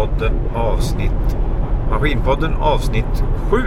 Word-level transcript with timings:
Maskinpodden 0.00 0.32
avsnitt 0.54 1.36
Maskinpodden 1.90 2.54
avsnitt 2.54 3.24
7. 3.50 3.58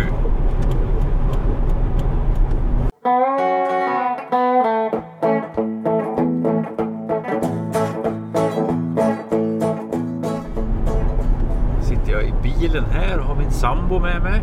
Sitter 11.82 12.12
jag 12.12 12.24
i 12.24 12.34
bilen 12.44 12.84
här 12.86 13.20
och 13.20 13.26
har 13.26 13.36
min 13.36 13.52
sambo 13.52 14.00
med 14.00 14.22
mig. 14.22 14.42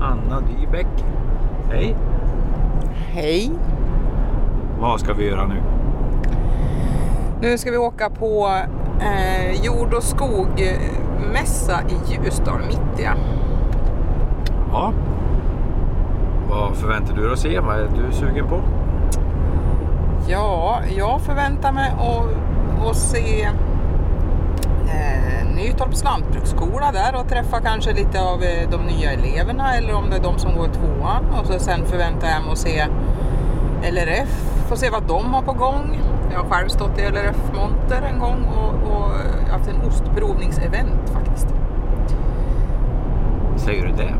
Anna 0.00 0.40
Dybeck. 0.40 1.04
Hej! 1.70 1.96
Hej! 2.92 3.50
Vad 4.80 5.00
ska 5.00 5.12
vi 5.12 5.28
göra 5.28 5.46
nu? 5.46 5.62
Nu 7.40 7.58
ska 7.58 7.70
vi 7.70 7.76
åka 7.76 8.10
på 8.10 8.48
eh, 9.00 9.64
jord 9.64 9.94
och 9.94 10.02
skogmässa 11.30 11.80
i 11.88 12.12
Ljusdal, 12.12 12.60
Mittja. 12.66 13.16
Ja. 14.72 14.92
Vad 16.48 16.76
förväntar 16.76 17.14
du 17.14 17.22
dig 17.22 17.32
att 17.32 17.38
se? 17.38 17.60
Vad 17.60 17.80
är 17.80 17.88
du 17.88 18.12
sugen 18.12 18.48
på? 18.48 18.60
Ja, 20.28 20.80
jag 20.96 21.20
förväntar 21.20 21.72
mig 21.72 21.90
att, 21.90 22.90
att 22.90 22.96
se 22.96 23.42
eh, 24.88 25.54
Nytorps 25.56 26.04
lantbruksskola 26.04 26.92
där 26.92 27.20
och 27.20 27.28
träffa 27.28 27.60
kanske 27.60 27.92
lite 27.92 28.22
av 28.22 28.42
eh, 28.42 28.70
de 28.70 28.80
nya 28.82 29.12
eleverna 29.12 29.74
eller 29.74 29.94
om 29.94 30.10
det 30.10 30.16
är 30.16 30.22
de 30.22 30.38
som 30.38 30.56
går 30.56 30.66
i 30.66 30.70
tvåan. 30.70 31.24
Och 31.40 31.46
så 31.46 31.58
sen 31.58 31.86
förväntar 31.86 32.28
jag 32.28 32.42
mig 32.42 32.52
att 32.52 32.58
se 32.58 32.86
LRF, 33.82 34.28
få 34.68 34.76
se 34.76 34.90
vad 34.90 35.02
de 35.02 35.34
har 35.34 35.42
på 35.42 35.52
gång. 35.52 35.98
Jag 36.32 36.38
har 36.38 36.50
själv 36.50 36.68
stått 36.68 36.98
i 36.98 37.02
LRF-monter 37.02 38.02
en 38.12 38.18
gång 38.18 38.44
och, 38.44 38.92
och 38.92 39.10
haft 39.60 39.68
en 39.68 39.88
ostprovningsevent 39.88 41.10
faktiskt. 41.12 41.46
Säger 43.56 43.86
du 43.86 43.92
det? 43.92 44.14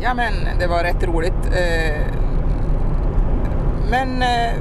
Ja 0.00 0.14
men 0.14 0.32
det 0.58 0.66
var 0.66 0.82
rätt 0.82 1.04
roligt. 1.04 1.46
Eh, 1.46 2.00
Men 3.90 4.22
eh, 4.22 4.52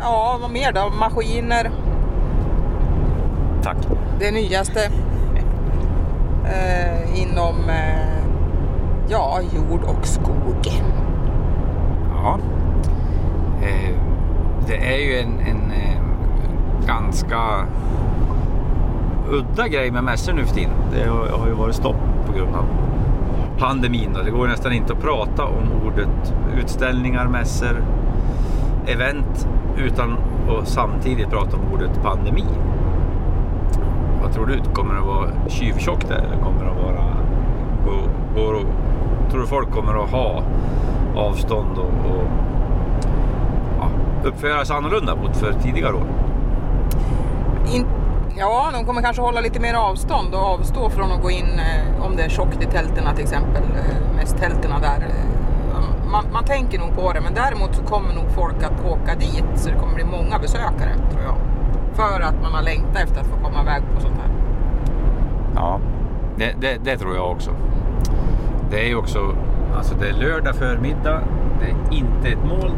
ja, 0.00 0.38
vad 0.40 0.50
mer 0.50 0.72
då? 0.72 0.92
Maskiner, 1.00 1.70
Tack. 3.62 3.76
det 4.18 4.30
nyaste 4.30 4.80
eh, 6.44 7.22
inom 7.22 7.54
ja, 9.08 9.40
jord 9.54 9.82
och 9.82 10.06
skog. 10.06 10.82
Ja. 12.14 12.38
Det 14.66 14.94
är 14.94 14.98
ju 14.98 15.18
en, 15.18 15.40
en 15.40 15.72
ganska 16.86 17.66
udda 19.30 19.68
grej 19.68 19.90
med 19.90 20.04
mässor 20.04 20.32
nu 20.32 20.44
för 20.44 20.54
tiden. 20.54 20.72
Det 20.92 21.08
har, 21.08 21.46
ju 21.46 21.52
varit 21.52 21.74
stopp 21.74 21.96
på 22.26 22.32
grund 22.32 22.54
av 22.54 22.64
pandemin. 23.58 24.16
Och 24.16 24.24
det 24.24 24.30
går 24.30 24.46
nästan 24.46 24.72
inte 24.72 24.92
att 24.92 25.00
prata 25.02 25.44
om 25.44 25.86
ordet 25.86 26.34
utställningar, 26.62 27.26
mässor, 27.28 27.84
event 28.86 29.48
utan 29.78 30.16
att 30.48 30.68
samtidigt 30.68 31.30
prata 31.30 31.56
om 31.56 31.62
ordet 31.74 32.02
pandemi. 32.02 32.44
Vad 34.22 34.32
tror 34.34 34.46
du? 34.46 34.72
Kommer 34.72 34.94
det 34.94 35.00
att 35.00 35.06
vara 35.06 35.48
tjuvtjockt 35.48 36.08
där 36.08 36.18
eller 36.18 36.44
kommer 36.44 36.64
det 36.64 36.70
att 36.70 36.84
vara... 36.84 37.04
Går, 37.84 38.08
går, 38.34 38.64
tror 39.30 39.40
du 39.40 39.46
folk 39.46 39.70
kommer 39.70 40.04
att 40.04 40.10
ha 40.10 40.42
avstånd 41.16 41.78
och, 41.78 42.10
och 42.10 42.24
ja, 43.78 43.88
uppföra 44.24 44.64
sig 44.64 44.76
annorlunda 44.76 45.16
mot 45.16 45.36
för 45.36 45.52
tidigare 45.52 45.94
år? 45.94 46.06
Ja, 48.38 48.70
de 48.72 48.84
kommer 48.84 49.02
kanske 49.02 49.22
hålla 49.22 49.40
lite 49.40 49.60
mer 49.60 49.74
avstånd 49.74 50.34
och 50.34 50.40
avstå 50.40 50.90
från 50.90 51.12
att 51.12 51.22
gå 51.22 51.30
in 51.30 51.58
eh, 51.58 52.04
om 52.06 52.16
det 52.16 52.22
är 52.22 52.28
tjockt 52.28 52.62
i 52.62 52.66
tälterna 52.66 53.14
till 53.14 53.24
exempel. 53.24 53.62
Eh, 53.62 54.16
mest 54.16 54.38
tälterna 54.38 54.78
där. 54.78 55.06
Eh, 55.08 56.10
man, 56.10 56.24
man 56.32 56.44
tänker 56.44 56.78
nog 56.78 56.94
på 56.94 57.12
det, 57.12 57.20
men 57.20 57.34
däremot 57.34 57.74
så 57.74 57.82
kommer 57.82 58.14
nog 58.14 58.24
folk 58.30 58.62
att 58.62 58.84
åka 58.84 59.14
dit 59.14 59.44
så 59.54 59.68
det 59.68 59.74
kommer 59.74 59.94
bli 59.94 60.04
många 60.04 60.38
besökare 60.38 60.94
tror 61.10 61.22
jag. 61.22 61.36
För 61.94 62.20
att 62.20 62.42
man 62.42 62.52
har 62.52 62.62
längtat 62.62 62.96
efter 62.96 63.20
att 63.20 63.26
få 63.26 63.36
komma 63.36 63.62
iväg 63.62 63.82
på 63.94 64.00
sånt 64.00 64.14
här. 64.18 64.30
Ja, 65.54 65.80
det, 66.36 66.54
det, 66.60 66.78
det 66.84 66.98
tror 66.98 67.16
jag 67.16 67.30
också. 67.30 67.50
Det 68.70 68.84
är 68.84 68.88
ju 68.88 68.96
också, 68.96 69.36
alltså 69.76 69.94
det 69.94 70.08
är 70.08 70.12
lördag 70.12 70.54
förmiddag, 70.54 71.20
det 71.60 71.66
är 71.66 71.98
inte 71.98 72.28
ett 72.28 72.44
mål. 72.44 72.70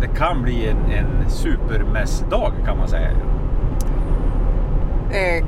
Det 0.00 0.06
kan 0.06 0.42
bli 0.42 0.68
en, 0.68 0.90
en 0.90 1.30
supermässdag 1.30 2.52
kan 2.64 2.78
man 2.78 2.88
säga. 2.88 3.10
Eh, 5.16 5.44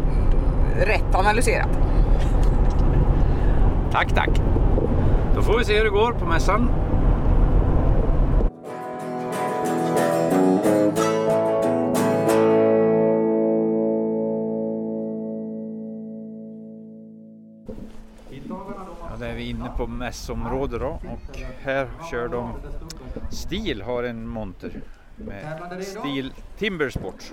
rätt 0.76 1.14
analyserat. 1.14 1.68
Tack, 3.92 4.14
tack. 4.14 4.30
Då 5.34 5.42
får 5.42 5.58
vi 5.58 5.64
se 5.64 5.76
hur 5.76 5.84
det 5.84 5.90
går 5.90 6.12
på 6.12 6.24
mässan. 6.24 6.70
Ja, 19.10 19.16
där 19.18 19.28
är 19.28 19.34
vi 19.34 19.50
inne 19.50 19.70
på 19.76 19.86
mässområdet 19.86 20.80
då 20.80 20.86
och 20.86 21.38
här 21.62 21.88
kör 22.10 22.28
de 22.28 22.52
Stil 23.30 23.82
har 23.82 24.02
en 24.02 24.28
monter 24.28 24.72
med 25.16 25.84
Stil 25.84 26.32
Timbersport. 26.58 27.32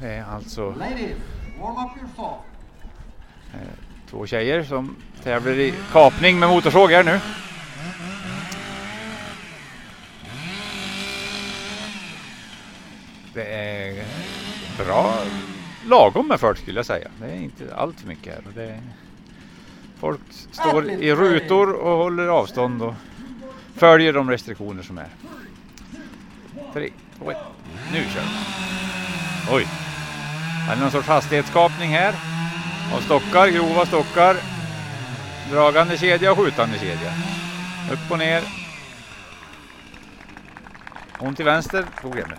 Det 0.00 0.12
är 0.12 0.24
alltså 0.24 0.74
saw. 2.16 2.38
Två 4.10 4.26
tjejer 4.26 4.64
som 4.64 4.96
tävlar 5.22 5.52
i 5.52 5.74
kapning 5.92 6.38
med 6.38 6.48
motorsåg 6.48 6.90
här 6.90 7.04
nu. 7.04 7.20
Det 13.34 13.54
är 13.54 14.04
bra 14.84 15.14
lagom 15.86 16.28
med 16.28 16.40
fart 16.40 16.58
skulle 16.58 16.78
jag 16.78 16.86
säga. 16.86 17.08
Det 17.20 17.26
är 17.26 17.36
inte 17.36 17.74
allt 17.74 18.00
för 18.00 18.08
mycket 18.08 18.34
här. 18.34 18.42
Det 18.54 18.64
är... 18.64 18.80
Folk 19.98 20.20
står 20.50 20.90
i 20.90 21.14
rutor 21.14 21.72
och 21.72 21.96
håller 21.96 22.26
avstånd 22.26 22.82
och 22.82 22.94
följer 23.74 24.12
de 24.12 24.30
restriktioner 24.30 24.82
som 24.82 24.98
är. 24.98 25.08
Tre, 26.72 26.90
två, 27.18 27.30
ett. 27.30 27.36
Nu 27.92 28.04
kör 28.04 28.20
vi. 28.20 29.56
Oj. 29.56 29.85
Är 30.68 30.74
det 30.74 30.82
någon 30.82 30.90
sorts 30.90 31.08
hastighetskapning 31.08 31.90
här? 31.90 32.14
Av 32.94 33.00
stockar, 33.00 33.48
grova 33.48 33.86
stockar. 33.86 34.36
Dragande 35.50 35.98
kedja 35.98 36.32
och 36.32 36.38
skjutande 36.38 36.78
kedja. 36.78 37.12
Upp 37.92 38.10
och 38.10 38.18
ner. 38.18 38.42
Hon 41.18 41.34
till 41.34 41.44
vänster 41.44 41.84
tog 42.02 42.18
jag 42.18 42.28
med. 42.28 42.38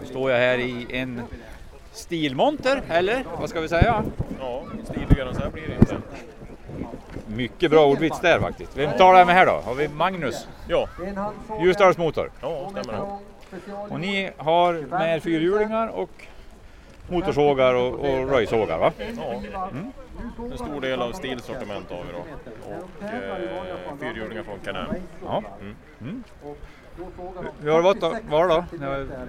Nu 0.00 0.06
står 0.06 0.30
jag 0.30 0.38
här 0.38 0.58
i 0.58 0.86
en 0.90 1.22
stilmonter, 1.92 2.82
eller 2.88 3.24
vad 3.40 3.50
ska 3.50 3.60
vi 3.60 3.68
säga? 3.68 4.04
Ja, 4.38 4.64
stiligare 5.16 5.28
än 5.28 5.34
så 5.34 5.42
här 5.42 5.50
blir 5.50 5.68
det 5.68 5.74
inte. 5.74 5.96
Mycket 7.26 7.70
bra 7.70 7.86
ordvits 7.86 8.20
där 8.20 8.40
faktiskt. 8.40 8.76
Vem 8.76 8.92
talar 8.98 9.18
jag 9.18 9.26
med 9.26 9.34
här 9.36 9.46
då? 9.46 9.52
Har 9.52 9.74
vi 9.74 9.88
Magnus, 9.88 10.48
Ja, 10.68 10.88
Ljusdals 11.62 11.98
motor. 11.98 12.30
ja 12.40 12.70
stämmer 12.70 12.92
det. 12.92 13.72
Och 13.90 14.00
ni 14.00 14.30
har 14.36 14.72
med 14.72 15.16
er 15.16 15.20
fyrhjulingar 15.20 15.88
och 15.88 16.10
motorsågar 17.08 17.74
och, 17.74 17.94
och 17.94 18.30
röjsågar 18.30 18.78
va? 18.78 18.92
Ja. 19.16 19.68
En 20.52 20.58
stor 20.58 20.80
del 20.80 21.02
av 21.02 21.12
stilsortiment 21.12 21.90
har 21.90 22.02
vi 22.04 22.12
då. 22.12 22.18
Och 22.74 23.04
eh, 23.04 23.98
fyrhjulingar 24.00 24.42
från 24.42 24.58
Can-Am. 24.64 24.94
Ja. 25.24 25.42
Mm. 26.00 26.24
Hur 27.60 27.70
har 27.70 27.76
det 27.76 27.82
varit? 27.82 28.24
Var 28.30 28.48
då? 28.48 28.64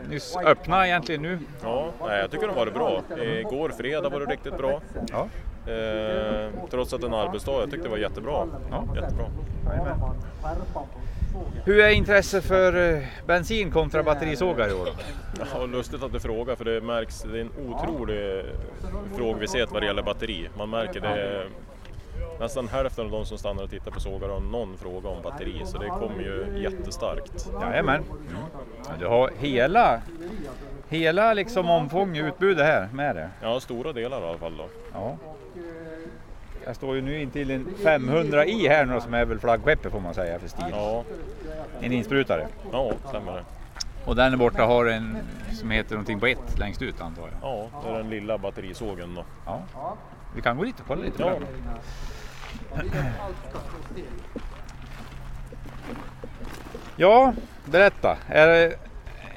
Nyss 0.10 0.38
öppnat 0.38 0.86
egentligen 0.86 1.22
nu. 1.22 1.40
Ja, 1.64 1.92
nej, 2.08 2.20
jag 2.20 2.32
tycker 2.32 2.48
det 2.48 2.54
har 2.54 2.60
varit 2.60 2.74
bra. 2.74 3.02
Igår 3.24 3.70
fredag 3.70 4.10
var 4.10 4.20
det 4.20 4.26
riktigt 4.26 4.58
bra. 4.58 4.82
Ja. 5.12 5.28
Eh, 5.68 6.50
trots 6.70 6.94
att 6.94 7.02
det 7.02 7.08
är 7.08 7.10
en 7.10 7.14
arbetsdag. 7.28 7.60
Jag 7.60 7.72
tyckte 7.72 7.88
det 7.88 7.90
var 7.90 7.98
jättebra. 7.98 8.48
Ja. 8.72 8.84
Jättebra. 8.96 9.26
Hur 11.66 11.80
är 11.80 11.90
intresset 11.90 12.44
för 12.44 12.94
eh, 12.94 13.04
bensin 13.26 13.72
kontra 13.72 14.04
batterisågar 14.04 14.70
i 14.70 14.74
år? 14.74 14.90
Ja, 15.54 15.66
lustigt 15.66 16.04
att 16.04 16.12
du 16.12 16.20
frågar 16.20 16.56
för 16.56 16.66
det 16.66 16.82
märks, 16.82 17.22
det 17.22 17.38
är 17.38 17.42
en 17.42 17.52
otrolig 17.70 18.46
frågvishet 19.16 19.72
vad 19.72 19.82
det 19.82 19.86
gäller 19.86 20.04
batteri. 20.04 20.50
Man 20.58 20.70
märker 20.70 21.02
det 21.02 21.44
Nästan 22.40 22.68
hälften 22.68 23.06
av 23.06 23.12
de 23.12 23.26
som 23.26 23.38
stannar 23.38 23.64
och 23.64 23.70
tittar 23.70 23.92
på 23.92 24.00
sågar 24.00 24.30
har 24.30 24.40
någon 24.40 24.78
fråga 24.78 25.10
om 25.10 25.22
batteri 25.24 25.62
så 25.66 25.78
det 25.78 25.88
kommer 25.88 26.20
ju 26.20 26.62
jättestarkt. 26.64 27.50
Jajamän. 27.62 28.04
Ja, 28.88 28.94
Du 29.00 29.08
har 29.08 29.32
hela, 29.40 30.02
hela 30.90 31.34
liksom 31.34 31.70
omfång 31.70 32.18
i 32.18 32.20
utbudet 32.20 32.66
här 32.66 32.90
med 32.94 33.16
det. 33.16 33.30
Ja, 33.42 33.60
stora 33.60 33.94
delar 33.94 34.22
i 34.22 34.26
alla 34.26 34.38
fall 34.38 34.58
då. 34.58 34.66
Ja. 34.94 35.18
Jag 36.68 36.76
står 36.76 36.96
ju 36.96 37.02
nu 37.02 37.22
intill 37.22 37.52
en 37.52 37.68
500 37.84 38.46
i 38.46 38.68
här 38.68 38.86
nu 38.86 39.02
som 39.02 39.14
är 39.14 39.26
väl 39.26 39.40
flaggskeppet 39.40 39.92
får 39.92 40.00
man 40.00 40.14
säga 40.14 40.40
för 40.40 40.48
stil. 40.48 40.66
Ja, 40.72 41.04
En 41.82 41.92
insprutare. 41.94 42.48
ja 42.72 42.92
stämmer 43.10 43.34
det. 43.34 43.44
Och 44.06 44.16
där 44.16 44.36
borta 44.38 44.64
har 44.66 44.86
en 44.86 45.18
som 45.54 45.72
heter 45.72 45.92
någonting 45.92 46.20
på 46.20 46.26
ett 46.28 46.60
längst 46.60 46.82
ut 46.82 47.02
antar 47.02 47.22
jag. 47.22 47.32
Ja, 47.42 47.70
det 47.84 47.90
är 47.90 47.98
den 47.98 48.10
lilla 48.10 48.38
batterisågen 48.38 49.16
då. 49.16 49.26
Ja. 49.46 49.62
Vi 50.36 50.42
kan 50.42 50.58
gå 50.58 50.64
dit 50.64 50.80
och 50.80 50.88
kolla 50.88 51.02
lite. 51.02 51.24
Ja. 51.24 51.34
Ja, 56.96 57.34
berätta. 57.66 58.18
Är 58.28 58.48
det 58.48 58.76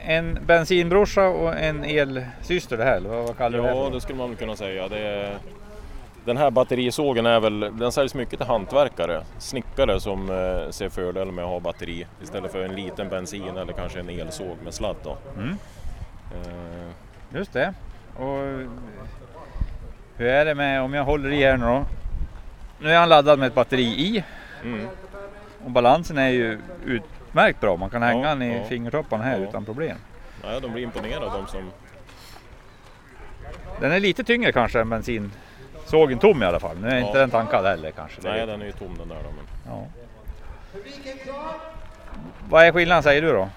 en 0.05 0.39
bensinbrorsa 0.47 1.29
och 1.29 1.57
en 1.59 1.85
elsyster 1.85 2.77
det 2.77 2.85
här? 2.85 2.97
Eller 2.97 3.09
vad 3.09 3.37
kallar 3.37 3.59
du 3.59 3.65
det 3.65 3.71
Ja, 3.71 3.91
det 3.93 4.01
skulle 4.01 4.19
man 4.19 4.29
väl 4.29 4.39
kunna 4.39 4.57
säga. 4.57 4.89
Det 4.89 4.99
är, 4.99 5.39
den 6.31 6.37
här 6.37 6.51
batterisågen 6.51 7.27
är 7.27 7.41
väl, 7.41 7.61
den 7.61 7.93
säljs 7.93 8.15
mycket 8.15 8.39
till 8.39 8.49
hantverkare, 8.49 9.23
snickare 9.39 10.01
som 10.01 10.31
eh, 10.31 10.71
ser 10.71 10.89
fördel 10.89 11.33
med 11.33 11.45
att 11.45 11.51
ha 11.51 11.61
batteri 11.61 12.07
istället 12.23 12.53
för 12.53 12.65
en 12.65 12.75
liten 12.75 13.09
bensin 13.09 13.57
eller 13.57 13.73
kanske 13.73 14.01
en 14.01 14.09
elsåg 14.09 14.57
med 14.65 14.75
sladd. 14.75 14.97
Då. 15.05 15.19
Mm. 15.37 15.57
Eh, 16.35 17.37
Just 17.39 17.53
det. 17.53 17.75
Och 18.17 18.39
hur 20.17 20.27
är 20.27 20.45
det 20.45 20.55
med 20.55 20.83
om 20.83 20.95
jag 20.95 21.05
håller 21.05 21.33
i 21.33 21.45
här 21.45 21.57
nu 21.57 21.65
då? 21.67 21.85
Nu 22.79 22.91
är 22.91 22.99
han 22.99 23.09
laddad 23.09 23.39
med 23.39 23.47
ett 23.49 23.55
batteri 23.55 23.83
i 23.83 24.25
mm. 24.65 24.89
och 25.65 25.71
balansen 25.71 26.19
är 26.19 26.29
ju 26.29 26.59
utmärkt 26.87 27.61
bra. 27.61 27.77
Man 27.77 27.91
kan 27.91 28.03
hänga 28.03 28.29
Ja, 28.29 28.29
den 28.29 28.43
i 28.43 28.57
ja. 28.57 28.65
fingertopparna 28.65 29.25
här 29.25 29.41
Ja. 29.41 29.49
utan 29.49 29.65
problem. 29.65 29.97
Nej, 30.45 30.61
de 30.61 30.73
blir 30.73 30.83
imponerade 30.83 31.27
de 31.27 31.47
som... 31.47 31.71
Den 33.81 33.93
är 33.93 34.01
lite 34.01 34.25
tyngre 34.25 34.53
kanske 34.53 34.81
än 34.81 34.89
bensinsågen 35.91 36.19
tom 36.19 36.43
i 36.43 36.47
alla 36.47 36.61
fall. 36.61 36.77
Nu 36.83 36.89
är 36.89 36.99
inte 36.99 37.11
Ja. 37.13 37.19
den 37.21 37.31
tankad 37.31 37.65
heller 37.65 37.91
kanske. 37.91 38.21
Nej, 38.23 38.47
den 38.47 38.63
är 38.63 38.67
ju 38.67 38.73
tom 38.73 38.99
den 38.99 39.09
där 39.09 39.17
då. 39.17 39.31
Men... 39.37 39.75
Ja. 39.75 39.87
Vad 42.49 42.65
är 42.65 42.73
skillnaden 42.73 43.03
säger 43.03 43.23
du 43.23 43.33
då? 43.33 43.49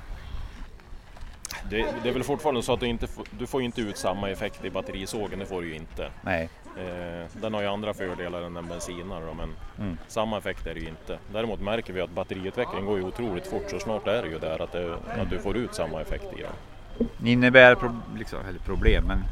Det, 1.69 1.85
det 2.03 2.09
är 2.09 2.13
väl 2.13 2.23
fortfarande 2.23 2.63
så 2.63 2.73
att 2.73 2.79
du 2.79 2.85
inte 2.87 3.07
du 3.39 3.47
får 3.47 3.61
inte 3.61 3.81
ut 3.81 3.97
samma 3.97 4.29
effekt 4.29 4.65
i 4.65 4.69
batterisågen, 4.69 5.39
det 5.39 5.45
får 5.45 5.61
du 5.61 5.67
ju 5.67 5.75
inte. 5.75 6.09
Nej. 6.21 6.49
Eh, 6.77 7.25
den 7.33 7.53
har 7.53 7.61
ju 7.61 7.67
andra 7.67 7.93
fördelar 7.93 8.41
än 8.41 8.57
en 8.57 8.67
bensinare 8.67 9.25
då, 9.25 9.33
men 9.33 9.49
Mm. 9.79 9.97
samma 10.07 10.37
effekt 10.37 10.67
är 10.67 10.73
det 10.73 10.79
ju 10.79 10.87
inte. 10.87 11.17
Däremot 11.33 11.59
märker 11.61 11.93
vi 11.93 12.01
att 12.01 12.09
batteriutvecklingen 12.09 12.85
går 12.85 12.97
ju 12.97 13.03
otroligt 13.03 13.47
fort 13.47 13.63
så 13.69 13.79
snart 13.79 14.07
är 14.07 14.21
det 14.21 14.27
ju 14.27 14.39
där 14.39 14.61
att, 14.61 14.71
det, 14.71 14.93
att 15.21 15.29
du 15.29 15.39
får 15.39 15.57
ut 15.57 15.75
samma 15.75 16.01
effekt 16.01 16.25
i 16.37 16.41
den. 16.41 17.07
Det 17.17 17.31
innebär 17.31 17.75
pro 17.75 17.89
liksom, 18.17 18.39
eller 18.49 18.59
problem 18.59 19.03
men 19.07 19.23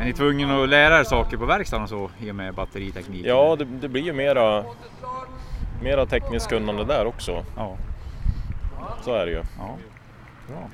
är 0.00 0.04
ni 0.04 0.12
tvungna 0.12 0.62
att 0.62 0.68
lära 0.68 1.00
er 1.00 1.04
saker 1.04 1.36
på 1.36 1.44
verkstaden 1.44 1.82
och 1.82 1.88
så 1.88 2.10
i 2.20 2.30
och 2.30 2.34
med 2.34 2.54
batteriteknik? 2.54 3.26
Ja, 3.26 3.56
det, 3.58 3.64
det 3.64 3.88
blir 3.88 4.02
ju 4.02 4.12
mera, 4.12 4.64
mera 5.82 6.06
tekniskt 6.06 6.48
kunnande 6.48 6.84
där 6.84 7.06
också. 7.06 7.44
ja. 7.56 7.76
Så 9.04 9.14
är 9.14 9.26
det 9.26 9.32
ju. 9.32 9.42
ja. 9.58 9.76
Bra. 10.48 10.68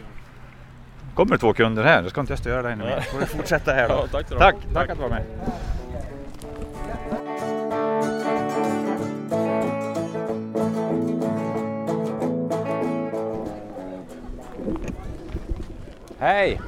kommer 1.14 1.36
två 1.36 1.52
kunder 1.52 1.84
här, 1.84 2.02
då 2.02 2.10
ska 2.10 2.20
inte 2.20 2.32
jag 2.32 2.38
störa 2.38 2.62
dig 2.62 2.72
ännu 2.72 2.84
mer. 2.84 3.00
Får 3.00 3.20
du 3.20 3.26
fortsätta 3.26 3.72
här 3.72 3.88
då. 3.88 3.94
Ja, 3.94 4.06
tack 4.12 4.28
tack, 4.28 4.38
tack 4.38 4.56
Tack. 4.74 4.90
att 4.90 4.96
du 4.96 5.02
var 5.02 5.10
med. 5.10 5.24
Hej! 16.18 16.60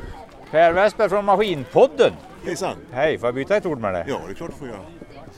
Per 0.50 0.72
Westberg 0.72 1.08
från 1.08 1.24
Maskinpodden. 1.24 2.12
Hejsan! 2.48 2.76
Hej, 2.92 3.18
får 3.18 3.26
jag 3.26 3.34
byta 3.34 3.56
ett 3.56 3.66
ord 3.66 3.80
med 3.80 3.94
dig? 3.94 4.04
Ja, 4.08 4.20
det 4.26 4.32
är 4.32 4.34
klart 4.34 4.50
du 4.50 4.56
får 4.56 4.68
göra. 4.68 4.80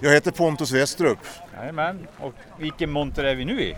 Jag 0.01 0.13
heter 0.13 0.31
Pontus 0.31 0.73
Westrup. 0.73 1.19
Jajamän. 1.57 2.07
Och 2.21 2.35
vilken 2.59 2.91
monter 2.91 3.25
är 3.25 3.35
vi 3.35 3.45
nu 3.45 3.63
i? 3.63 3.77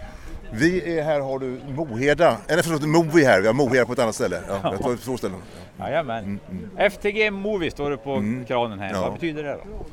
Vi 0.52 0.98
är 0.98 1.02
här 1.02 1.20
har 1.20 1.38
du 1.38 1.60
Moheda, 1.68 2.36
eller 2.48 2.62
förlåt 2.62 2.82
Movi 2.82 3.24
här, 3.24 3.40
vi 3.40 3.46
har 3.46 3.54
Moheda 3.54 3.86
på 3.86 3.92
ett 3.92 3.98
annat 3.98 4.14
ställe. 4.14 4.42
Ja, 4.48 4.60
jag 4.62 4.80
tar 4.82 4.96
två 4.96 5.16
ställen. 5.16 5.38
Jajamän. 5.78 6.40
FTG 6.76 7.30
Movie 7.30 7.70
står 7.70 7.90
det 7.90 7.96
på 7.96 8.44
kranen 8.46 8.78
här. 8.78 8.88
Mm. 8.88 9.00
Ja. 9.00 9.02
Vad 9.02 9.12
betyder 9.12 9.42
det 9.42 9.52
då? 9.52 9.86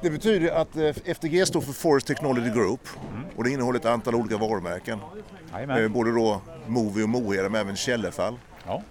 Det 0.00 0.10
betyder 0.10 0.50
att 0.50 0.76
eh, 0.76 1.14
FTG 1.14 1.46
står 1.46 1.60
för 1.60 1.72
Forest 1.72 2.06
Technology 2.06 2.50
Group 2.50 2.88
och 3.36 3.44
det 3.44 3.50
innehåller 3.50 3.78
ett 3.78 3.86
antal 3.86 4.14
olika 4.14 4.36
varumärken. 4.36 4.98
Eh, 4.98 5.54
Jajamän. 5.54 5.92
Både 5.92 6.12
då 6.12 6.40
Movi 6.66 7.04
och 7.04 7.08
Moheda 7.08 7.48
men 7.48 7.60
även 7.60 7.76
Källefall. 7.76 8.38
Ja. 8.66 8.82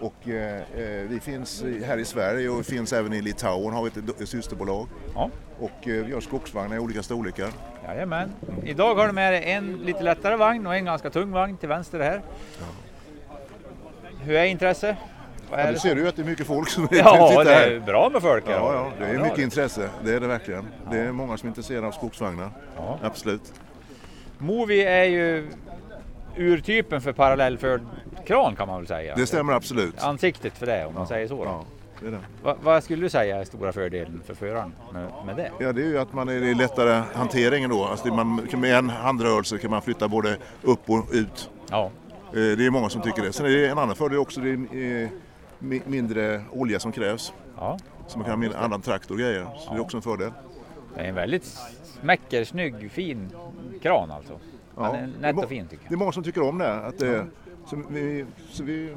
Och 0.00 0.28
eh, 0.28 0.56
eh, 0.56 1.08
vi 1.08 1.20
finns 1.20 1.64
här 1.84 1.98
i 1.98 2.04
Sverige 2.04 2.48
och 2.48 2.58
vi 2.58 2.64
finns 2.64 2.92
även 2.92 3.12
i 3.12 3.22
Litauen 3.22 3.74
har 3.74 3.82
vi 3.82 3.88
ett, 4.22 4.28
systerbolag. 4.28 4.88
Ja. 5.14 5.30
Och 5.58 5.88
eh, 5.88 6.04
vi 6.04 6.12
har 6.12 6.20
skogsvagnar 6.20 6.76
i 6.76 6.78
olika 6.78 7.02
storlekar. 7.02 7.50
Jajamän. 7.84 8.32
Idag 8.64 8.94
har 8.94 9.06
du 9.06 9.12
med 9.12 9.32
dig 9.32 9.52
en 9.52 9.76
lite 9.76 10.02
lättare 10.02 10.36
vagn 10.36 10.66
och 10.66 10.74
en 10.74 10.84
ganska 10.84 11.10
tung 11.10 11.30
vagn 11.30 11.56
till 11.56 11.68
vänster 11.68 12.00
här. 12.00 12.22
Hur 14.22 14.34
är 14.34 14.44
intresse? 14.44 14.96
Vad 15.50 15.60
är 15.60 15.66
Ja, 15.66 15.72
du 15.72 15.78
ser 15.78 15.96
ju 15.96 16.08
att 16.08 16.16
det 16.16 16.22
är 16.22 16.26
mycket 16.26 16.46
folk 16.46 16.68
som 16.68 16.88
Ja, 16.90 17.44
det 17.44 17.54
är 17.54 17.80
bra 17.80 18.10
med 18.12 18.22
folk 18.22 18.46
här. 18.46 18.54
Ja, 18.54 18.74
ja, 18.98 19.06
det 19.06 19.12
är 19.12 19.18
mycket 19.18 19.38
intresse. 19.38 19.88
Det 20.04 20.14
är 20.14 20.20
det 20.20 20.26
verkligen. 20.26 20.68
Det 20.90 20.98
är 20.98 21.12
många 21.12 21.36
som 21.36 21.46
är 21.46 21.50
intresserade 21.50 21.86
av 21.86 21.92
skogsvagnar. 21.92 22.50
Ja. 22.76 22.98
Absolut. 23.02 23.52
Movi 24.38 24.82
är 24.82 25.04
ju 25.04 25.50
urtypen 26.40 27.00
för 27.00 27.12
parallellförd 27.12 27.80
kran 28.26 28.56
kan 28.56 28.68
man 28.68 28.76
väl 28.78 28.86
säga. 28.86 29.14
Det 29.16 29.26
stämmer 29.26 29.52
absolut. 29.52 30.02
Ansiktet 30.02 30.52
för 30.58 30.66
det 30.66 30.86
om 30.86 30.94
man 30.94 31.06
säger 31.06 31.28
så. 31.28 31.42
Ja, 31.44 31.64
det 32.00 32.10
det. 32.10 32.18
Va, 32.42 32.56
vad 32.62 32.84
skulle 32.84 33.02
du 33.02 33.08
säga 33.10 33.36
är 33.40 33.44
stora 33.44 33.72
fördelen 33.72 34.22
för 34.26 34.34
föraren 34.34 34.72
med, 34.92 35.08
med 35.26 35.36
det? 35.36 35.50
Ja, 35.58 35.72
det 35.72 35.82
är 35.82 35.86
ju 35.86 35.98
att 35.98 36.12
man 36.12 36.28
är 36.28 36.32
är 36.50 36.54
lättare 36.54 37.02
hanteringen 37.14 37.70
då. 37.70 37.84
Alltså 37.84 38.14
man, 38.14 38.48
med 38.56 38.74
en 38.74 38.90
handrörelse 38.90 39.58
kan 39.58 39.70
man 39.70 39.82
flytta 39.82 40.08
både 40.08 40.36
upp 40.62 40.90
och 40.90 41.06
ut. 41.12 41.50
Ja, 41.70 41.90
Eh, 42.32 42.34
Det 42.36 42.66
är 42.66 42.70
många 42.70 42.88
som 42.88 43.02
tycker 43.02 43.22
det. 43.22 43.32
Sen 43.32 43.46
är 43.46 43.50
det 43.50 43.66
en 43.68 43.78
annan 43.78 43.96
fördel 43.96 44.18
också. 44.18 44.40
Det 44.40 44.50
är 44.50 44.54
eh, 44.54 45.08
mi- 45.58 45.82
mindre 45.86 46.42
olja 46.50 46.80
som 46.80 46.92
krävs. 46.92 47.32
ja. 47.56 47.78
Så 48.06 48.18
man 48.18 48.26
kan 48.28 48.38
ha 48.42 48.46
en 48.46 48.54
annan 48.64 48.80
traktor 48.82 49.14
och 49.14 49.20
grejer. 49.20 49.46
Så 49.58 49.70
det 49.70 49.76
är 49.76 49.80
också 49.80 49.96
en 49.96 50.02
fördel. 50.02 50.30
Det 50.94 51.00
är 51.00 51.04
en 51.08 51.14
väldigt 51.14 51.58
smäcker, 52.00 52.44
snygg, 52.44 52.90
fin 52.90 53.30
kran 53.82 54.10
alltså. 54.10 54.32
Är 54.86 54.92
det 54.92 55.26
är 55.28 55.32
nätt 55.32 55.44
och 55.44 55.48
fin 55.48 55.66
tycker 55.66 55.76
Det 55.82 55.84
jag. 55.86 55.92
är 55.92 55.98
många 55.98 56.12
som 56.12 56.22
tycker 56.22 56.42
om 56.42 56.58
det. 56.58 56.72
Att 56.74 56.98
det 56.98 57.26
så 57.66 57.82
vi, 57.88 58.26
så 58.50 58.64
vi, 58.64 58.96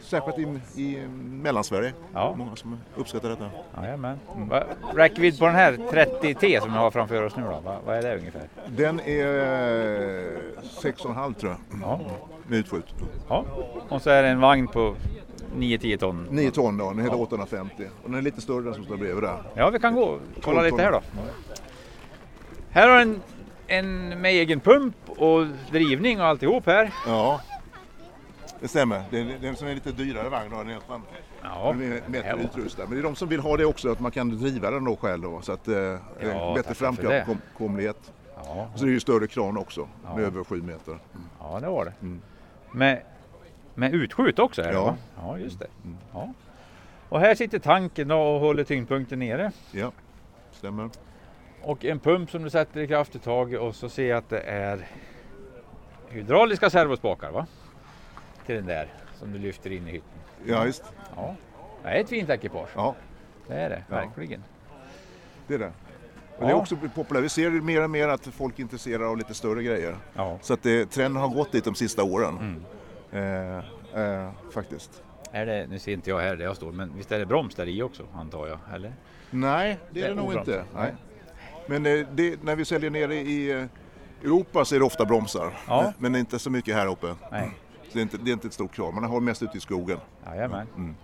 särskilt 0.00 0.38
i, 0.38 0.82
i 0.82 1.06
Mellansverige. 1.18 1.92
Ja. 2.14 2.34
Många 2.38 2.56
som 2.56 2.78
uppskattar 2.96 3.28
detta. 3.28 3.50
Jajamän. 3.82 4.18
Va- 4.50 4.64
Räckvidd 4.94 5.38
på 5.38 5.46
den 5.46 5.54
här 5.54 5.72
30T 5.72 6.60
som 6.60 6.72
vi 6.72 6.78
har 6.78 6.90
framför 6.90 7.22
oss 7.22 7.36
nu 7.36 7.42
då? 7.42 7.60
Va, 7.64 7.78
vad 7.86 7.96
är 7.96 8.02
det 8.02 8.18
ungefär? 8.18 8.42
Den 8.68 9.00
är 9.00 9.24
6,5 10.82 11.34
tror 11.34 11.52
jag. 11.52 11.80
Ja. 11.82 12.00
Med 12.46 12.58
utskjut. 12.58 12.94
ja. 13.28 13.44
Och 13.88 14.02
så 14.02 14.10
är 14.10 14.22
det 14.22 14.28
en 14.28 14.40
vagn 14.40 14.68
på 14.68 14.94
9-10 15.56 15.96
ton. 15.96 16.26
9 16.30 16.50
ton 16.50 16.76
då, 16.78 16.90
den 16.90 16.98
heter 17.04 17.20
850. 17.20 17.84
Och 18.04 18.10
den 18.10 18.18
är 18.18 18.22
lite 18.22 18.40
större 18.40 18.62
den 18.64 18.74
som 18.74 18.84
står 18.84 18.96
bredvid 18.96 19.22
där. 19.22 19.42
Ja, 19.54 19.70
vi 19.70 19.78
kan 19.78 19.94
gå 19.94 20.02
och 20.02 20.20
kolla 20.42 20.60
12 20.60 20.72
lite 20.72 20.82
här 20.82 20.92
då. 20.92 21.00
Här 22.70 22.88
har 22.88 23.00
en, 23.00 23.20
en 23.66 24.08
med 24.20 24.30
egen 24.30 24.60
pump 24.60 24.94
och 25.20 25.46
drivning 25.70 26.20
och 26.20 26.26
alltihop 26.26 26.66
här. 26.66 26.92
Ja, 27.06 27.40
det 28.60 28.68
stämmer. 28.68 29.02
Det 29.10 29.20
är 29.20 29.38
den 29.40 29.56
som 29.56 29.68
är 29.68 29.74
lite 29.74 29.92
dyrare 29.92 30.28
vagn. 30.28 30.50
Den 30.50 30.68
är 30.68 30.72
helt 30.72 30.90
an- 30.90 31.02
Ja, 31.42 31.74
bättre 32.06 32.38
utrustad. 32.44 32.82
Men 32.82 32.94
det 32.94 32.98
är 33.00 33.02
de 33.02 33.16
som 33.16 33.28
vill 33.28 33.40
ha 33.40 33.56
det 33.56 33.64
också, 33.64 33.92
att 33.92 34.00
man 34.00 34.10
kan 34.10 34.28
driva 34.38 34.70
den 34.70 34.84
då 34.84 34.96
själv. 34.96 35.22
Då, 35.22 35.40
så 35.40 35.52
att 35.52 35.68
eh, 35.68 35.74
Ja, 35.74 36.52
bättre 36.56 36.68
det. 36.68 37.24
framkomlighet. 37.24 38.12
ja, 38.36 38.68
Så 38.74 38.84
det 38.84 38.90
är 38.90 38.92
ju 38.92 39.00
större 39.00 39.26
kran 39.26 39.56
också, 39.56 39.88
Ja. 40.04 40.16
med 40.16 40.24
över 40.24 40.44
7 40.44 40.62
meter. 40.62 40.98
ja 41.40 41.58
det 41.60 41.66
var 41.68 41.84
det. 41.84 41.92
Mm. 42.02 42.20
Med, 42.72 43.02
med 43.74 43.94
utskjut 43.94 44.38
också? 44.38 44.62
Är 44.62 44.66
det, 44.66 44.72
Ja. 44.74 44.84
va? 44.84 44.96
ja, 45.20 45.38
just 45.38 45.58
det. 45.58 45.66
Ja. 46.12 46.32
Och 47.08 47.20
här 47.20 47.34
sitter 47.34 47.58
tanken 47.58 48.10
och 48.10 48.40
håller 48.40 48.64
tyngdpunkten 48.64 49.18
nere. 49.18 49.52
Ja, 49.72 49.92
stämmer. 50.52 50.90
Och 51.62 51.84
en 51.84 51.98
pump 51.98 52.30
som 52.30 52.42
du 52.42 52.50
sätter 52.50 52.80
i 52.80 52.86
kraft 52.86 53.14
i 53.14 53.18
taget 53.18 53.60
och 53.60 53.74
så 53.74 53.88
ser 53.88 54.08
jag 54.08 54.18
att 54.18 54.28
det 54.28 54.40
är 54.40 54.86
hydrauliska 56.10 56.70
servospakar 56.70 57.30
va? 57.30 57.46
Till 58.46 58.54
den 58.54 58.66
där 58.66 58.88
som 59.18 59.32
du 59.32 59.38
lyfter 59.38 59.72
in 59.72 59.88
i 59.88 59.90
hytten. 59.90 60.08
Ja, 60.46 60.62
visst. 60.62 60.84
Ja, 61.16 61.34
det 61.82 61.88
är 61.88 62.00
ett 62.00 62.08
fint 62.08 62.30
ekipage. 62.30 62.68
Ja, 62.74 62.94
Det 63.48 63.54
är 63.54 63.70
det, 63.70 63.82
Ja. 63.88 63.94
verkligen. 63.96 64.44
det 65.46 65.54
är 65.54 65.58
det. 65.58 65.72
Och 66.38 66.46
det 66.46 66.52
är 66.52 66.56
också 66.56 66.76
populärt. 66.94 67.24
Vi 67.24 67.28
ser 67.28 67.50
mer 67.50 67.84
och 67.84 67.90
mer 67.90 68.08
att 68.08 68.26
folk 68.26 68.58
är 68.58 68.62
intresserade 68.62 69.06
av 69.06 69.16
lite 69.16 69.34
större 69.34 69.62
grejer. 69.62 69.96
Ja. 70.14 70.38
Så 70.42 70.54
att 70.54 70.62
det, 70.62 70.86
trenden 70.90 71.22
har 71.22 71.28
gått 71.28 71.52
dit 71.52 71.64
de 71.64 71.74
sista 71.74 72.02
åren. 72.02 72.38
Mm. 73.12 73.62
Eh, 73.92 74.02
eh, 74.02 74.30
faktiskt. 74.50 75.02
Är 75.32 75.46
det, 75.46 75.66
nu 75.66 75.78
ser 75.78 75.92
inte 75.92 76.10
jag 76.10 76.18
här 76.18 76.36
där 76.36 76.44
jag 76.44 76.56
står, 76.56 76.72
men 76.72 76.92
visst 76.96 77.12
är 77.12 77.18
det 77.18 77.26
broms 77.26 77.54
där 77.54 77.66
i 77.68 77.82
också 77.82 78.02
antar 78.14 78.46
jag? 78.48 78.58
Eller? 78.74 78.92
Nej, 79.30 79.78
det 79.90 80.00
är 80.00 80.08
Det 80.08 80.14
det, 80.14 80.20
är 80.20 80.24
nog 80.24 80.32
inte. 80.34 80.64
Nej. 80.74 80.94
Men 81.66 81.86
eh, 81.86 82.06
det, 82.12 82.42
när 82.42 82.56
vi 82.56 82.64
säljer 82.64 82.90
nere 82.90 83.14
i 83.14 83.50
eh, 83.50 83.64
Europa 84.22 84.60
är 84.60 84.78
det 84.78 84.84
ofta 84.84 85.04
bromsar. 85.04 85.58
Ja. 85.68 85.92
Men, 85.98 86.16
inte 86.16 86.38
så 86.38 86.50
mycket 86.50 86.74
här 86.74 86.86
uppe. 86.86 87.14
Nej. 87.30 87.50
Så 87.82 87.90
det, 87.92 87.98
är 87.98 88.02
inte, 88.02 88.18
det 88.18 88.30
är 88.30 88.32
inte 88.32 88.46
ett 88.46 88.54
stort 88.54 88.74
krav. 88.74 88.94
Man 88.94 89.04
har 89.04 89.20
mest 89.20 89.42
ute 89.42 89.56
i 89.56 89.60
skogen. 89.60 89.98
Jajamän. 90.26 90.66
Mm. 90.76 90.94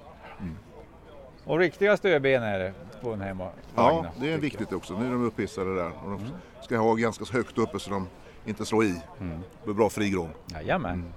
Och 1.44 1.58
riktiga 1.58 1.96
stödben 1.96 2.42
är 2.42 2.58
det 2.58 2.72
på 3.00 3.06
på 3.06 3.12
en 3.12 3.20
hemma. 3.20 3.48
Ja, 3.74 4.06
det 4.20 4.32
är 4.32 4.38
viktigt 4.38 4.72
också. 4.72 4.98
Nu 4.98 5.06
är 5.06 5.10
de 5.10 5.24
upphissade 5.24 5.74
där. 5.74 5.92
Och 6.04 6.10
de 6.10 6.20
ska 6.62 6.78
ha 6.78 6.94
ganska 6.94 7.24
högt 7.32 7.58
uppe 7.58 7.78
så 7.78 7.90
de 7.90 8.08
inte 8.46 8.66
slår 8.66 8.84
i. 8.84 9.00
Det 9.18 9.64
blir 9.64 9.74
bra 9.74 9.90
frigång. 9.90 10.30
Jajamän. 10.46 11.12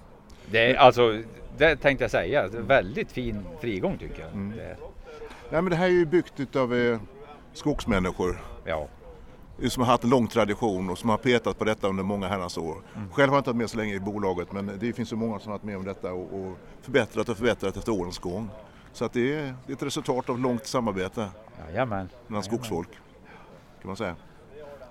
Det 0.52 0.72
är, 0.72 0.76
alltså, 0.76 1.22
det 1.58 1.76
tänkte 1.76 2.04
jag 2.04 2.12
säga. 2.12 2.48
Det 2.48 2.58
är 2.58 2.62
väldigt 2.62 3.12
fin 3.12 3.46
frigång 3.62 3.98
tycker 3.98 4.22
jag. 4.22 4.54
Det 4.58 4.64
är, 4.64 4.78
Nej, 5.52 5.62
men 5.62 5.70
det 5.70 5.76
här 5.76 5.86
är 5.86 5.92
ju 5.92 6.06
byggt 6.06 6.40
utav 6.40 6.76
eh, 6.76 7.00
skogsmänniskor 7.54 8.42
ja. 8.66 8.88
Som 9.68 9.84
har 9.84 9.92
haft 9.92 10.04
en 10.04 10.10
lång 10.10 10.28
tradition 10.28 10.90
och 10.90 10.98
som 10.98 11.10
har 11.10 11.18
petat 11.18 11.58
på 11.60 11.66
detta 11.66 11.88
under 11.88 12.04
många 12.04 12.28
herrans 12.28 12.58
år. 12.58 12.78
Själv 13.12 13.30
har 13.30 13.38
jag 13.38 13.40
inte 13.40 13.50
varit 13.50 13.58
med 13.58 13.70
så 13.70 13.78
länge 13.78 13.94
i 13.94 14.00
bolaget 14.00 14.52
men 14.52 14.72
det 14.80 14.94
finns 14.94 15.10
så 15.10 15.16
många 15.16 15.40
som 15.40 15.52
har 15.52 15.58
varit 15.58 15.66
med 15.66 15.78
om 15.78 15.86
detta 15.86 16.14
och, 16.14 16.40
och 16.40 16.58
förbättrat 16.82 17.30
och 17.30 17.38
förbättrat 17.38 17.78
efter 17.78 17.92
årens 17.92 18.20
gång. 18.20 18.50
Så 18.94 19.06
att 19.06 19.14
det, 19.14 19.34
är, 19.34 19.56
det 19.66 19.72
är 19.72 19.76
ett 19.76 19.84
resultat 19.84 20.30
av 20.30 20.40
långt 20.40 20.66
samarbete 20.66 21.28
Jajamän. 21.68 22.10
mellan 22.28 22.44
skogsfolk. 22.44 22.90
Kan 23.82 23.88
man 23.88 23.98
säga. 23.98 24.16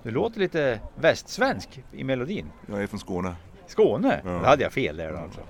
Du 0.03 0.11
låter 0.11 0.41
lite 0.41 0.81
västsvensk 0.95 1.83
i 1.93 2.05
melodin. 2.05 2.51
Jag 2.67 2.83
är 2.83 2.87
från 2.87 3.01
Skåne. 3.01 3.35
Skåne? 3.67 4.21
Ja. 4.25 4.31
Då 4.31 4.45
hade 4.47 4.63
jag 4.63 4.73
fel 4.73 4.97
där 4.97 5.13
alltså. 5.13 5.41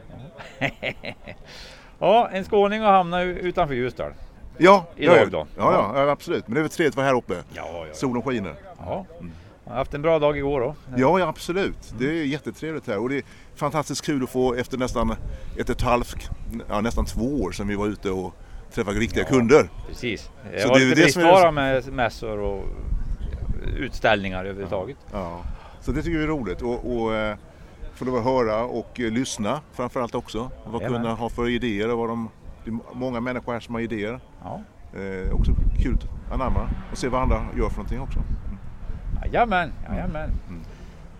ja, 1.98 2.28
en 2.32 2.44
skåning 2.44 2.80
har 2.80 2.92
hamnat 2.92 3.24
utanför 3.24 3.74
Ljusdal. 3.74 4.12
Ja, 4.58 4.86
Idag 4.96 5.16
ja, 5.16 5.20
ja. 5.20 5.26
då? 5.30 5.46
Ja, 5.56 5.72
ja, 5.94 6.04
ja, 6.04 6.10
absolut. 6.10 6.48
Men 6.48 6.54
det 6.54 6.60
är 6.60 6.62
väl 6.62 6.70
trevligt 6.70 6.92
att 6.92 6.96
vara 6.96 7.06
här 7.06 7.14
uppe. 7.16 7.34
Ja, 7.54 7.86
ja. 7.88 7.94
Solen 7.94 8.22
skiner. 8.22 8.54
ja. 8.78 9.06
Jag 9.64 9.72
har 9.72 9.78
haft 9.78 9.94
en 9.94 10.02
bra 10.02 10.18
dag 10.18 10.36
igår 10.38 10.60
då. 10.60 10.74
Ja, 10.96 11.18
ja 11.18 11.26
absolut. 11.28 11.94
Det 11.98 12.04
är 12.20 12.24
jättetrevligt 12.24 12.86
här 12.86 12.98
och 12.98 13.08
det 13.08 13.16
är 13.16 13.22
fantastiskt 13.56 14.06
kul 14.06 14.22
att 14.22 14.30
få 14.30 14.54
efter 14.54 14.78
nästan 14.78 15.10
ett 15.56 15.68
och 15.68 15.76
ett 15.76 15.82
halvt, 15.82 16.30
ja, 16.68 16.80
nästan 16.80 17.04
två 17.04 17.42
år 17.42 17.52
sedan 17.52 17.68
vi 17.68 17.74
var 17.74 17.86
ute 17.86 18.10
och 18.10 18.34
träffade 18.74 18.98
riktiga 18.98 19.24
kunder. 19.24 19.68
Precis. 19.88 20.30
Jag 20.52 20.62
Så 20.62 20.68
har 20.68 20.78
det 20.78 20.84
är 20.84 20.88
lite 20.88 21.00
det 21.02 21.12
som 21.12 21.22
är- 21.22 21.26
bristvara 21.26 21.50
med 21.50 21.92
mässor 21.92 22.38
och 22.38 22.64
utställningar 23.76 24.44
överhuvudtaget. 24.44 24.96
Ja. 25.12 25.40
Så 25.80 25.92
det 25.92 26.02
tycker 26.02 26.18
vi 26.18 26.24
är 26.24 26.28
roligt 26.28 26.62
och, 26.62 26.96
och 26.96 27.14
eh, 27.14 27.36
få 27.94 28.20
höra 28.20 28.64
och 28.64 29.00
eh, 29.00 29.10
lyssna 29.10 29.60
framförallt 29.72 30.14
också. 30.14 30.50
Vad 30.66 30.80
kunderna 30.82 31.14
har 31.14 31.28
för 31.28 31.48
idéer 31.48 31.90
och 31.92 31.98
vad 31.98 32.08
de, 32.08 32.28
det 32.64 32.70
är 32.70 32.78
många 32.94 33.20
människor 33.20 33.52
här 33.52 33.60
som 33.60 33.74
har 33.74 33.80
idéer. 33.82 34.20
Ja. 34.44 34.60
Eh, 34.98 35.34
också 35.34 35.52
kul 35.82 35.94
att 36.26 36.32
anamma 36.34 36.68
och 36.92 36.98
se 36.98 37.08
vad 37.08 37.22
andra 37.22 37.36
gör 37.56 37.68
för 37.68 37.76
någonting 37.76 38.00
också. 38.00 38.18
Jajamän, 39.24 39.72
jajamän. 39.88 40.30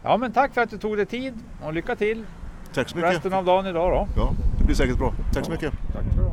Ja 0.03 0.17
men 0.17 0.33
tack 0.33 0.55
för 0.55 0.61
att 0.61 0.71
du 0.71 0.79
tog 0.79 0.97
dig 0.97 1.07
tid 1.07 1.35
och 1.65 1.73
lycka 1.73 1.97
till 1.97 2.25
Tack 2.75 2.89
så 2.89 2.97
mycket. 2.97 3.11
resten 3.13 3.33
av 3.33 3.45
dagen 3.45 3.67
idag 3.67 3.91
då. 3.93 4.09
Ja, 4.23 4.31
det 4.59 4.65
blir 4.65 4.75
säkert 4.75 4.99
bra. 4.99 5.13
Tack 5.35 5.45
så 5.45 5.51
mycket. 5.51 5.73
Tack 5.93 6.05
för 6.15 6.23
det. 6.23 6.31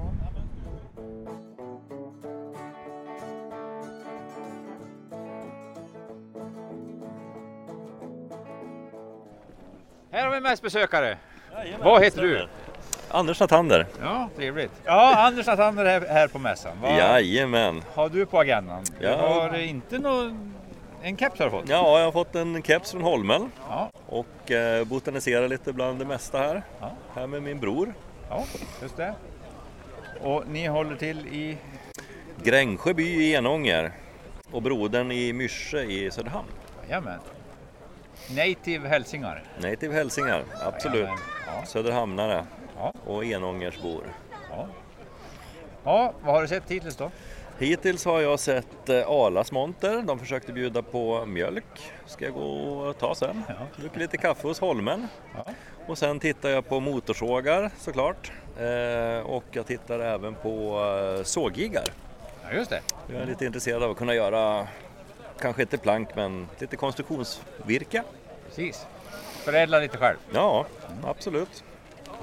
Här 10.12 10.26
har 10.26 10.34
vi 10.34 10.40
mässbesökare. 10.42 11.18
Vad 11.84 12.04
heter 12.04 12.22
du? 12.22 12.48
Anders 13.12 13.40
Nathander. 13.40 13.88
Ja, 14.02 14.30
trevligt. 14.36 14.72
Ja, 14.86 15.16
Anders 15.28 15.48
Nathander 15.48 15.86
är 15.86 16.02
här 16.08 16.28
på 16.28 16.40
mässan. 16.40 16.78
Vad 16.82 16.98
Jajamän. 16.98 17.84
har 17.94 18.10
du 18.10 18.26
på 18.26 18.40
agendan? 18.40 18.84
Du 19.00 19.06
Ja. 19.06 19.16
har 19.18 19.58
inte 19.58 19.98
någon... 20.00 20.54
En 21.02 21.18
keps 21.18 21.40
har 21.40 21.46
du 21.46 21.52
fått? 21.52 21.70
Ja, 21.70 21.98
jag 22.00 22.06
har 22.06 22.12
fått 22.12 22.36
en 22.36 22.64
keps 22.64 22.92
från 22.92 23.02
Holmen 23.02 23.52
Ja, 23.70 23.90
och 24.06 24.52
eh, 24.52 24.84
botaniserar 24.86 25.48
lite 25.48 25.74
bland 25.74 26.00
det 26.00 26.06
mesta 26.06 26.38
här. 26.38 26.64
Ja. 26.82 26.92
Här 27.16 27.28
med 27.28 27.44
min 27.44 27.60
bror. 27.60 27.94
ja, 28.30 28.44
just 28.82 28.98
det. 28.98 29.14
Och 30.22 30.44
ni 30.48 30.68
håller 30.68 30.96
till 30.96 31.28
i... 31.28 31.58
Grängsjöby 32.44 33.04
i 33.04 33.34
Enånger 33.36 33.92
och 34.52 34.62
brodern 34.62 35.12
i 35.12 35.34
Myrse 35.34 35.84
i 35.84 36.12
Söderhamn. 36.12 36.48
Jajamän. 36.90 37.20
Native 38.30 38.88
hälsingar. 38.88 39.44
Native 39.62 39.94
hälsingar, 39.94 40.44
absolut. 40.66 40.96
Jajamän. 40.96 41.20
Ja. 41.48 41.66
Söderhamnare 41.66 42.46
Ja. 42.78 42.94
och 43.06 43.26
Enångersbor. 43.26 44.04
Ja. 44.50 44.68
ja, 45.84 46.14
vad 46.24 46.34
har 46.34 46.42
du 46.42 46.48
sett 46.48 46.72
hittills 46.72 46.96
då? 46.96 47.12
Hittills 47.60 48.06
har 48.06 48.22
jag 48.22 48.40
sett 48.40 48.90
eh, 48.90 49.08
Arlas 49.08 49.52
monter. 49.52 50.02
De 50.02 50.20
försökte 50.20 50.54
bjuda 50.54 50.82
på 50.82 51.26
mjölk. 51.26 51.92
Ska 52.06 52.26
jag 52.26 52.34
gå 52.34 52.42
och 52.42 52.98
ta 52.98 53.16
sen. 53.16 53.44
Druckit 53.78 54.00
lite 54.00 54.18
kaffe 54.18 54.48
hos 54.48 54.60
Holmen. 54.60 55.08
Ja. 55.36 55.46
Och 55.88 55.98
sen 55.98 56.20
tittar 56.20 56.50
jag 56.50 56.70
på 56.70 56.80
motorsågar 56.80 57.72
såklart. 57.78 58.32
Eh, 58.60 59.26
och 59.26 59.44
jag 59.52 59.68
tittar 59.68 60.00
även 60.00 60.36
på 60.36 60.80
eh, 61.18 61.24
sågiggar. 61.24 61.86
Ja, 62.44 62.54
just 62.54 62.70
det. 62.70 62.82
Jag 63.08 63.22
är 63.22 63.26
lite 63.26 63.46
intresserad 63.46 63.84
av 63.84 63.92
att 63.92 63.98
kunna 63.98 64.16
göra, 64.16 64.68
kanske 65.40 65.62
inte 65.62 65.78
plank, 65.78 66.16
men 66.16 66.48
lite 66.60 66.76
konstruktionsvirke. 66.76 68.04
Precis. 68.48 68.88
Förädla 69.44 69.80
lite 69.80 69.98
själv. 69.98 70.18
Ja, 70.34 70.66
absolut. 71.06 71.64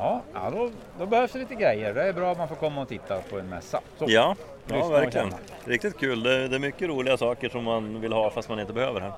Ja, 0.03 0.23
ja 0.35 0.51
då, 0.51 0.71
då 0.99 1.07
behövs 1.07 1.33
det 1.33 1.39
lite 1.39 1.55
grejer. 1.55 1.95
Det 1.95 2.03
är 2.03 2.13
bra 2.13 2.33
att 2.33 2.39
man 2.39 2.49
får 2.49 2.57
komma 2.57 2.83
och 2.83 2.89
titta 2.89 3.19
på 3.31 3.39
en 3.39 3.49
mässa. 3.49 3.81
Så. 3.99 4.05
Ja, 4.09 4.37
ja 4.67 4.89
verkligen. 4.89 5.35
Riktigt 5.65 5.99
kul. 5.99 6.23
Det, 6.23 6.49
det 6.49 6.57
är 6.57 6.61
mycket 6.61 6.89
roliga 6.89 7.17
saker 7.17 7.49
som 7.49 7.65
man 7.65 8.01
vill 8.01 8.13
ha 8.13 8.31
fast 8.31 8.49
man 8.49 8.61
inte 8.61 8.73
behöver 8.73 9.01
här. 9.01 9.13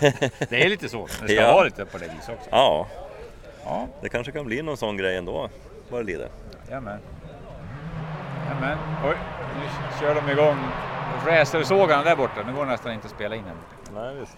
Det 0.50 0.64
är 0.64 0.68
lite 0.68 0.88
så. 0.88 1.06
Det 1.06 1.12
ska 1.28 1.32
Ja. 1.32 1.52
vara 1.54 1.64
lite 1.64 1.84
på 1.84 1.98
det 1.98 2.04
viset 2.04 2.34
också. 2.38 2.48
Ja, 2.50 2.86
Ja, 3.64 3.86
det 4.00 4.08
kanske 4.08 4.32
kan 4.32 4.44
bli 4.44 4.62
någon 4.62 4.76
sån 4.76 4.96
grej 4.96 5.16
ändå, 5.16 5.48
vad 5.88 6.00
det 6.00 6.04
lider. 6.06 6.28
jajamän. 6.68 6.98
Jajamän. 8.48 8.78
Oj, 9.04 9.16
nu 9.60 9.66
kör 10.00 10.14
de 10.14 10.30
igång 10.32 10.58
fräsersågarna 11.24 12.02
där 12.02 12.16
borta. 12.16 12.42
Nu 12.46 12.52
går 12.54 12.64
det 12.64 12.70
nästan 12.70 12.92
inte 12.92 13.06
att 13.06 13.12
spela 13.12 13.34
in 13.36 13.44
än. 13.44 13.94
Nej, 13.94 14.14
visst. 14.20 14.36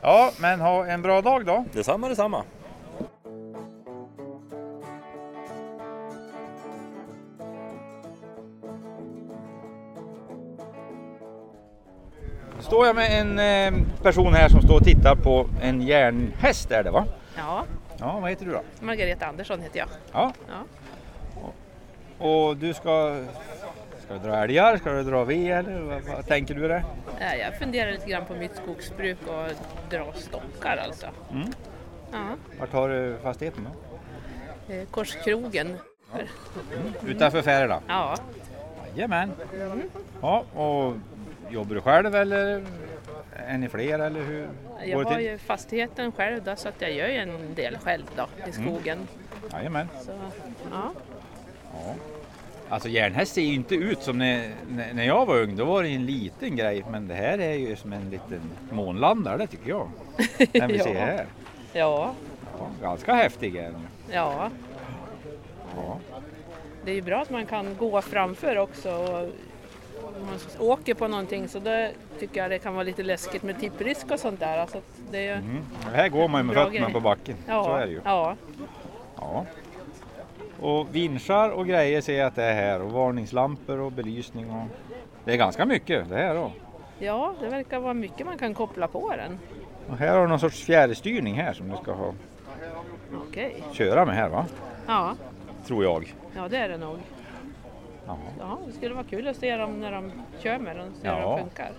Ja, 0.00 0.30
men 0.38 0.60
ha 0.60 0.86
en 0.86 1.02
bra 1.02 1.20
dag 1.20 1.44
då. 1.46 1.64
Detsamma, 1.72 2.08
detsamma. 2.08 2.42
Står 12.66 12.86
jag 12.86 12.96
med 12.96 13.20
en 13.20 13.38
eh, 13.74 13.82
person 14.02 14.34
här 14.34 14.48
som 14.48 14.60
står 14.62 14.76
och 14.76 14.84
tittar 14.84 15.14
på 15.14 15.48
en 15.62 15.82
järnhäst 15.82 16.70
är 16.70 16.84
det 16.84 16.90
va? 16.90 17.04
Ja, 17.36 17.64
Ja, 17.98 18.18
vad 18.20 18.30
heter 18.30 18.46
du 18.46 18.52
då? 18.52 18.60
Margareta 18.80 19.26
Andersson 19.26 19.60
heter 19.60 19.78
jag. 19.78 19.88
Ja. 20.12 20.32
Ja. 20.48 20.62
Och 22.26 22.56
du 22.56 22.74
ska... 22.74 23.24
Ska 24.04 24.14
du 24.14 24.20
dra 24.28 24.36
älgar? 24.44 24.76
Ska 24.76 24.90
du 24.92 25.02
dra 25.02 25.24
ved 25.24 25.58
eller 25.58 25.80
vad, 25.80 26.02
vad 26.02 26.26
tänker 26.26 26.54
du 26.54 26.68
det? 26.68 26.84
Jag 27.40 27.58
funderar 27.58 27.92
lite 27.92 28.10
grann 28.10 28.24
på 28.24 28.34
mitt 28.34 28.56
skogsbruk 28.56 29.18
och 29.26 29.50
dra 29.90 30.12
stockar 30.14 30.76
alltså. 30.76 31.06
Mm. 31.32 31.48
Ja, 32.12 32.18
Vart 32.60 32.72
har 32.72 32.88
du 32.88 33.16
fastigheten 33.22 33.68
då? 34.68 34.74
eh, 34.74 34.84
Korskrogen. 34.90 35.76
Utanför 37.06 37.42
Färila? 37.42 37.80
Ja, 37.88 38.16
Jajamän. 38.94 39.32
Ja, 40.22 40.44
och 40.54 40.94
jobbar 41.50 41.74
du 41.74 41.80
själv 41.80 42.14
eller 42.14 42.62
är 43.32 43.58
ni 43.58 43.68
fler 43.68 43.98
eller 43.98 44.20
hur 44.20 44.48
jag 44.84 45.04
har 45.04 45.18
ju 45.20 45.38
fastigheten 45.38 46.12
själv 46.12 46.42
då, 46.44 46.56
så 46.56 46.68
att 46.68 46.74
jag 46.78 46.92
gör 46.92 47.08
ju 47.08 47.16
en 47.18 47.54
del 47.54 47.78
själv 47.78 48.04
då 48.16 48.26
i 48.48 48.52
skogen. 48.52 48.98
Jajamän. 49.52 49.88
Så, 50.04 50.10
ja. 50.70 50.92
Alltså 52.68 52.88
järnhäst 52.88 53.34
ser 53.34 53.42
ju 53.42 53.54
inte 53.54 53.74
ut 53.74 54.02
som 54.02 54.18
när, 54.18 54.50
när 54.68 54.92
när 54.94 55.04
jag 55.04 55.26
var 55.26 55.36
ung, 55.42 55.56
då 55.56 55.64
var 55.64 55.82
det 55.82 55.88
en 55.88 56.06
liten 56.06 56.56
grej. 56.56 56.84
Men 56.90 57.08
det 57.08 57.14
här 57.14 57.38
är 57.38 57.52
ju 57.54 57.76
som 57.76 57.92
en 57.92 58.10
liten 58.10 58.40
månlandare 58.70 59.46
tycker 59.46 59.68
jag. 59.70 59.88
Den 60.52 60.68
vi 60.68 60.76
Ja. 60.78 60.84
ser 60.84 60.94
här. 60.94 61.26
Ja, 61.72 62.14
Ja, 62.58 62.68
ganska 62.82 63.14
häftig 63.14 63.56
är 63.56 63.62
den. 63.62 63.86
ja. 64.12 64.50
Ja. 65.76 65.98
Det 66.84 66.90
är 66.90 66.94
ju 66.94 67.02
bra 67.02 67.22
att 67.22 67.30
man 67.30 67.46
kan 67.46 67.76
gå 67.78 68.02
framför 68.02 68.58
också. 68.58 68.90
Och 68.90 69.28
om 70.20 70.26
man 70.26 70.68
åker 70.68 70.94
på 70.94 71.08
någonting 71.08 71.48
så 71.48 71.58
då 71.58 71.88
tycker 72.20 72.40
jag 72.42 72.50
det 72.50 72.58
kan 72.58 72.74
vara 72.74 72.84
lite 72.84 73.02
läskigt 73.02 73.42
med 73.42 73.60
tipprisk 73.60 74.10
och 74.10 74.20
sånt 74.20 74.40
där. 74.40 74.58
Alltså 74.58 74.80
det 75.10 75.28
Mm. 75.28 75.62
Här 75.94 76.08
går 76.08 76.28
man 76.28 76.40
ju 76.40 76.44
med 76.46 76.54
fötterna 76.56 76.80
grej. 76.86 76.92
på 76.92 77.00
backen. 77.00 77.36
ja, 77.46 77.64
Så 77.64 77.74
är 77.74 77.86
det 77.86 77.92
ju. 77.92 78.00
ja, 78.04 78.36
Ja. 79.16 79.46
Och 80.60 80.94
vinschar 80.94 81.50
och 81.50 81.66
grejer 81.66 82.00
ser 82.00 82.18
jag 82.18 82.26
att 82.26 82.34
det 82.34 82.42
är 82.44 82.54
här 82.54 82.82
och 82.82 82.92
varningslampor 82.92 83.80
och 83.80 83.92
belysning. 83.92 84.50
Och... 84.50 84.66
Det 85.24 85.32
är 85.32 85.36
ganska 85.36 85.66
mycket 85.66 86.08
det 86.08 86.16
här 86.16 86.34
då. 86.34 86.52
ja, 86.98 87.34
det 87.40 87.48
verkar 87.48 87.78
vara 87.80 87.94
mycket 87.94 88.26
man 88.26 88.38
kan 88.38 88.54
koppla 88.54 88.88
på 88.88 89.12
den. 89.16 89.38
Och 89.90 89.96
här 89.98 90.14
har 90.14 90.22
du 90.22 90.28
någon 90.28 90.40
sorts 90.40 90.64
fjärrstyrning 90.64 91.34
här 91.34 91.52
som 91.52 91.68
du 91.70 91.76
ska 91.76 91.92
ha, 91.92 92.14
Okej, 93.28 93.62
köra 93.72 94.04
med 94.04 94.14
här 94.14 94.28
va? 94.28 94.46
ja, 94.86 95.14
Tror 95.66 95.84
jag. 95.84 96.14
ja 96.36 96.48
det 96.48 96.56
är 96.56 96.68
det 96.68 96.76
nog. 96.76 96.98
Ja. 98.06 98.16
Ja, 98.38 98.58
det 98.66 98.72
skulle 98.72 98.94
vara 98.94 99.04
kul 99.04 99.28
att 99.28 99.36
se 99.36 99.56
dem 99.56 99.80
när 99.80 99.92
de 99.92 100.12
kör 100.42 100.58
med 100.58 100.76
den, 100.76 100.92
se 101.02 101.08
hur 101.08 101.16
Ja, 101.16 101.28
de 101.30 101.38
funkar. 101.38 101.70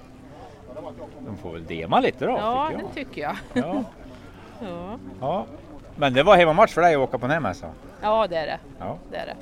De 1.26 1.38
får 1.38 1.54
väl 1.54 1.66
dema 1.66 2.00
lite 2.00 2.26
då 2.26 2.32
Ja, 2.32 2.68
tycker 2.70 2.84
det 2.84 2.94
tycker 2.94 3.22
jag. 3.22 3.36
Ja. 3.54 3.84
Ja. 4.62 4.98
ja. 5.22 5.46
Men 5.96 6.14
det 6.14 6.24
var 6.24 6.38
hemmamatch 6.38 6.74
för 6.74 6.82
dig 6.82 6.96
att 6.96 7.00
åka 7.02 7.18
på 7.18 7.26
den 7.28 7.32
här 7.34 7.40
mässan. 7.40 7.70
ja, 8.02 8.28
det 8.28 8.36
är 8.38 8.46
det. 8.46 8.60
Ja, 8.80 8.98
det, 9.12 9.18
är 9.18 9.26
det. 9.26 9.36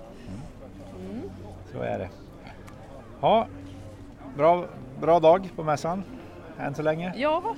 så 1.72 1.82
är 1.82 2.00
det. 2.00 2.10
Ja. 3.22 3.48
bra, 4.38 4.66
bra 5.00 5.20
dag 5.20 5.50
på 5.56 5.64
mässan 5.64 6.04
än 6.60 6.76
så 6.76 6.82
länge. 6.82 7.14
Ja, 7.16 7.56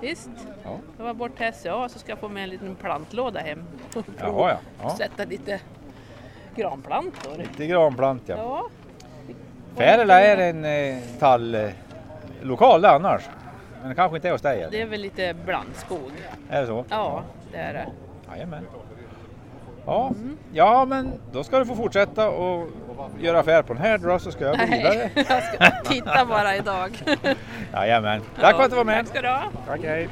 visst. 0.00 0.30
Ja. 0.64 0.78
Jag 0.98 1.04
var 1.04 1.14
bort 1.14 1.36
till 1.36 1.52
SCA 1.52 1.88
så 1.88 1.98
ska 1.98 2.12
jag 2.12 2.18
få 2.18 2.28
med 2.28 2.42
en 2.44 2.50
liten 2.50 2.74
plantlåda 2.74 3.40
hem. 3.40 3.64
Jaha, 4.18 4.50
ja. 4.50 4.58
ja. 4.82 4.90
Sätta 4.90 5.24
lite 5.24 5.60
granplantor. 6.56 7.38
Lite 7.38 7.66
granplant 7.66 8.22
ja. 8.26 8.36
Ja, 8.36 8.68
Färila 9.76 10.20
är 10.20 10.36
en 10.36 10.64
eh, 10.64 11.02
talllokal 11.18 12.82
det 12.82 12.90
annars. 12.90 13.22
Men 13.80 13.88
det 13.88 13.94
kanske 13.94 14.16
inte 14.16 14.28
är 14.28 14.32
hos 14.32 14.42
dig? 14.42 14.68
det 14.70 14.80
är 14.80 14.86
väl 14.86 15.00
lite 15.00 15.34
blandskog. 15.44 16.12
Är 16.50 16.60
det 16.60 16.66
så? 16.66 16.84
Ja, 16.88 17.22
det 17.52 17.58
är 17.58 17.72
det. 17.72 17.86
Jajamän. 18.30 18.66
Ja, 19.86 20.12
ja, 20.52 20.84
men 20.84 21.12
då 21.32 21.44
ska 21.44 21.58
du 21.58 21.66
få 21.66 21.74
fortsätta 21.74 22.30
och 22.30 22.68
göra 23.20 23.40
affär 23.40 23.62
på 23.62 23.74
den 23.74 23.82
här 23.82 23.98
då 23.98 24.18
så 24.18 24.30
ska 24.30 24.44
jag 24.44 24.58
gå 24.58 24.66
vidare. 24.66 25.10
Jag 25.14 25.42
ska 25.42 25.70
titta 25.84 26.24
bara 26.26 26.56
idag. 26.56 27.02
Jajamän. 27.72 28.20
Tack 28.40 28.56
för 28.56 28.62
att 28.62 28.70
du 28.70 28.76
var 28.76 28.84
med. 28.84 28.98
Tack 28.98 29.08
ska 29.08 29.22
du 29.22 29.28
ha. 29.28 29.42
Tack, 29.66 29.80
hej. 29.82 30.08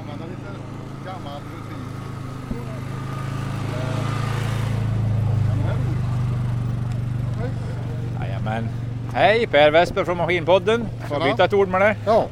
använda 0.00 0.24
lite 0.26 0.50
gammal 1.06 1.40
rutin. 1.42 1.82
Jajamän. 8.44 8.68
Hej, 9.14 9.46
Per 9.46 9.70
Westberg 9.70 10.04
från 10.04 10.16
Maskinpodden. 10.16 10.86
Får 11.08 11.16
jag 11.20 11.30
byta 11.30 11.44
ett 11.44 11.52
ord 11.52 11.68
med 11.68 11.80
dig? 11.80 11.96
Ja. 12.06 12.26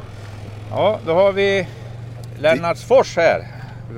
Ja, 0.71 0.99
då 1.07 1.14
har 1.14 1.33
vi 1.33 1.67
Lennartsfors 2.38 3.17
här. 3.17 3.47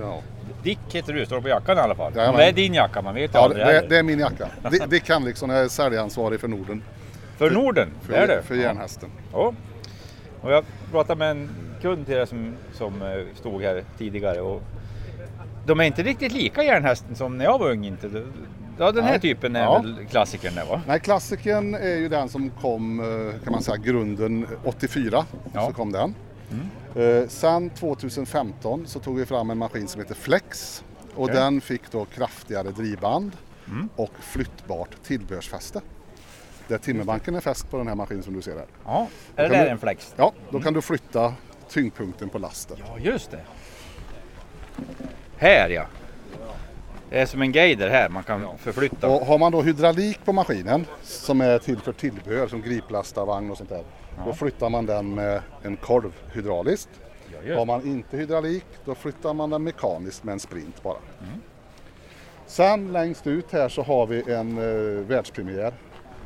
ja. 0.01 0.21
Dick 0.63 0.79
heter 0.93 1.13
du, 1.13 1.27
står 1.27 1.41
på 1.41 1.49
jackan 1.49 1.77
i 1.79 1.81
alla 1.81 1.95
fall. 1.95 2.13
Jajamän. 2.17 2.39
Det 2.41 2.45
är 2.47 2.53
din 2.53 2.75
jacka, 2.75 3.03
man 3.03 3.15
vet 3.15 3.31
ja 3.35 3.41
aldrig. 3.41 3.67
det, 3.67 3.87
det 3.89 3.99
är 3.99 4.03
min 4.03 4.19
jacka. 4.19 4.49
Dick- 4.63 4.87
Dick 4.89 5.09
Henriksson 5.09 5.51
är 5.51 5.69
säljansvarig 5.69 6.41
för 6.41 6.49
Norden. 6.49 6.83
För 7.37 7.51
Norden, 7.51 7.89
För, 8.03 8.13
är 8.13 8.27
det. 8.27 8.43
för 8.43 8.55
järnhästen. 8.55 9.11
Ja. 9.33 9.53
Och 10.41 10.53
jag 10.53 10.65
pratade 10.91 11.19
med 11.19 11.31
en 11.31 11.49
kund 11.83 12.07
till 12.07 12.15
det 12.17 12.27
som, 12.27 12.55
som 12.73 13.03
eh, 13.03 13.09
stod 13.35 13.63
här 13.63 13.83
tidigare. 13.99 14.41
Och 14.41 14.63
de 15.67 15.81
är 15.81 15.85
inte 15.85 16.03
riktigt 16.03 16.33
lika 16.33 16.63
järnhästen 16.63 17.15
som 17.17 17.39
när 17.39 17.45
jag 17.45 17.59
var 17.59 17.71
ung. 17.71 17.85
Inte. 17.85 18.11
Ja, 18.79 18.93
den 18.93 19.05
här 19.05 19.11
Nej. 19.11 19.21
typen 19.21 19.57
är 19.57 19.63
Ja. 19.63 19.79
väl 19.79 20.07
klassikern 20.11 20.55
där 20.55 20.65
va? 20.65 20.83
Nej, 20.87 21.01
klassikern 21.01 21.75
är 21.75 21.97
ju 21.97 22.09
den 22.09 22.29
som 22.29 22.51
kom, 22.51 23.01
eh, 23.01 23.45
kan 23.45 23.53
man 23.53 23.63
säga, 23.63 23.77
grunden 23.77 24.47
84. 24.65 25.25
Ja. 25.55 25.67
Så 25.67 25.73
kom 25.73 25.93
den. 25.93 26.15
Eh, 26.95 27.29
sen 27.29 27.71
2015 27.71 28.87
så 28.87 29.01
tog 29.01 29.17
vi 29.19 29.27
fram 29.27 29.51
en 29.51 29.59
maskin 29.59 29.89
som 29.89 30.01
heter 30.01 30.15
Flex. 30.15 30.85
Och 31.15 31.25
Okej. 31.25 31.35
den 31.37 31.61
fick 31.61 31.91
då 31.91 32.05
kraftigare 32.05 32.71
drivband 32.71 33.33
och 33.97 34.11
flyttbart 34.21 34.91
tillbehörsfäste. 35.03 35.81
Där 36.69 36.79
timmerbanken 36.79 37.35
är 37.35 37.41
fäst 37.41 37.71
på 37.71 37.79
den 37.79 37.89
här 37.89 37.95
maskinen 37.95 38.23
som 38.23 38.35
du 38.35 38.43
ser 38.43 38.57
här. 38.57 38.67
Ja. 38.85 39.07
Är 39.37 39.43
det 39.49 39.57
där 39.57 39.65
du- 39.65 39.71
en 39.71 39.79
flex? 39.79 40.15
Ja, 40.17 40.33
då 40.51 40.61
kan 40.61 40.73
du 40.75 40.83
flytta 40.83 41.35
tyngdpunkten 41.69 42.29
på 42.29 42.39
lasten. 42.39 42.77
Ja, 42.87 42.99
just 42.99 43.31
det. 43.31 43.41
Här 45.37 45.69
ja. 45.71 45.87
Det 47.13 47.21
är 47.21 47.27
som 47.27 47.43
en 47.43 47.53
guider 47.53 47.91
här, 47.91 48.09
man 48.09 48.23
kan 48.23 48.59
förflytta. 48.59 49.09
Och 49.09 49.27
har 49.27 49.39
man 49.39 49.53
då 49.53 49.63
hydraulik 49.63 50.25
på 50.25 50.33
maskinen 50.33 50.87
som 51.03 51.41
är 51.41 51.59
till 51.59 51.79
för 51.79 51.93
tillbehör 51.93 52.49
som 52.49 52.63
griplastarvagn 52.63 53.51
och 53.51 53.57
sånt 53.57 53.69
där. 53.69 53.85
Då 54.27 54.33
flyttar 54.33 54.71
man 54.71 54.87
den 54.87 55.15
med 55.15 55.43
en 55.63 55.77
korv 55.77 56.13
hydrauliskt. 56.33 56.91
just 57.45 57.59
Har 57.59 57.67
man 57.67 57.87
inte 57.87 58.17
hydraulik 58.17 58.65
då 58.85 58.95
flyttar 58.95 59.35
man 59.35 59.51
den 59.51 59.63
mekaniskt 59.63 60.25
med 60.25 60.33
en 60.33 60.41
sprint 60.41 60.83
bara. 60.83 60.97
Sen 62.47 62.93
längst 62.93 63.27
ut 63.27 63.53
här 63.53 63.69
så 63.69 63.83
har 63.83 64.07
vi 64.07 64.33
en 64.33 64.59
eh, 64.59 65.05
världspremiär 65.05 65.73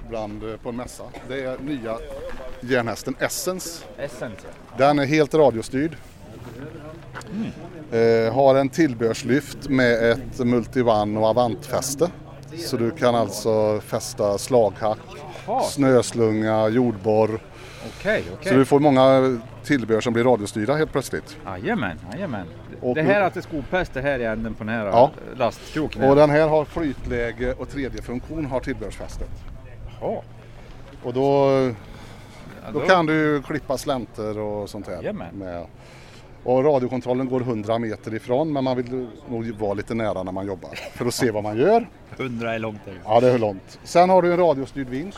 bland, 0.09 0.51
eh, 0.51 0.57
på 0.57 0.69
en 0.69 0.77
mässa. 0.77 1.05
Det 1.29 1.45
är 1.45 1.59
nya 1.59 1.99
järnhästen 2.61 3.15
Essence. 3.19 3.85
Essence 3.99 4.37
ja. 4.43 4.77
Den 4.79 4.99
är 4.99 5.05
helt 5.05 5.35
radiostyrd. 5.35 5.97
Eh, 7.93 8.35
har 8.35 8.55
en 8.55 8.69
tillbehörslyft 8.69 9.69
med 9.69 10.11
ett 10.13 10.39
multivan 10.39 11.17
och 11.17 11.25
avantfäste. 11.27 12.11
Så 12.67 12.77
du 12.77 12.91
kan 12.91 13.15
alltså 13.15 13.81
fästa 13.81 14.39
slaghack, 14.39 14.99
Jaha, 15.47 15.63
snöslunga, 15.63 16.69
jordborr. 16.69 17.41
okej, 17.99 18.25
Så 18.29 18.35
okej. 18.35 18.53
du 18.57 18.65
får 18.65 18.81
många 18.81 19.39
tillbehör 19.65 20.01
som 20.01 20.13
blir 20.13 20.25
radiostyrda 20.25 20.75
helt 20.75 20.93
plötsligt. 20.93 21.37
Jajamän, 21.47 21.99
jajamän. 22.13 22.47
Och- 22.81 22.95
Det 22.95 23.03
här 23.03 23.21
att 23.21 23.35
det 23.35 23.41
är 23.41 23.43
skopest, 23.43 23.95
det 23.95 24.01
här 24.03 24.21
är 24.21 24.33
änden 24.33 24.55
på 24.55 24.65
den 24.65 24.75
här 24.75 24.87
Ja. 24.87 25.11
lastkroken. 25.37 26.05
Och 26.05 26.17
den 26.17 26.31
här 26.31 26.49
har 26.49 26.65
flytläge 26.65 27.53
och 27.53 27.69
3D-funktion 27.69 28.47
har 28.47 28.61
tillbehörsfästet. 28.61 29.31
Jaha. 30.01 30.21
Och 31.03 31.13
då, 31.15 31.49
Ja, 32.65 32.73
då 32.73 32.81
kan 32.81 33.07
du 33.07 33.43
klippa 33.43 33.79
slänter 33.79 34.39
och 34.39 34.71
sånt 34.71 34.87
här. 34.87 34.95
Jajamän. 34.95 35.35
Med. 35.35 35.67
Och 36.47 36.65
radiokontrollen 36.65 37.29
går 37.29 37.41
100 37.41 37.79
meter 37.79 38.15
ifrån 38.15 38.53
men 38.53 38.65
man 38.65 38.77
vill 38.77 39.07
nog 39.29 39.51
vara 39.51 39.75
lite 39.75 39.95
nära 39.95 40.23
när 40.23 40.33
man 40.33 40.47
jobbar 40.47 40.71
för 40.95 41.07
att 41.07 41.15
se 41.15 41.31
vad 41.31 41.43
man 41.43 41.57
gör. 41.59 41.89
100 42.17 42.55
är 42.55 42.59
långt. 42.59 42.81
Ja, 43.05 43.21
det 43.21 43.31
är 43.31 43.39
långt. 43.39 43.79
Sen 43.85 44.11
har 44.11 44.23
du 44.23 44.33
en 44.33 44.39
radiostyrd 44.39 44.89
vinsch. 44.89 45.17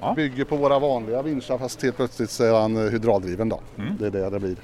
Ja. 0.00 0.14
Bygger 0.14 0.44
på 0.44 0.56
våra 0.56 0.78
vanliga 0.78 1.22
vinschar 1.22 1.58
fast 1.58 1.82
helt 1.82 1.96
plötsligt 1.96 2.30
så 2.30 2.44
är 2.44 2.60
han 2.60 2.76
eh, 2.76 2.92
hydrauldriven 2.92 3.48
då. 3.48 3.60
Mm. 3.78 3.96
Det 3.98 4.06
är 4.06 4.10
det 4.10 4.30
det 4.30 4.40
blir 4.40 4.56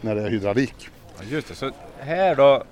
när 0.00 0.14
det 0.14 0.22
är 0.22 0.30
hydraulik. 0.30 0.74
Ja, 1.18 1.24
Just 1.28 1.48
det, 1.48 1.54
så 1.54 1.70
här 1.98 2.34
då 2.36 2.62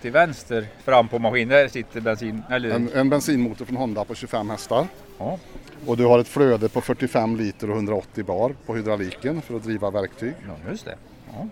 till 0.00 0.10
vänster 0.12 0.66
fram 0.84 1.08
på 1.08 1.18
maskinen, 1.18 1.70
sitter 1.70 2.00
bensin... 2.00 2.42
Eller, 2.50 2.70
En, 2.70 2.90
en 2.94 3.10
bensinmotor 3.10 3.64
från 3.64 3.76
Honda 3.76 4.04
på 4.04 4.14
25 4.14 4.50
hästar. 4.50 4.86
ja. 5.18 5.38
Och 5.86 5.96
du 5.96 6.04
har 6.06 6.18
ett 6.18 6.28
flöde 6.28 6.68
på 6.68 6.80
45 6.80 7.36
liter 7.36 7.70
och 7.70 7.76
180 7.76 8.24
bar 8.24 8.54
på 8.66 8.74
hydrauliken 8.74 9.42
för 9.42 9.56
att 9.56 9.62
driva 9.62 9.90
verktyg. 9.90 10.34
ja, 10.48 10.70
just 10.70 10.84
det. 10.84 10.94
Ja. 11.32 11.46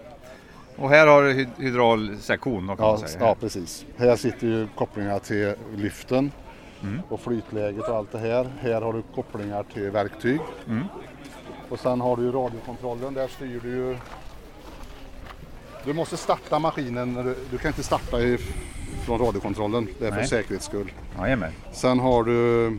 Och 0.78 0.88
här 0.90 1.06
har 1.06 1.22
du 1.22 1.32
hy- 1.34 1.48
hydraulsektion 1.58 2.74
Ja, 2.78 2.98
ja, 3.20 3.36
precis. 3.40 3.86
Här 3.96 4.16
sitter 4.16 4.46
ju 4.46 4.68
kopplingar 4.76 5.18
till 5.18 5.54
lyften 5.76 6.32
Mm. 6.82 7.00
och 7.08 7.20
flytläget 7.20 7.88
och 7.88 7.96
allt 7.96 8.12
det 8.12 8.18
här. 8.18 8.48
Här 8.60 8.80
har 8.82 8.92
du 8.92 9.02
kopplingar 9.14 9.62
till 9.74 9.90
verktyg. 9.90 10.40
Mm. 10.68 10.84
Och 11.68 11.78
sen 11.80 12.00
har 12.00 12.16
du 12.16 12.22
ju 12.22 12.32
radiokontrollen. 12.32 13.14
Där 13.14 13.28
styr 13.28 13.60
du 13.62 13.68
ju... 13.68 13.96
Du 15.84 15.92
måste 15.92 16.16
starta 16.16 16.58
maskinen. 16.58 17.14
Du, 17.14 17.34
du 17.50 17.58
kan 17.58 17.68
inte 17.68 17.82
starta 17.82 18.20
i, 18.20 18.38
från 19.06 19.18
radiokontrollen. 19.18 19.88
Det 19.98 20.06
är 20.06 20.10
för 20.10 20.16
Nej. 20.18 20.26
säkerhets 20.28 20.64
skull. 20.66 20.92
Jajamän. 21.18 21.52
Sen 21.72 21.98
har 22.00 22.24
du 22.24 22.78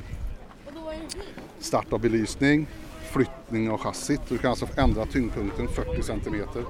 start 1.60 1.94
av 1.94 2.00
belysning, 2.02 2.68
flyttning 3.12 3.72
av 3.72 3.78
chassit. 3.78 4.22
Du 4.30 4.38
kan 4.38 4.50
alltså 4.50 4.68
ändra 4.78 5.06
tyngdpunkten 5.06 5.68
40 5.68 6.04
centimeter. 6.04 6.64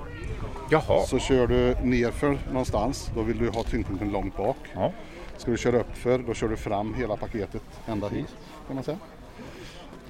Jaha. 0.70 1.06
Så 1.08 1.20
kör 1.20 1.48
du 1.48 1.76
nerför 1.84 2.38
någonstans, 2.52 3.12
då 3.16 3.22
vill 3.22 3.38
du 3.38 3.50
ha 3.50 3.64
tyngdpunkten 3.64 4.12
långt 4.12 4.38
bak. 4.38 4.58
Ja. 4.74 4.92
Ska 5.38 5.52
du 5.52 5.58
köra 5.58 5.80
uppför, 5.80 6.20
då 6.28 6.34
kör 6.34 6.48
du 6.48 6.56
fram 6.56 6.94
hela 6.94 7.16
paketet 7.18 7.62
ända 7.88 8.08
hit 8.10 8.28
kan 8.68 8.76
man 8.76 8.84
säga. 8.84 8.98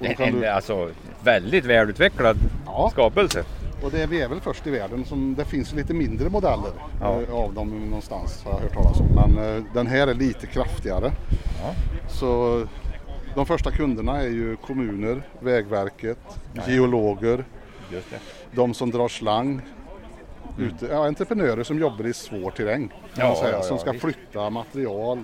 En, 0.00 0.14
en, 0.18 0.40
du, 0.40 0.46
alltså 0.46 0.90
väldigt 1.24 1.64
välutvecklad 1.64 2.36
Ja. 2.66 2.88
skapelse. 2.92 3.44
och 3.82 3.90
det 3.90 4.02
är 4.02 4.06
vi 4.06 4.20
är 4.20 4.28
väl 4.28 4.40
först 4.40 4.66
i 4.66 4.70
världen 4.70 5.04
som 5.04 5.34
det 5.34 5.44
finns 5.44 5.72
lite 5.74 5.94
mindre 5.94 6.28
modeller 6.30 6.72
Ja. 7.00 7.20
eh, 7.22 7.34
av 7.34 7.54
dem 7.54 7.68
någonstans 7.86 8.44
har 8.44 8.52
jag 8.52 8.60
hört 8.60 8.72
talas 8.74 9.00
om. 9.00 9.06
Men 9.06 9.56
eh, 9.56 9.62
den 9.74 9.86
här 9.86 10.06
är 10.06 10.14
lite 10.14 10.46
kraftigare. 10.46 11.12
Ja. 11.62 11.74
Så 12.08 12.62
de 13.34 13.46
första 13.46 13.70
kunderna 13.70 14.20
är 14.22 14.28
ju 14.28 14.56
kommuner, 14.56 15.22
Vägverket, 15.40 16.18
geologer, 16.68 17.44
de 18.52 18.74
som 18.74 18.90
drar 18.90 19.08
slang. 19.08 19.60
Ute, 20.60 20.86
ja, 20.86 21.06
entreprenörer 21.06 21.62
som 21.62 21.78
jobbar 21.78 22.06
i 22.06 22.12
svår 22.14 22.50
terräng 22.50 22.88
kan 22.88 22.98
Ja, 23.14 23.26
man 23.26 23.36
säga, 23.36 23.50
ja, 23.50 23.56
ja, 23.56 23.62
som 23.62 23.78
ska 23.78 23.92
visst. 23.92 24.04
flytta 24.04 24.50
material. 24.50 25.20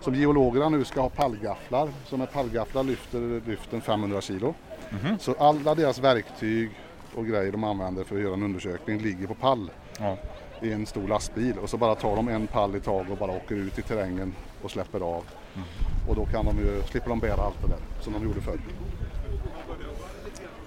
Som 0.00 0.14
geologerna 0.14 0.68
nu 0.68 0.84
ska 0.84 1.00
ha 1.00 1.08
pallgafflar. 1.08 1.88
Så 2.06 2.16
med 2.16 2.32
pallgafflar 2.32 2.82
lyfter 2.82 3.42
lyften 3.46 3.80
500 3.80 4.20
kilo. 4.20 4.54
Mhm. 4.90 5.18
Så 5.18 5.34
alla 5.38 5.74
deras 5.74 5.98
verktyg 5.98 6.70
och 7.14 7.26
grejer 7.26 7.52
de 7.52 7.64
använder 7.64 8.04
för 8.04 8.16
att 8.16 8.22
göra 8.22 8.34
en 8.34 8.42
undersökning 8.42 8.98
ligger 8.98 9.26
på 9.26 9.34
pall 9.34 9.70
Ja. 9.98 10.16
i 10.62 10.72
en 10.72 10.86
stor 10.86 11.08
lastbil. 11.08 11.54
Och 11.62 11.70
så 11.70 11.76
bara 11.76 11.94
tar 11.94 12.16
de 12.16 12.28
en 12.28 12.46
pall 12.46 12.76
i 12.76 12.80
taget 12.80 13.10
och 13.12 13.16
bara 13.18 13.30
åker 13.32 13.54
ut 13.54 13.78
i 13.78 13.82
terrängen 13.82 14.34
och 14.62 14.70
släpper 14.70 15.00
av. 15.00 15.24
Mhm. 15.54 15.64
Och 16.08 16.16
då 16.16 16.26
kan 16.26 16.44
de 16.44 16.56
ju, 16.58 16.82
slipper 16.82 17.08
de 17.08 17.18
bära 17.18 17.42
allt 17.42 17.62
det 17.62 17.68
där 17.68 17.78
som 18.00 18.12
de 18.12 18.24
gjorde 18.24 18.40
förr. 18.40 18.58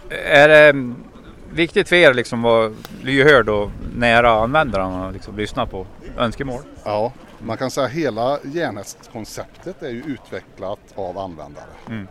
Är 0.09 0.47
det 0.47 0.69
mm, 0.69 0.95
viktigt 1.53 1.89
för 1.89 1.95
er 1.95 2.13
liksom 2.13 2.39
att 2.39 2.51
vara 2.51 2.71
lyhörd 3.01 3.49
och 3.49 3.69
nära 3.95 4.31
användarna 4.31 5.07
och 5.07 5.13
liksom 5.13 5.37
lyssna 5.37 5.65
på 5.65 5.87
önskemål? 6.17 6.61
Ja, 6.85 7.13
man 7.39 7.57
kan 7.57 7.71
säga 7.71 7.87
hela 7.87 8.39
järnhästkonceptet 8.43 9.83
är 9.83 9.89
ju 9.89 10.03
utvecklat 10.03 10.79
av 10.95 11.17
användare. 11.17 11.65
Mm. 11.89 12.07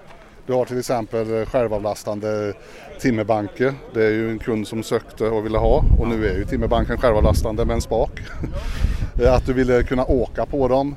Du 0.46 0.52
har 0.52 0.64
till 0.64 0.78
exempel 0.78 1.46
självavlastande 1.46 2.52
timmerbanker. 3.00 3.74
Det 3.94 4.04
är 4.04 4.10
ju 4.10 4.30
en 4.30 4.38
kund 4.38 4.68
som 4.68 4.82
sökte 4.82 5.28
och 5.28 5.44
ville 5.44 5.58
ha 5.58 5.84
och 6.00 6.08
nu 6.08 6.26
är 6.26 6.34
ju 6.34 6.44
timmerbanken 6.44 6.98
självavlastande 6.98 7.64
med 7.64 7.74
en 7.74 7.80
spak. 7.80 8.20
Att 9.28 9.46
du 9.46 9.52
ville 9.52 9.82
kunna 9.82 10.04
åka 10.04 10.46
på 10.46 10.68
dem. 10.68 10.96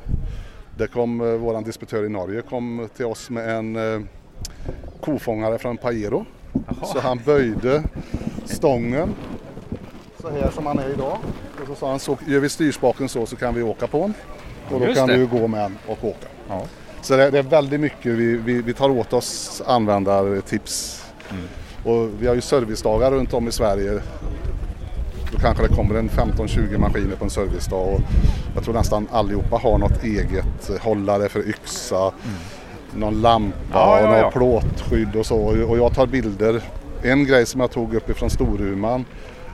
Det 0.78 0.88
kom 0.88 1.22
eh, 1.22 1.28
våran 1.28 1.64
distributör 1.64 2.06
i 2.06 2.10
Norge 2.10 2.42
kom 2.42 2.90
till 2.96 3.06
oss 3.06 3.30
med 3.30 3.50
en 3.58 3.76
eh, 3.76 4.02
kofångare 5.02 5.58
från 5.58 5.78
Pajero. 5.78 6.26
Så 6.84 7.00
han 7.00 7.20
böjde 7.26 7.84
stången 8.46 9.16
så 10.22 10.30
här 10.30 10.52
som 10.52 10.66
han 10.66 10.80
är 10.80 10.90
idag. 10.90 11.18
Och 11.62 11.68
så 11.68 11.76
sa 11.76 11.90
han 11.90 12.00
så 12.00 12.18
gör 12.28 12.40
vi 12.40 12.50
styrspaken 12.50 13.10
så 13.10 13.26
så 13.26 13.36
kan 13.36 13.56
vi 13.56 13.64
åka 13.64 13.88
på 13.88 13.98
den. 13.98 14.14
Och 14.72 14.80
då 14.80 14.86
Just 14.86 15.00
kan 15.00 15.08
det. 15.08 15.16
du 15.16 15.28
gå 15.28 15.48
med 15.48 15.62
den 15.62 15.78
och 15.88 16.04
åka. 16.04 16.28
Ja. 16.50 16.62
Så 17.02 17.16
det, 17.18 17.32
det 17.32 17.40
är 17.40 17.44
väldigt 17.44 17.80
mycket 17.80 18.12
vi, 18.12 18.38
vi, 18.38 18.62
vi 18.62 18.74
tar 18.74 18.90
åt 18.90 19.14
oss 19.14 19.62
användartips. 19.68 21.04
Och 21.84 22.10
vi 22.20 22.28
har 22.28 22.36
ju 22.36 22.42
servicedagar 22.42 23.12
runt 23.12 23.34
om 23.34 23.48
i 23.48 23.52
Sverige. 23.52 24.02
Då 25.32 25.40
kanske 25.40 25.68
det 25.68 25.76
kommer 25.76 25.96
en 25.96 26.10
15-20 26.10 26.78
maskiner 26.78 27.16
på 27.16 27.24
en 27.24 27.30
servicedag. 27.30 27.88
Och 27.94 28.02
jag 28.56 28.64
tror 28.64 28.74
nästan 28.74 29.08
allihopa 29.12 29.58
har 29.58 29.78
något 29.78 30.04
eget 30.04 30.70
hållare 30.82 31.30
för 31.30 31.50
yxa, 31.50 32.12
någon 32.96 33.22
lampa 33.22 33.56
Ja, 33.74 34.00
ja, 34.02 34.08
och 34.10 34.16
ja. 34.18 34.22
något 34.22 34.34
plåtskydd 34.34 35.16
och 35.16 35.26
så. 35.26 35.38
Och 35.70 35.78
jag 35.78 35.94
tar 35.94 36.08
bilder. 36.08 36.62
En 37.04 37.26
grej 37.26 37.46
som 37.46 37.62
jag 37.62 37.72
tog 37.72 37.94
upp 37.96 38.10
ifrån 38.10 38.30
Storuman 38.30 39.06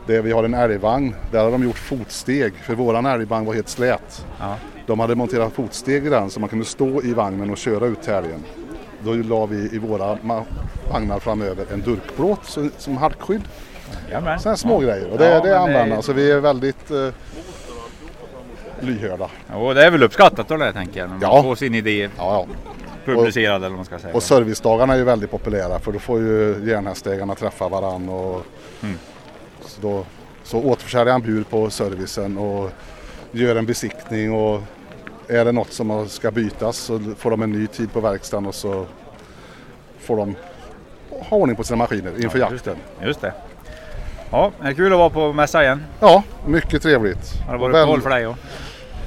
det 0.07 0.15
är 0.15 0.21
vi 0.21 0.31
har 0.31 0.43
en 0.43 0.53
älgvagn. 0.53 1.15
Där 1.31 1.43
har 1.43 1.51
de 1.51 1.63
gjort 1.63 1.77
fotsteg 1.77 2.53
för 2.55 2.75
våran 2.75 3.05
älgvagn 3.05 3.45
var 3.45 3.53
helt 3.53 3.69
slät. 3.69 4.25
Ja. 4.39 4.55
De 4.87 4.99
hade 4.99 5.15
monterat 5.15 5.53
fotsteg 5.53 6.05
i 6.05 6.09
den 6.09 6.29
så 6.29 6.39
man 6.39 6.49
kunde 6.49 6.65
stå 6.65 7.01
i 7.03 7.13
vagnen 7.13 7.49
och 7.49 7.57
köra 7.57 7.85
ut 7.85 8.07
älgen. 8.07 8.43
Då 9.03 9.13
la 9.13 9.45
vi 9.45 9.69
i 9.75 9.77
våra 9.77 10.17
vagnar 10.91 11.19
framöver 11.19 11.65
en 11.73 11.81
durkplåt 11.81 12.45
som, 12.45 12.71
som 12.77 12.97
halkskydd. 12.97 13.41
Jajamän. 14.07 14.39
Sådana 14.39 14.57
små 14.57 14.79
grejer 14.79 15.09
och 15.11 15.17
det, 15.17 15.29
Ja, 15.29 15.39
det 15.39 15.59
använder 15.59 16.01
Så 16.01 16.13
vi 16.13 16.31
är 16.31 16.39
väldigt 16.39 16.91
eh, 16.91 17.07
lyhörda. 18.79 19.29
Och 19.53 19.75
det 19.75 19.85
är 19.85 19.91
väl 19.91 20.03
uppskattat 20.03 20.47
då 20.47 20.57
det 20.57 20.73
tänker 20.73 20.99
jag. 20.99 21.09
När 21.09 21.17
man 21.17 21.35
Ja. 21.35 21.43
får 21.43 21.55
sin 21.55 21.75
idé 21.75 22.09
Ja, 22.17 22.33
ja. 22.33 22.45
Publicerad 23.05 23.55
eller 23.55 23.69
vad 23.69 23.75
man 23.77 23.85
ska 23.85 23.99
säga. 23.99 24.13
Och 24.13 24.23
servicedagarna 24.23 24.93
är 24.93 24.97
ju 24.97 25.03
väldigt 25.03 25.31
populära 25.31 25.79
för 25.79 25.91
då 25.91 25.99
får 25.99 26.19
ju 26.19 26.61
järnhästägarna 26.65 27.35
träffa 27.35 27.69
varann 27.69 28.09
och 28.09 28.45
Mm. 28.83 28.97
så, 29.65 29.81
då, 29.81 30.05
så 30.43 30.57
återförsäljaren 30.63 31.21
bjuder 31.21 31.43
på 31.43 31.69
servicen 31.69 32.37
och 32.37 32.69
gör 33.31 33.55
en 33.55 33.65
besiktning 33.65 34.33
och 34.33 34.61
är 35.27 35.45
det 35.45 35.51
något 35.51 35.73
som 35.73 36.09
ska 36.09 36.31
bytas 36.31 36.77
så 36.77 36.99
får 37.17 37.31
de 37.31 37.41
en 37.41 37.51
ny 37.51 37.67
tid 37.67 37.93
på 37.93 37.99
verkstaden 37.99 38.45
och 38.47 38.55
så 38.55 38.85
får 39.99 40.17
de 40.17 40.35
ha 41.09 41.37
ordning 41.37 41.55
på 41.55 41.63
sina 41.63 41.77
maskiner 41.77 42.23
inför 42.23 42.39
Ja, 42.39 42.51
just 42.51 42.65
jakten. 42.65 42.83
Just 43.07 43.21
det. 43.21 43.33
Ja, 44.31 44.51
det 44.61 44.67
är 44.67 44.73
kul 44.73 44.93
att 44.93 44.99
vara 44.99 45.09
på 45.09 45.33
mässa 45.33 45.63
igen. 45.63 45.83
Ja, 45.99 46.23
mycket 46.47 46.81
trevligt. 46.81 47.33
Har 47.47 47.53
det 47.53 47.59
varit 47.59 47.87
Och 47.87 47.93
väl- 47.93 48.01
för 48.01 48.09
dig? 48.09 48.27
Och? 48.27 48.35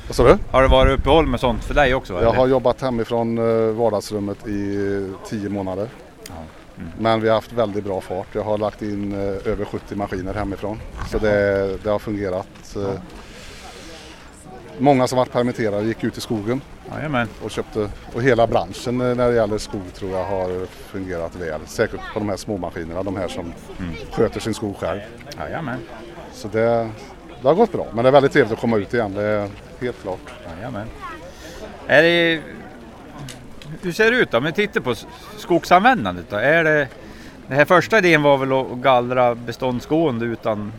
Vad 0.07 0.17
sa 0.17 0.25
du? 0.25 0.39
Har 0.51 0.63
det 0.63 0.69
varit 0.69 0.99
uppehåll 0.99 1.27
med 1.27 1.41
sånt 1.41 1.65
för 1.65 1.75
dig 1.75 1.95
också? 1.95 2.13
Jag 2.13 2.23
eller? 2.23 2.33
har 2.35 2.47
jobbat 2.47 2.81
hemifrån 2.81 3.39
eh, 3.39 3.75
vardagsrummet 3.75 4.47
i 4.49 4.77
eh, 5.13 5.29
tio 5.29 5.49
månader. 5.49 5.89
Mm. 6.79 6.91
Men 6.99 7.21
vi 7.21 7.29
har 7.29 7.35
haft 7.35 7.53
väldigt 7.53 7.85
bra 7.85 8.01
fart. 8.01 8.27
Jag 8.33 8.43
har 8.43 8.59
lagt 8.59 8.83
in 8.83 9.13
eh, 9.13 9.19
över 9.53 9.65
70 9.65 9.95
maskiner 9.97 10.35
hemifrån. 10.35 10.81
Så 11.11 11.19
det, 11.19 11.77
det 11.83 11.91
har 11.91 11.99
fungerat. 11.99 12.77
Eh, 12.77 12.91
Många 14.79 15.07
som 15.07 15.19
varit 15.19 15.33
permitterade 15.33 15.87
gick 15.87 16.05
ut 16.05 16.19
i 16.19 16.21
skogen 16.21 16.61
Jajamän. 16.97 17.29
och 17.45 17.51
köpte. 17.51 17.89
Och 18.15 18.23
hela 18.23 18.47
branschen 18.47 18.99
när 18.99 19.15
det 19.29 19.35
gäller 19.35 19.59
skog 19.59 19.83
tror 19.95 20.11
jag 20.11 20.25
har 20.25 20.67
fungerat 20.67 21.37
väl. 21.37 21.61
Säkert 21.67 22.01
på 22.13 22.19
de 22.19 22.29
här 22.29 22.37
små 22.37 22.57
maskinerna, 22.57 23.03
de 23.03 23.17
här 23.17 23.29
som 23.29 23.53
Mm. 23.79 23.95
sköter 24.13 24.41
sin 24.41 24.55
skog 24.55 24.77
själv. 24.77 25.01
Jajamän. 25.39 25.79
Så 26.33 26.49
det, 26.49 26.91
det 27.43 27.49
har 27.49 27.55
gått 27.55 27.73
bra. 27.73 27.87
Men 27.93 28.05
det 28.05 28.09
är 28.09 28.13
väldigt 28.13 28.33
trevligt 28.33 28.53
att 28.53 28.61
komma 28.61 28.77
ut 28.77 28.95
igen, 28.95 29.13
det 29.15 29.49
helt 29.85 30.03
klart. 30.03 30.35
Jajamän. 30.57 30.87
Är 31.87 32.03
det... 32.03 32.41
Hur 33.83 33.93
ser 33.93 34.11
det 34.11 34.17
ut 34.17 34.31
då? 34.31 34.39
Om 34.39 34.45
vi 34.45 34.53
tittar 34.53 34.81
på 34.81 34.95
skogsanvändandet 35.39 36.25
då. 36.31 36.37
Är 36.37 36.65
det... 36.65 36.89
Den 37.47 37.57
här 37.57 37.65
första 37.65 37.99
idén 37.99 38.23
var 38.23 38.37
väl 38.37 38.53
att 38.53 38.79
gallra 38.83 39.35
beståndsgående 39.35 40.27
utan 40.27 40.73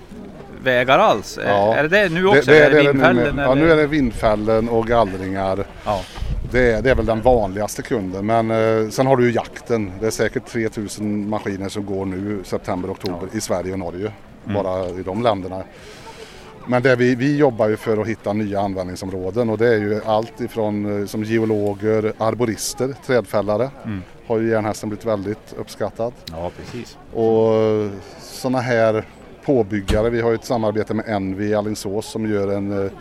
vägar 0.63 0.99
alls. 0.99 1.39
Ja. 1.45 1.75
Är 1.75 1.83
det 1.83 1.89
det 1.89 2.09
nu 2.09 2.27
också? 2.27 2.51
Det, 2.51 2.59
det, 2.59 2.65
är 2.65 2.69
det 2.69 2.77
det 2.77 2.83
nu 2.83 2.91
vindfällen? 2.91 3.35
med. 3.35 3.47
Ja, 3.47 3.53
nu 3.53 3.71
är 3.71 3.75
det 3.75 3.87
vindfällen 3.87 4.69
och 4.69 4.87
gallringar. 4.87 5.65
Ja. 5.85 6.01
Det 6.51 6.71
är, 6.71 6.81
det 6.81 6.91
är 6.91 6.95
väl 6.95 7.05
den 7.05 7.21
vanligaste 7.21 7.81
kunden. 7.81 8.25
Men 8.25 8.51
eh, 8.51 8.89
sen 8.89 9.07
har 9.07 9.17
du 9.17 9.25
ju 9.25 9.31
jakten. 9.31 9.91
Det 9.99 10.07
är 10.07 10.11
säkert 10.11 10.45
3000 10.45 11.29
maskiner 11.29 11.69
som 11.69 11.85
går 11.85 12.05
nu 12.05 12.43
september, 12.43 12.91
oktober 12.91 13.27
i 13.33 13.41
Sverige 13.41 13.73
och 13.73 13.79
Norge. 13.79 14.11
Mm. 14.45 14.63
Bara 14.63 14.89
i 14.89 15.03
de 15.03 15.23
länderna. 15.23 15.63
Men 16.67 16.83
det 16.83 16.95
vi, 16.95 17.15
vi 17.15 17.37
jobbar 17.37 17.67
ju 17.67 17.77
för 17.77 17.97
att 17.97 18.07
hitta 18.07 18.33
nya 18.33 18.61
användningsområden 18.61 19.49
och 19.49 19.57
det 19.57 19.67
är 19.67 19.77
ju 19.77 20.01
allt 20.05 20.41
ifrån 20.41 21.01
eh, 21.01 21.05
som 21.07 21.23
geologer, 21.23 22.13
arborister, 22.17 22.95
trädfällare. 23.05 23.69
Mm. 23.85 24.03
Har 24.27 24.39
ju 24.39 24.49
järnhästen 24.49 24.89
blivit 24.89 25.05
väldigt 25.05 25.53
uppskattad. 25.57 26.13
ja, 26.31 26.51
precis. 26.57 26.97
Och 27.13 27.51
sådana 28.19 28.59
här 28.59 29.05
påbyggare, 29.45 30.09
vi 30.09 30.21
har 30.21 30.29
ju 30.29 30.35
ett 30.35 30.45
samarbete 30.45 30.93
med 30.93 31.05
Envi 31.07 31.45
i 31.45 31.55
Alingsås 31.55 32.05
som 32.05 32.31
gör 32.31 32.47
en, 32.47 32.85
eh, 32.85 32.91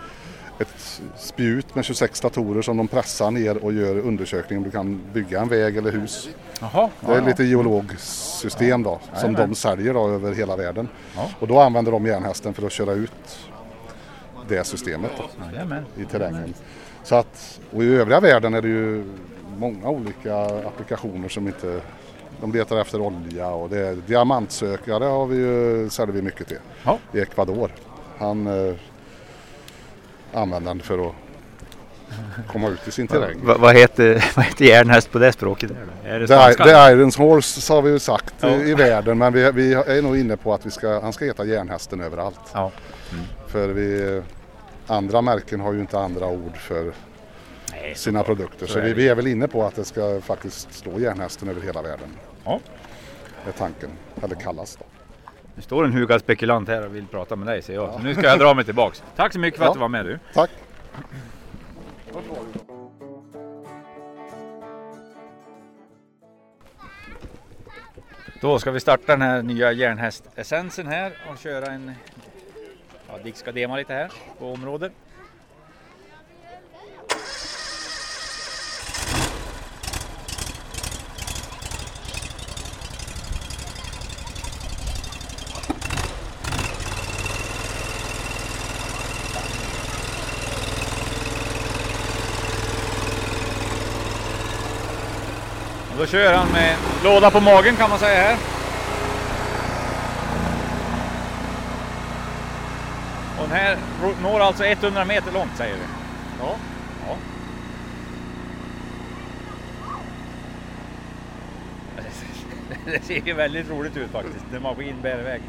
ett 0.58 1.00
spjut 1.16 1.74
med 1.74 1.84
26 1.84 2.20
datorer 2.20 2.62
som 2.62 2.76
de 2.76 2.88
pressar 2.88 3.30
ner 3.30 3.64
och 3.64 3.72
gör 3.72 3.98
undersökning 3.98 4.58
om 4.58 4.64
du 4.64 4.70
kan 4.70 5.00
bygga 5.12 5.40
en 5.40 5.48
väg 5.48 5.76
eller 5.76 5.92
hus. 5.92 6.28
Jaha. 6.60 6.90
Det 7.00 7.12
är 7.12 7.16
ja, 7.16 7.26
lite 7.26 7.44
geologsystem 7.44 8.82
då 8.82 9.00
som 9.02 9.12
Jajamän. 9.14 9.48
de 9.48 9.54
säljer 9.54 9.94
då 9.94 10.08
över 10.08 10.32
hela 10.32 10.56
världen. 10.56 10.88
Ja. 11.16 11.30
Och 11.40 11.48
då 11.48 11.60
använder 11.60 11.92
de 11.92 12.06
järnhästen 12.06 12.54
för 12.54 12.66
att 12.66 12.72
köra 12.72 12.92
ut 12.92 13.10
det 14.48 14.64
systemet 14.64 15.10
då. 15.16 15.24
Jajamän. 15.52 15.84
i 15.96 16.04
terrängen. 16.04 16.54
Så 17.02 17.14
att, 17.14 17.60
och 17.72 17.84
i 17.84 17.94
övriga 17.94 18.20
världen 18.20 18.54
är 18.54 18.62
det 18.62 18.68
ju 18.68 19.04
många 19.58 19.88
olika 19.88 20.36
applikationer 20.44 21.28
som 21.28 21.46
inte 21.46 21.80
de 22.40 22.52
letar 22.52 22.80
efter 22.80 23.00
olja 23.00 23.48
och 23.48 23.68
det 23.70 23.78
är 23.78 23.94
diamantsökare 23.94 25.04
har 25.04 25.26
vi 25.26 25.36
ju, 25.36 25.88
säljer 25.90 26.14
vi 26.14 26.22
mycket 26.22 26.48
till 26.48 26.58
Ja. 26.84 26.98
i 27.12 27.20
Ecuador. 27.20 27.70
Han 28.18 28.46
eh, 28.46 28.74
använder 30.32 30.70
den 30.74 30.80
för 30.80 31.06
att 31.06 31.12
komma 32.48 32.68
ut 32.68 32.88
i 32.88 32.90
sin 32.90 33.06
terräng. 33.08 33.44
Va, 33.44 33.56
vad, 33.58 33.74
heter, 33.76 34.24
vad 34.36 34.44
heter 34.44 34.64
järnhäst 34.64 35.10
på 35.12 35.18
det 35.18 35.32
språket? 35.32 35.70
Är 36.04 36.20
det 36.20 36.26
The, 36.26 36.64
the 36.64 36.70
Irons 36.70 37.16
Horse 37.16 37.72
har 37.72 37.82
vi 37.82 37.90
ju 37.90 37.98
sagt 37.98 38.34
Ja. 38.40 38.48
i, 38.48 38.70
i 38.70 38.74
världen 38.74 39.18
men 39.18 39.32
vi, 39.32 39.50
vi 39.52 39.74
är 39.74 40.02
nog 40.02 40.16
inne 40.18 40.36
på 40.36 40.54
att 40.54 40.66
vi 40.66 40.70
ska, 40.70 41.00
han 41.00 41.12
ska 41.12 41.24
heta 41.24 41.44
järnhästen 41.44 42.00
överallt. 42.00 42.40
Ja. 42.52 42.70
För 43.54 43.68
vi, 43.68 44.22
andra 44.86 45.22
märken 45.22 45.60
har 45.60 45.72
ju 45.72 45.80
inte 45.80 45.98
andra 45.98 46.26
ord 46.26 46.56
för 46.56 46.92
Nej, 47.72 47.94
sina 47.94 48.22
produkter. 48.22 48.66
Så 48.66 48.72
Så 48.72 48.80
vi, 48.80 48.88
det. 48.88 48.94
vi 48.94 49.08
är 49.08 49.14
väl 49.14 49.26
inne 49.26 49.48
på 49.48 49.64
att 49.64 49.74
det 49.74 49.84
ska 49.84 50.20
faktiskt 50.20 50.72
stå 50.72 50.98
järnhästen 51.00 51.48
över 51.48 51.60
hela 51.60 51.82
världen. 51.82 52.08
Ja. 52.44 52.60
är 53.48 53.52
tanken, 53.52 53.90
eller 54.22 54.34
kallas 54.34 54.76
då. 54.76 54.84
Nu 55.54 55.62
står 55.62 55.84
en 55.84 55.92
hugad 55.92 56.20
spekulant 56.20 56.68
här 56.68 56.86
och 56.86 56.96
vill 56.96 57.06
prata 57.06 57.36
med 57.36 57.46
dig 57.46 57.62
ser 57.62 57.74
jag. 57.74 57.92
Så 57.92 57.98
nu 57.98 58.14
ska 58.14 58.22
jag 58.22 58.38
dra 58.38 58.54
mig 58.54 58.64
tillbaks. 58.64 59.02
Tack 59.16 59.32
så 59.32 59.38
mycket 59.38 59.58
för 59.58 59.64
att 59.64 59.68
Ja. 59.70 59.74
du 59.74 59.80
var 59.80 59.88
med 59.88 60.06
du. 60.06 60.18
Tack! 60.34 60.50
Då 68.40 68.58
ska 68.58 68.70
vi 68.70 68.80
starta 68.80 69.02
den 69.06 69.22
här 69.22 69.42
nya 69.42 69.72
järnhästessensen 69.72 70.86
här 70.86 71.12
och 71.32 71.38
köra 71.38 71.66
en... 71.66 71.92
Ja, 73.08 73.18
Dick 73.24 73.36
ska 73.36 73.52
dema 73.52 73.76
lite 73.76 73.92
här 73.94 74.10
på 74.38 74.52
området. 74.52 74.92
Då 95.98 96.06
kör 96.06 96.34
han 96.34 96.48
med 96.52 96.76
låda 97.04 97.30
på 97.30 97.40
magen 97.40 97.76
kan 97.76 97.90
man 97.90 97.98
säga 97.98 98.22
här. 98.22 98.36
Och 103.38 103.43
den 103.43 103.43
här 103.54 103.78
når 104.22 104.40
alltså 104.40 104.64
100 104.64 105.04
meter 105.04 105.32
långt 105.32 105.56
säger 105.56 105.74
vi. 105.74 105.82
Ja. 106.40 106.56
Ja. 107.08 107.16
Det 112.86 113.04
ser 113.04 113.26
ju 113.26 113.32
väldigt 113.32 113.70
roligt 113.70 113.96
ut 113.96 114.10
faktiskt 114.10 114.44
när 114.52 114.60
maskin 114.60 114.96
bär 115.02 115.20
iväg. 115.20 115.42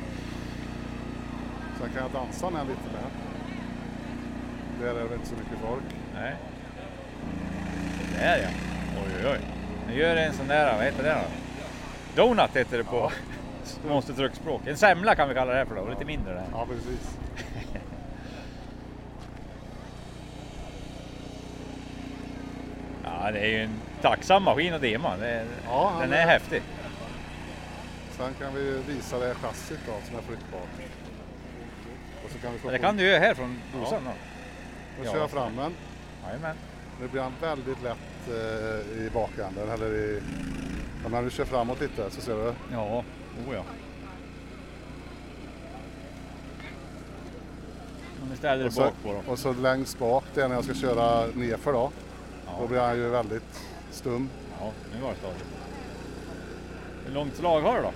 Sen 1.80 1.90
kan 1.90 2.02
jag 2.02 2.12
dansa 2.12 2.50
med 2.50 2.68
lite 2.68 2.82
med. 2.94 3.12
Där 4.82 5.02
är 5.02 5.10
det 5.10 5.16
inte 5.16 5.28
så 5.28 5.36
mycket 5.36 5.60
folk. 5.62 5.84
Nej. 6.14 6.36
Där 8.20 8.38
ja. 8.38 8.50
Oj 9.06 9.14
oj 9.24 9.32
oj. 9.32 9.40
Nu 9.88 10.00
gör 10.00 10.16
jag 10.16 10.26
en 10.26 10.34
sån 10.34 10.48
där, 10.48 10.76
vad 10.76 10.86
heter 10.86 11.04
det 11.04 11.10
då? 11.10 12.24
Donut 12.24 12.56
heter 12.56 12.78
det 12.78 12.84
på 12.84 13.12
monstertruckspråk. 13.88 14.62
En 14.68 14.78
semla 14.78 15.16
kan 15.16 15.30
vi 15.30 15.36
kalla 15.36 15.52
det 15.52 15.58
här 15.58 15.66
för 15.66 15.76
då, 15.76 15.90
lite 15.90 16.06
mindre. 16.06 16.34
Där. 16.34 16.46
Ja, 16.52 16.66
precis. 16.66 17.18
Ja, 23.04 23.25
det 23.36 23.42
är 23.42 23.50
ju 23.50 23.64
en 23.64 23.82
tacksam 24.02 24.44
maskin 24.44 24.74
att 24.74 24.82
dema. 24.82 25.18
Det 25.18 25.46
Ja, 25.68 25.94
den 26.02 26.14
är- 26.14 26.18
är 26.18 26.28
häftig. 26.28 26.62
Sen 28.18 28.34
kan 28.40 28.54
vi 28.56 28.82
visa 28.88 29.20
det 29.20 29.26
här 29.28 29.34
chassit 29.34 29.80
då 29.86 29.94
som 30.08 30.18
är 30.18 30.22
flyttbart. 30.22 30.70
Och 32.26 32.32
så 32.32 32.38
kan 32.38 32.54
vi 32.54 32.60
få 32.60 32.70
Det 32.72 32.80
kan 32.80 32.98
du 32.98 33.04
göra 33.04 33.20
här 33.20 33.34
från 33.34 33.62
dosan. 33.80 34.02
Ja. 34.06 34.12
Nu 35.00 35.06
kör 35.06 35.18
jag 35.18 35.30
fram 35.32 35.56
den. 35.56 35.74
Jajamän. 36.28 36.56
Nu 37.02 37.08
blir 37.08 37.22
han 37.22 37.34
väldigt 37.42 37.84
lätt 37.84 38.28
eh, 38.28 38.98
i 39.06 39.10
bakänden 39.14 39.70
eller 39.70 39.94
i... 39.94 40.22
Ja, 41.04 41.10
men 41.10 41.24
du 41.24 41.30
kör 41.32 41.46
framåt 41.46 41.82
lite 41.82 42.12
så 42.12 42.22
ser 42.22 42.36
du. 42.36 42.54
Ja, 42.72 43.04
oh 43.48 43.54
ja. 43.54 43.64
Om 48.24 48.30
vi 48.32 48.38
ställer 48.38 48.66
Och 48.66 48.74
så, 48.74 48.82
bak 48.82 48.94
på 49.04 49.14
då. 49.26 49.32
och 49.32 49.40
så 49.40 49.54
längst 49.54 50.00
bak, 50.00 50.24
det 50.34 50.42
är 50.42 50.48
när 50.48 50.56
jag 50.56 50.64
ska 50.64 50.74
köra 50.74 51.26
nerför 51.34 51.74
då. 51.74 51.92
Då 52.60 52.68
blir 52.68 52.80
han 52.80 52.98
ju 52.98 53.10
väldigt 53.10 53.62
stum. 53.92 54.30
Ja, 54.60 54.72
nu 54.94 55.02
var 55.02 55.10
det 55.10 55.16
stadigt. 55.16 55.46
Hur 57.06 57.14
långt 57.14 57.36
slag 57.36 57.62
har 57.62 57.76
du 57.76 57.82
då? 57.82 57.92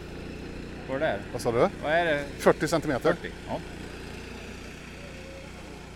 På 0.87 0.93
det 0.93 0.99
där? 0.99 1.21
Vad 1.31 1.41
sa 1.41 1.51
du? 1.51 1.69
Vad 1.83 1.91
är 1.91 2.05
det? 2.05 2.23
40 2.37 2.67
centimeter. 2.67 3.13
40? 3.13 3.33
Ja. 3.47 3.59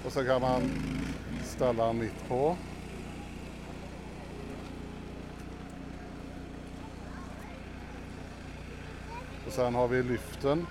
Och 0.06 0.12
så 0.12 0.26
kan 0.26 0.42
man 0.42 0.62
ställa 1.44 1.86
han 1.86 1.98
mitt 1.98 2.28
på. 2.28 2.58
Och 9.48 9.54
sen 9.54 9.76
har 9.76 9.88
vi 9.88 10.04
lyften. 10.04 10.68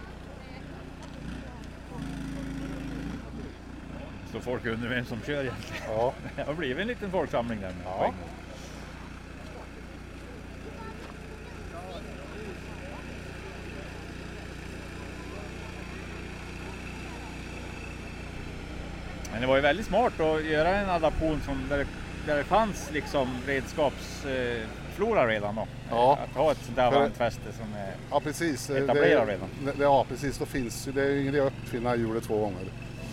Så 4.33 4.41
folk 4.41 4.67
undrar 4.67 4.89
vem 4.91 5.05
som 5.05 5.21
kör 5.27 5.33
egentligen. 5.43 5.83
Ja. 5.89 6.13
Det 6.37 6.43
har 6.43 6.55
blivit 6.55 6.79
en 6.79 6.87
liten 6.87 7.11
folksamling 7.11 7.61
där. 7.61 7.73
Ja. 7.85 8.13
Men 19.33 19.41
det 19.41 19.47
var 19.47 19.57
ju 19.57 19.63
väldigt 19.63 19.87
smart 19.87 20.21
att 20.21 20.45
göra 20.45 20.69
en 20.77 20.91
adaption 20.91 21.41
som 21.45 21.69
där, 21.69 21.79
det- 21.79 21.87
där 22.27 22.37
det 22.37 22.45
fanns 22.45 22.91
liksom 22.93 23.29
redskapsflora 23.47 25.27
redan 25.29 25.55
då. 25.55 25.67
Ja. 25.91 26.19
Att 26.31 26.37
ha 26.37 26.53
ett 26.53 26.59
sånt 26.65 26.77
där 26.77 26.91
vantfäste 26.91 27.53
som 27.53 27.75
är... 27.75 27.93
Ja 28.11 28.21
precis. 28.21 28.71
Eh, 28.71 28.87
det, 28.87 28.95
redan. 28.95 29.27
det- 29.65 29.73
Ja 29.85 30.05
precis, 30.09 30.39
då 30.39 30.47
finns 30.47 30.89
ju, 30.89 30.93
det 30.93 31.03
är 31.03 31.11
ingen 31.17 31.35
idé 31.35 31.41
att 31.41 31.47
uppfinna 31.53 31.97
hjulet 31.97 32.25
två 32.25 32.39
gånger. 32.39 32.63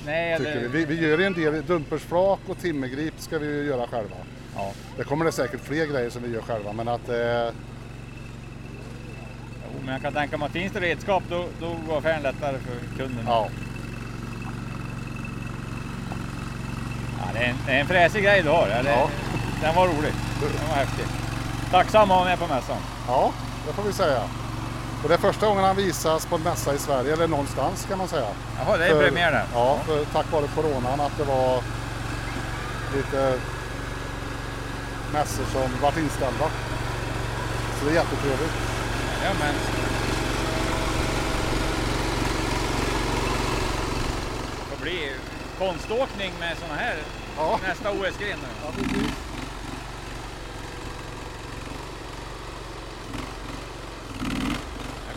Nej, 0.06 0.38
Tycker 0.38 0.60
vi. 0.60 0.68
Vi, 0.68 0.86
vi 0.86 1.08
gör 1.08 1.18
en 1.22 1.34
del, 1.34 1.66
dumpersflak 1.66 2.40
och 2.48 2.58
timmergrip 2.60 3.14
ska 3.18 3.40
vi 3.40 3.66
göra 3.66 3.88
själva. 3.88 4.16
Ja. 4.56 4.72
Det 4.98 5.04
kommer 5.04 5.26
det 5.26 5.32
säkert 5.32 5.62
fler 5.62 5.86
grejer 5.86 6.10
som 6.10 6.24
vi 6.24 6.30
gör 6.34 6.42
själva 6.42 6.74
men 6.74 6.88
att 6.88 7.10
eh, 7.10 7.16
Jo, 9.64 9.80
men 9.86 9.94
jag 9.94 10.02
kan 10.02 10.14
tänka 10.14 10.38
mig 10.38 10.46
att 10.46 10.52
finns 10.52 10.74
det 10.74 10.80
redskap 10.80 11.24
då, 11.30 11.46
då 11.60 11.76
går 11.88 11.98
affären 11.98 12.22
lättare 12.24 12.58
för 12.58 12.98
kunden. 12.98 13.26
ja. 13.28 13.48
Ja, 17.20 17.26
det, 17.34 17.40
är 17.40 17.50
en, 17.50 17.56
det 17.66 17.72
är 17.72 17.80
en 17.80 17.88
fräsig 17.88 18.24
grej 18.24 18.42
du 18.44 18.50
har. 18.50 18.68
Ja, 18.68 18.84
det, 18.84 18.90
Ja. 18.90 19.10
Den 19.62 19.76
var 19.76 19.88
rolig. 19.88 20.14
Den 20.42 20.68
var 20.70 20.76
häftig. 20.76 21.06
Tacksam 21.72 22.12
att 22.12 22.18
ha 22.18 22.26
med 22.26 22.40
på 22.40 22.48
mässan. 22.48 22.78
Ja, 23.08 23.32
det 23.68 23.74
får 23.74 23.84
vi 23.84 23.94
säga. 23.94 24.22
Och 25.04 25.10
det 25.10 25.16
är 25.16 25.20
första 25.20 25.48
gången 25.48 25.64
han 25.64 25.76
visas 25.76 26.26
på 26.26 26.36
en 26.36 26.42
mässa 26.44 26.74
i 26.74 26.78
Sverige, 26.80 27.14
eller 27.14 27.28
någonstans 27.28 27.86
kan 27.90 27.98
man 27.98 28.08
säga. 28.08 28.28
Jaha, 28.58 28.78
det 28.78 28.86
är 28.86 28.90
För- 28.90 29.04
premiär 29.04 29.32
där. 29.32 29.46
Ja, 29.54 29.80
för 29.86 30.06
tack 30.06 30.32
vare 30.32 30.48
coronan 30.56 31.00
att 31.02 31.18
det 31.18 31.24
var 31.24 31.62
lite 32.96 33.40
mässor 35.14 35.44
som 35.52 35.82
vart 35.82 35.98
inställda. 35.98 36.46
Så 37.80 37.86
det 37.86 37.92
är 37.92 37.96
jättetrevligt. 37.96 38.54
Ja, 39.24 39.30
men. 39.40 39.54
Det 44.60 44.76
får 44.76 44.82
bli 44.82 45.12
konståkning 45.60 46.32
med 46.40 46.58
såna 46.58 46.76
här 46.80 46.96
Ja. 47.38 47.60
nästa 47.68 47.92
OS-gren. 47.92 48.40
Ja, 48.66 48.72
precis. 48.76 49.12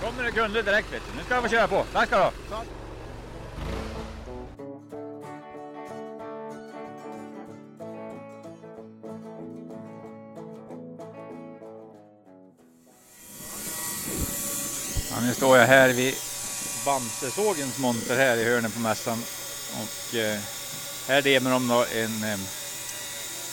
Kommer 0.03 0.23
det 0.23 0.31
Gunde 0.31 0.63
direkt 0.63 0.93
vet 0.93 1.03
du. 1.11 1.19
Nu 1.19 1.25
ska 1.25 1.43
få 1.43 1.49
köra 1.49 1.69
på. 1.69 1.85
Tack 1.93 2.07
ska 2.07 2.17
du 2.17 2.23
ha. 2.23 2.33
Ja, 15.11 15.21
nu 15.21 15.35
står 15.35 15.59
jag 15.59 15.67
här 15.67 15.89
vid 15.89 16.15
Bamsesågens 16.85 17.79
monter 17.79 18.17
här 18.17 18.37
i 18.37 18.45
hörnet 18.45 18.75
på 18.75 18.81
mässan. 18.81 19.23
Och 19.73 20.15
eh, 20.15 20.39
här 21.09 21.23
demar 21.23 21.51
de 21.51 21.69
då 21.69 21.85
en 21.95 22.25
eh, 22.25 22.39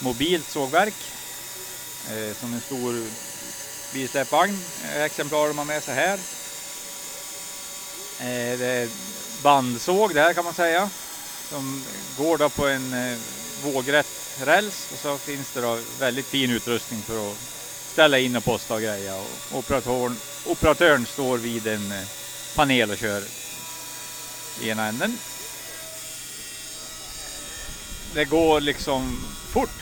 mobilt 0.00 0.46
sågverk 0.46 0.94
eh, 2.10 2.36
som 2.36 2.54
en 2.54 2.60
stor 2.60 3.04
bilsläpvagn. 3.92 4.58
Eh, 4.84 5.02
Exemplar 5.02 5.48
de 5.48 5.58
har 5.58 5.64
med 5.64 5.82
sig 5.82 5.94
här. 5.94 6.18
Eh, 8.20 8.58
det 8.58 8.66
är 8.66 8.88
bandsåg 9.42 10.14
det 10.14 10.20
här 10.20 10.34
kan 10.34 10.44
man 10.44 10.54
säga. 10.54 10.90
Som 11.48 11.84
går 12.18 12.38
då 12.38 12.48
på 12.48 12.66
en 12.66 12.92
eh, 12.92 13.18
vågrätt 13.62 14.06
räls 14.44 14.88
och 14.92 14.98
så 14.98 15.18
finns 15.18 15.52
det 15.54 15.60
då 15.60 15.78
väldigt 15.98 16.26
fin 16.26 16.50
utrustning 16.50 17.02
för 17.02 17.30
att 17.30 17.36
ställa 17.92 18.18
in 18.18 18.36
och 18.36 18.44
posta 18.44 18.74
och 18.74 18.80
greja. 18.80 19.16
Och 19.16 19.58
operatören, 19.58 20.16
operatören 20.46 21.06
står 21.06 21.38
vid 21.38 21.66
en 21.66 21.92
eh, 21.92 22.06
panel 22.54 22.90
och 22.90 22.96
kör 22.96 23.22
i 24.60 24.68
ena 24.68 24.86
änden. 24.86 25.18
Det 28.14 28.24
går 28.24 28.60
liksom 28.60 29.24
fort. 29.52 29.80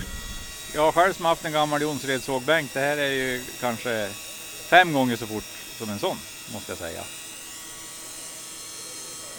Jag 0.75 0.83
har 0.83 0.93
själv 0.93 1.15
som 1.15 1.25
haft 1.25 1.45
en 1.45 1.53
gammal 1.53 1.83
Jonsered 1.83 2.23
sågbänk. 2.23 2.71
Det 2.75 2.81
här 2.81 2.97
är 2.97 3.11
ju 3.11 3.45
kanske 3.61 4.11
fem 4.69 4.93
gånger 4.93 5.17
så 5.17 5.27
fort 5.27 5.45
som 5.79 5.91
en 5.91 5.99
sån 5.99 6.19
måste 6.53 6.73
jag 6.73 6.79
säga. 6.79 7.03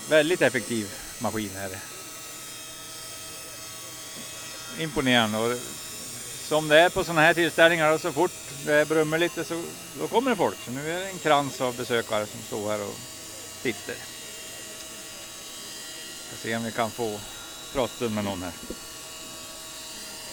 Väldigt 0.10 0.42
effektiv 0.42 0.88
maskin 1.20 1.52
är 1.56 1.70
det. 1.70 1.82
Imponerande 4.84 5.38
och 5.38 5.58
som 6.48 6.68
det 6.68 6.80
är 6.80 6.90
på 6.90 7.04
sådana 7.04 7.22
här 7.22 7.34
tillställningar 7.34 7.98
så 7.98 8.12
fort 8.12 8.32
det 8.66 8.88
brummar 8.88 9.18
lite 9.18 9.44
så 9.44 9.64
då 10.00 10.08
kommer 10.08 10.30
det 10.32 10.38
folk. 10.38 10.58
Så 10.66 10.72
nu 10.72 10.92
är 10.92 11.00
det 11.00 11.10
en 11.10 11.20
krans 11.20 11.62
av 11.62 11.76
besökare 11.76 12.26
som 12.26 12.44
står 12.48 12.72
här 12.72 12.82
och 12.82 12.96
tittar. 13.64 13.96
Ska 16.28 16.38
se 16.44 16.56
om 16.56 16.64
vi 16.64 16.72
kan 16.72 16.92
få 16.92 17.20
prata 17.74 18.10
med 18.10 18.24
någon 18.24 18.44
här. 18.44 18.54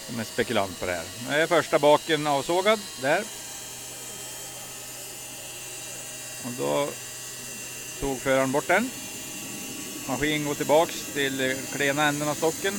Som 0.07 0.19
är 0.19 0.23
spekulant 0.23 0.79
på 0.79 0.85
det 0.85 0.91
här. 0.91 1.05
Nu 1.27 1.35
är 1.35 1.47
första 1.47 1.79
baken 1.79 2.27
avsågad 2.27 2.79
där. 3.01 3.23
Och 6.45 6.51
då 6.57 6.89
tog 7.99 8.21
föraren 8.21 8.51
bort 8.51 8.67
den. 8.67 8.91
Maskin 10.07 10.45
går 10.45 10.55
tillbaks 10.55 11.13
till 11.13 11.55
klena 11.71 12.03
änden 12.03 12.29
av 12.29 12.35
stocken. 12.35 12.73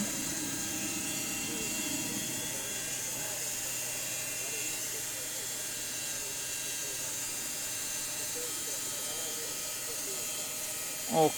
Och 11.12 11.34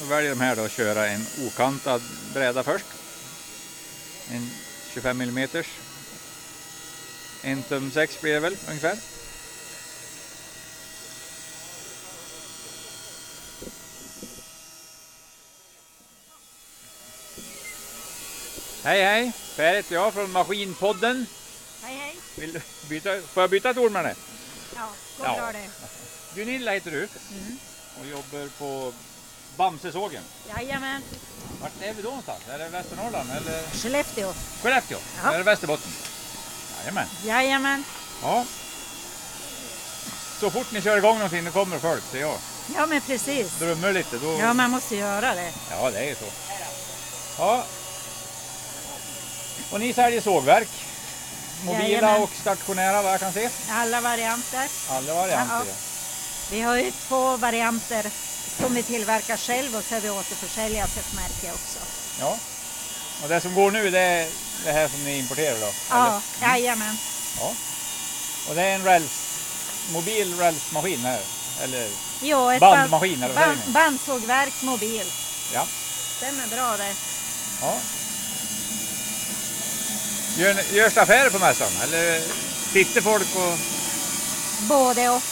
då 0.00 0.04
väljer 0.04 0.30
de 0.30 0.40
här 0.40 0.56
då 0.56 0.62
att 0.62 0.72
köra 0.72 1.06
en 1.06 1.26
okantad 1.46 2.02
bräda 2.34 2.62
först. 2.62 2.86
En 4.30 4.50
25 4.92 5.20
mm. 5.20 5.48
En 7.42 7.62
tum 7.62 7.90
6 7.90 8.20
blir 8.20 8.34
det 8.34 8.40
väl 8.40 8.56
ungefär. 8.68 9.13
Hej 18.84 19.02
hej! 19.02 19.32
Per 19.56 19.74
heter 19.74 19.94
jag 19.94 20.14
från 20.14 20.32
Maskinpodden. 20.32 21.26
Hej 21.82 21.96
hej! 21.96 22.16
Vill 22.36 22.52
du 22.52 22.60
byta, 22.88 23.10
får 23.32 23.42
jag 23.42 23.50
byta 23.50 23.70
ett 23.70 23.76
ord 23.78 23.92
med 23.92 24.04
dig? 24.04 24.14
Ja, 24.76 24.88
går 25.18 25.26
Ja. 25.26 25.36
bra 25.36 25.52
det. 25.52 25.68
Gunilla 26.34 26.72
heter 26.72 26.90
du 26.90 27.08
Mm. 27.30 27.58
och 28.00 28.06
jobbar 28.06 28.48
på 28.58 28.92
Bamsesågen. 29.56 30.22
Jajamän, 30.56 31.02
Vart 31.60 31.72
är 31.82 31.94
vi 31.94 32.02
då 32.02 32.08
någonstans? 32.08 32.40
Är 32.48 32.58
det 32.58 32.68
Västernorrland 32.68 33.30
eller 33.30 33.62
Skellefteå. 33.82 34.34
Skellefteå? 34.62 34.98
Ja. 35.24 35.32
Eller 35.34 35.44
Västerbotten? 35.44 35.90
Jajamän. 36.80 37.06
Jajamän. 37.24 37.84
Ja. 38.22 38.44
Så 40.40 40.50
fort 40.50 40.72
ni 40.72 40.82
kör 40.82 40.96
igång 40.96 41.14
någonting, 41.14 41.44
då 41.44 41.50
kommer 41.50 41.78
folk, 41.78 42.02
ser 42.12 42.20
jag. 42.20 42.38
Ja 42.76 42.86
men 42.86 43.00
precis. 43.00 43.58
Drömmer 43.58 43.92
lite, 43.92 44.18
då... 44.18 44.38
Ja 44.40 44.54
man 44.54 44.70
måste 44.70 44.96
göra 44.96 45.34
det. 45.34 45.52
Ja, 45.70 45.90
det 45.90 45.98
är 45.98 46.04
ju 46.08 46.14
så. 46.14 46.24
Ja. 47.38 47.64
Och 49.70 49.80
ni 49.80 49.92
säljer 49.94 50.20
sågverk. 50.20 50.68
mobila 51.64 51.84
Jajamän. 51.88 52.22
och 52.22 52.30
stationära 52.40 53.02
vad 53.02 53.12
jag 53.12 53.20
kan 53.20 53.32
se. 53.32 53.50
Alla 53.70 54.00
varianter. 54.00 54.68
Alla 54.90 55.14
varianter. 55.14 55.56
Ja, 55.66 55.74
Vi 56.50 56.60
har 56.60 56.76
ju 56.76 56.92
två 57.08 57.36
varianter 57.36 58.06
som 58.60 58.74
vi 58.74 58.82
tillverkar 58.82 59.36
själv 59.36 59.76
och 59.76 59.84
så 59.84 59.94
har 59.94 60.00
vi 60.00 60.10
återförsäljare 60.10 60.86
för 60.88 61.00
ett 61.00 61.12
märke 61.14 61.52
också. 61.52 61.78
Ja. 62.20 62.36
Och 63.22 63.28
det 63.28 63.40
som 63.40 63.54
går 63.54 63.70
nu 63.70 63.90
det 63.90 63.98
är 64.00 64.28
det 64.64 64.72
här 64.72 64.88
som 64.88 65.04
ni 65.04 65.18
importerar 65.18 65.60
då? 65.60 65.68
Ja, 65.90 66.20
jajamän. 66.42 66.96
ja. 67.40 67.52
Och 68.48 68.54
det 68.54 68.62
är 68.62 68.74
en 68.74 68.84
räls, 68.84 69.12
mobil 69.92 70.38
rälsmaskin 70.38 71.00
här? 71.00 71.20
Eller? 71.62 71.88
Jo, 72.22 72.50
ett 72.50 72.60
Bandmaskin, 72.60 73.22
eller 73.22 73.34
vad 73.34 73.42
säger 73.44 73.56
band, 73.56 73.66
ni? 73.66 73.72
bandsågverk 73.72 74.62
mobil. 74.62 75.06
Ja. 75.52 75.66
Stämmer 76.16 76.46
bra 76.46 76.76
det. 76.76 76.94
ja. 77.60 77.74
Gör, 80.38 80.56
görs 80.72 80.94
det 80.94 81.02
affärer 81.02 81.30
på 81.30 81.38
mässan? 81.38 81.68
Eller 81.82 82.20
sitter 82.72 83.00
folk 83.00 83.26
och... 83.36 83.58
Både 84.68 85.08
och. 85.08 85.22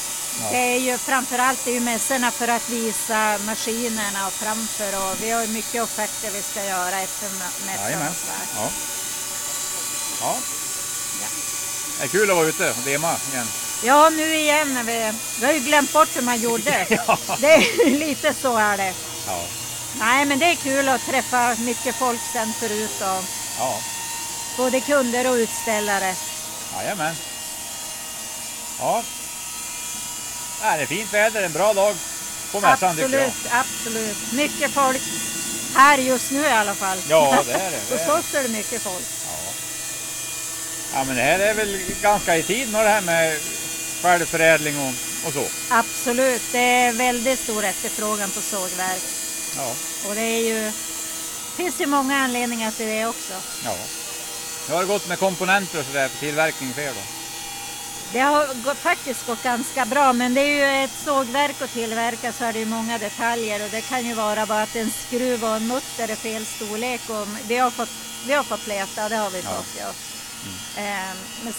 Ja. 0.42 0.48
Det 0.50 0.56
är 0.58 0.78
ju 0.78 0.98
framförallt 0.98 1.66
är 1.66 1.70
ju 1.72 1.80
mässorna 1.80 2.30
för 2.30 2.48
att 2.48 2.68
visa 2.68 3.38
maskinerna 3.46 4.26
och 4.26 4.32
framför 4.32 4.96
och 5.10 5.16
vi 5.22 5.30
har 5.30 5.42
ju 5.42 5.48
mycket 5.48 5.82
offerter 5.82 6.30
vi 6.30 6.42
ska 6.42 6.64
göra 6.64 7.00
efter 7.00 7.26
mä- 7.26 7.66
mässan 7.66 8.08
och 8.08 8.16
sådär. 8.16 8.46
Ja. 8.56 8.68
ja. 10.20 10.36
Det 11.98 12.04
är 12.04 12.08
kul 12.08 12.30
att 12.30 12.36
vara 12.36 12.46
ute 12.46 12.70
och 12.70 12.76
dema 12.84 13.16
igen. 13.32 13.46
Ja, 13.84 14.10
nu 14.10 14.34
igen 14.34 14.74
när 14.74 14.82
vi, 14.84 15.12
vi 15.40 15.46
har 15.46 15.52
ju 15.52 15.60
glömt 15.60 15.92
bort 15.92 16.16
hur 16.16 16.22
man 16.22 16.40
gjorde. 16.40 16.86
Det 17.38 17.52
är 17.54 17.90
lite 17.90 18.34
så 18.42 18.56
är 18.56 18.76
det. 18.76 18.94
Ja. 19.26 19.40
Nej, 19.98 20.24
men 20.24 20.38
det 20.38 20.46
är 20.46 20.54
kul 20.54 20.88
att 20.88 21.06
träffa 21.06 21.56
mycket 21.58 21.96
folk 21.96 22.20
sen 22.32 22.52
förut 22.60 23.00
och 23.00 23.24
Ja. 23.58 23.78
Både 24.56 24.80
kunder 24.80 25.30
och 25.30 25.34
utställare. 25.34 26.14
Jajamän. 26.76 27.14
Ja. 28.78 29.02
ja. 30.62 30.76
Det 30.76 30.82
är 30.82 30.86
fint 30.86 31.12
väder, 31.14 31.42
en 31.42 31.52
bra 31.52 31.72
dag 31.74 31.96
på 32.52 32.60
mässan 32.60 32.96
tycker 32.96 33.18
jag. 33.18 33.22
Absolut, 33.22 33.52
absolut. 33.52 34.32
Mycket 34.32 34.70
folk 34.70 35.02
här 35.74 35.98
just 35.98 36.30
nu 36.30 36.40
i 36.40 36.50
alla 36.52 36.74
fall. 36.74 36.98
Ja, 37.08 37.42
det 37.46 37.52
är 37.52 37.70
det, 37.70 37.76
det 37.88 37.94
Hos 37.94 38.00
är 38.00 38.06
det. 38.12 38.12
oss 38.12 38.34
är 38.34 38.42
det 38.42 38.48
mycket 38.48 38.82
folk. 38.82 39.04
Ja, 40.94 41.04
men 41.04 41.16
det 41.16 41.22
här 41.22 41.38
är 41.38 41.54
väl 41.54 41.80
ganska 42.02 42.36
i 42.36 42.42
tiden 42.42 42.74
och 42.74 42.82
det 42.82 42.88
här 42.88 43.00
med 43.00 43.38
självförädling 44.02 44.78
och, 44.78 44.92
och 45.26 45.32
så. 45.32 45.44
Absolut, 45.68 46.42
det 46.52 46.58
är 46.58 46.92
väldigt 46.92 47.38
stor 47.40 47.64
efterfrågan 47.64 48.30
på 48.30 48.40
sågverk. 48.40 49.02
Ja. 49.56 49.72
Och 50.08 50.14
det 50.14 50.20
är 50.20 50.40
ju, 50.40 50.72
finns 51.56 51.80
ju 51.80 51.86
många 51.86 52.16
anledningar 52.16 52.70
till 52.70 52.86
det 52.86 53.06
också. 53.06 53.32
ja. 53.64 53.74
Hur 54.66 54.74
har 54.74 54.80
det 54.82 54.88
gått 54.88 55.06
med 55.06 55.18
komponenter 55.18 55.78
och 55.78 55.84
sådär 55.86 56.08
för 56.08 56.18
tillverkning 56.18 56.74
för 56.74 56.80
er 56.80 56.94
då? 56.94 57.02
Det 58.12 58.18
har 58.18 58.54
gått, 58.54 58.78
faktiskt 58.78 59.26
gått 59.26 59.42
ganska 59.42 59.86
bra, 59.86 60.12
men 60.12 60.34
det 60.34 60.40
är 60.40 60.78
ju 60.78 60.84
ett 60.84 60.96
sågverk 60.96 61.62
att 61.62 61.72
tillverka 61.72 62.32
så 62.32 62.44
är 62.44 62.52
det 62.52 62.58
ju 62.58 62.66
många 62.66 62.98
detaljer 62.98 63.60
och 63.64 63.70
det 63.70 63.82
kan 63.82 64.04
ju 64.06 64.14
vara 64.14 64.46
bara 64.46 64.62
att 64.62 64.76
en 64.76 64.90
skruv 64.90 65.44
och 65.44 65.56
en 65.56 65.66
mutter 65.66 66.08
är 66.08 66.16
fel 66.16 66.46
storlek 66.46 67.10
och 67.10 67.28
vi 67.44 67.56
har 67.56 67.70
fått, 67.70 67.90
vi 68.20 68.32
har 68.32 68.44
fått 68.44 68.66
leta, 68.66 69.08
det 69.08 69.16
har 69.16 69.30
vi 69.30 69.40
Ja. 69.40 69.50
fått 69.56 69.74
ja. 69.74 69.94
Ehm, 70.80 71.16
men, 71.42 71.52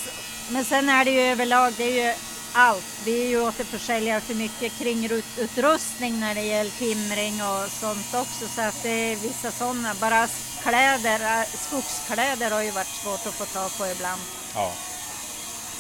men 0.48 0.66
sen 0.66 0.90
är 0.90 1.06
det 1.06 1.12
ju 1.12 1.20
överlag, 1.22 1.74
det 1.78 1.84
är 1.84 2.08
ju 2.10 2.16
allt. 2.52 2.86
Vi 3.06 3.24
är 3.24 3.28
ju 3.28 3.42
återförsäljare 3.42 4.22
för 4.22 4.34
mycket 4.34 4.78
kringutrustning 4.78 6.20
när 6.20 6.36
det 6.36 6.42
gäller 6.42 6.72
timring 6.72 7.44
och 7.44 7.72
sånt 7.72 8.14
också 8.14 8.48
så 8.48 8.62
att 8.62 8.82
det 8.84 8.90
är 8.90 9.16
vissa 9.16 9.52
sådana, 9.52 9.96
bara 9.96 10.28
kläder, 10.64 11.20
äh, 11.42 11.46
skogskläder 11.58 12.52
har 12.52 12.62
ju 12.62 12.72
varit 12.72 12.88
svårt 12.88 13.26
att 13.28 13.34
få 13.34 13.46
tag 13.46 13.78
på 13.78 13.88
ibland. 13.88 14.22
Ja, 14.56 14.72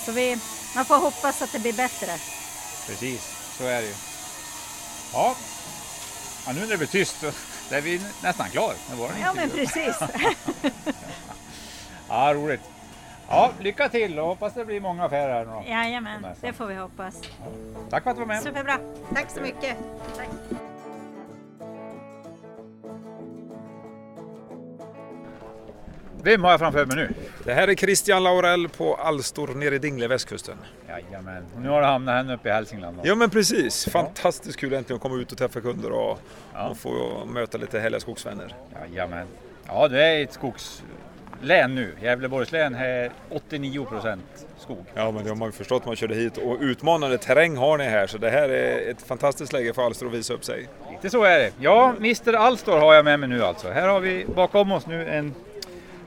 Så 0.05 0.11
vi, 0.11 0.37
man 0.75 0.85
får 0.85 0.95
hoppas 0.97 1.41
att 1.41 1.51
det 1.51 1.59
blir 1.59 1.73
bättre. 1.73 2.11
precis. 2.87 3.21
Så 3.57 3.63
är 3.63 3.81
det 3.81 3.87
ju. 3.87 3.93
Ja, 5.13 5.35
ja 6.45 6.51
nu 6.53 6.59
när 6.59 6.67
det 6.67 6.77
blir 6.77 6.87
tyst 6.87 7.15
så 7.69 7.75
är 7.75 7.81
vi 7.81 8.01
nästan 8.23 8.49
klar 8.49 8.73
med 8.89 8.97
vår 8.97 9.11
Ja 9.21 9.33
men 9.33 9.43
intervju. 9.43 9.65
precis. 9.65 9.95
Ja, 12.09 12.33
roligt. 12.33 12.61
Ja, 13.29 13.51
lycka 13.59 13.89
till 13.89 14.19
och 14.19 14.27
hoppas 14.27 14.53
det 14.53 14.65
blir 14.65 14.79
många 14.81 15.05
affärer 15.05 15.33
här 15.33 15.45
nu 15.45 15.51
då. 15.51 15.63
Jajamän, 15.67 16.25
det 16.41 16.53
får 16.53 16.65
vi 16.65 16.75
hoppas. 16.75 17.15
Tack 17.89 18.03
för 18.03 18.09
att 18.09 18.15
du 18.15 18.19
var 18.19 18.27
med. 18.27 18.43
Superbra. 18.43 18.77
Tack 19.15 19.25
så 19.35 19.41
mycket. 19.41 19.77
Tack. 20.17 20.27
Vem 26.23 26.43
har 26.43 26.51
jag 26.51 26.59
framför 26.59 26.85
mig 26.85 26.95
nu? 26.95 27.13
Det 27.43 27.53
här 27.53 27.67
är 27.67 27.75
Christian 27.75 28.23
Laurell 28.23 28.69
på 28.69 28.95
Alstor 28.95 29.47
nere 29.47 29.75
i 29.75 29.79
Dingle, 29.79 30.07
västkusten. 30.07 30.57
Jajamän. 30.87 31.43
Nu 31.61 31.69
har 31.69 31.81
du 31.81 31.87
hamnat 31.87 32.25
här 32.25 32.33
uppe 32.33 32.49
i 32.49 32.51
Hälsingland. 32.51 32.97
Då. 32.97 33.01
Ja 33.05 33.15
men 33.15 33.29
precis, 33.29 33.85
fantastiskt 33.85 34.59
kul 34.59 34.73
äntligen 34.73 34.95
att 34.95 35.01
komma 35.01 35.15
ut 35.15 35.31
och 35.31 35.37
träffa 35.37 35.61
kunder 35.61 35.91
och, 35.91 36.19
och 36.69 36.77
få 36.77 37.23
möta 37.25 37.57
lite 37.57 37.79
härliga 37.79 37.99
skogsvänner. 37.99 38.55
Jajamän. 38.89 39.27
Ja, 39.67 39.87
du 39.87 40.01
är 40.01 40.17
i 40.17 40.21
ett 40.21 40.33
skogslän 40.33 41.75
nu. 41.75 41.95
Gävleborgs 42.01 42.51
län 42.51 42.75
är 42.75 43.11
89 43.29 43.85
procent 43.85 44.45
skog. 44.57 44.85
Ja 44.93 45.11
men 45.11 45.23
det 45.23 45.29
har 45.29 45.35
man 45.35 45.47
ju 45.47 45.51
förstått 45.51 45.83
när 45.83 45.89
man 45.89 45.95
körde 45.95 46.15
hit 46.15 46.37
och 46.37 46.57
utmanande 46.59 47.17
terräng 47.17 47.57
har 47.57 47.77
ni 47.77 47.83
här 47.83 48.07
så 48.07 48.17
det 48.17 48.29
här 48.29 48.49
är 48.49 48.91
ett 48.91 49.01
fantastiskt 49.01 49.53
läge 49.53 49.73
för 49.73 49.85
Alstor 49.85 50.07
att 50.07 50.13
visa 50.13 50.33
upp 50.33 50.45
sig. 50.45 50.67
Lite 50.91 51.09
så 51.09 51.23
är 51.23 51.39
det. 51.39 51.51
Ja, 51.59 51.93
Mr 51.97 52.33
Alstor 52.33 52.77
har 52.77 52.93
jag 52.93 53.05
med 53.05 53.19
mig 53.19 53.29
nu 53.29 53.43
alltså. 53.43 53.69
Här 53.69 53.87
har 53.87 53.99
vi 53.99 54.25
bakom 54.25 54.71
oss 54.71 54.87
nu 54.87 55.07
en 55.07 55.33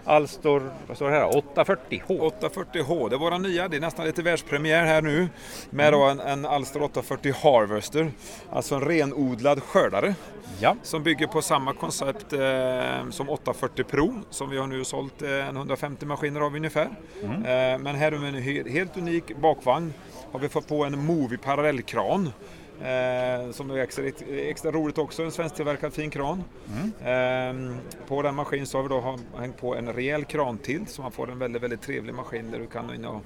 Alstor, 0.07 0.71
vad 0.87 0.97
står 0.97 1.11
det 1.11 1.17
här 1.17 1.27
840H. 1.55 2.33
840H, 2.41 3.09
det 3.11 3.17
är 3.17 3.19
våra 3.19 3.39
nya, 3.39 3.69
det 3.69 3.77
är 3.77 3.81
nästan 3.81 4.07
lite 4.07 4.23
världspremiär 4.23 4.85
här 4.85 5.03
nu 5.03 5.29
med 5.71 5.93
då 5.93 6.03
en, 6.05 6.21
en 6.21 6.47
Alstor 6.47 6.83
840 6.83 7.33
Harvester, 7.43 8.11
alltså 8.51 8.75
en 8.75 8.81
renodlad 8.81 9.63
skördare. 9.63 10.15
Ja. 10.61 10.77
Som 10.83 11.03
bygger 11.03 11.27
på 11.27 11.43
samma 11.43 11.73
koncept 11.75 12.33
eh, 12.33 13.11
som 13.11 13.29
840 13.31 13.85
Pro 13.85 14.15
som 14.31 14.51
vi 14.51 14.59
har 14.59 14.67
nu 14.67 14.85
sålt 14.85 15.23
eh, 15.23 15.49
en 15.49 15.57
150 15.57 16.07
maskiner 16.07 16.41
av 16.41 16.55
ungefär. 16.57 16.89
Mm. 17.23 17.33
Eh, 17.45 17.79
men 17.79 17.95
här 17.97 18.11
med 18.11 18.29
en 18.29 18.43
he- 18.43 18.69
helt 18.71 18.97
unik 18.97 19.37
bakvagn 19.37 19.95
har 20.33 20.39
vi 20.41 20.49
fått 20.49 20.69
på 20.69 20.85
en 20.85 21.05
Movi 21.07 21.37
parallellkran. 21.37 22.33
Eh, 22.81 23.51
som 23.51 23.71
är 23.71 23.79
extra, 23.79 24.05
extra 24.31 24.71
roligt 24.71 24.99
också, 24.99 25.23
en 25.23 25.31
svensktillverkad 25.31 25.93
fin 25.93 26.11
kran. 26.11 26.45
Mm. 26.77 27.71
Eh, 27.71 27.77
på 28.09 28.23
den 28.23 28.35
maskinen 28.35 28.67
så 28.67 28.79
har 28.79 28.83
vi 28.83 28.89
då 28.89 29.19
hängt 29.39 29.57
på 29.57 29.75
en 29.75 29.93
rejäl 29.93 30.25
krantilt 30.25 30.91
så 30.91 31.03
man 31.03 31.13
får 31.13 31.31
en 31.31 31.39
väldigt, 31.39 31.63
väldigt 31.63 31.83
trevlig 31.83 32.15
maskin 32.15 32.51
där 32.51 32.59
du 32.59 32.67
kan 32.67 32.95
in 32.95 33.05
och, 33.05 33.23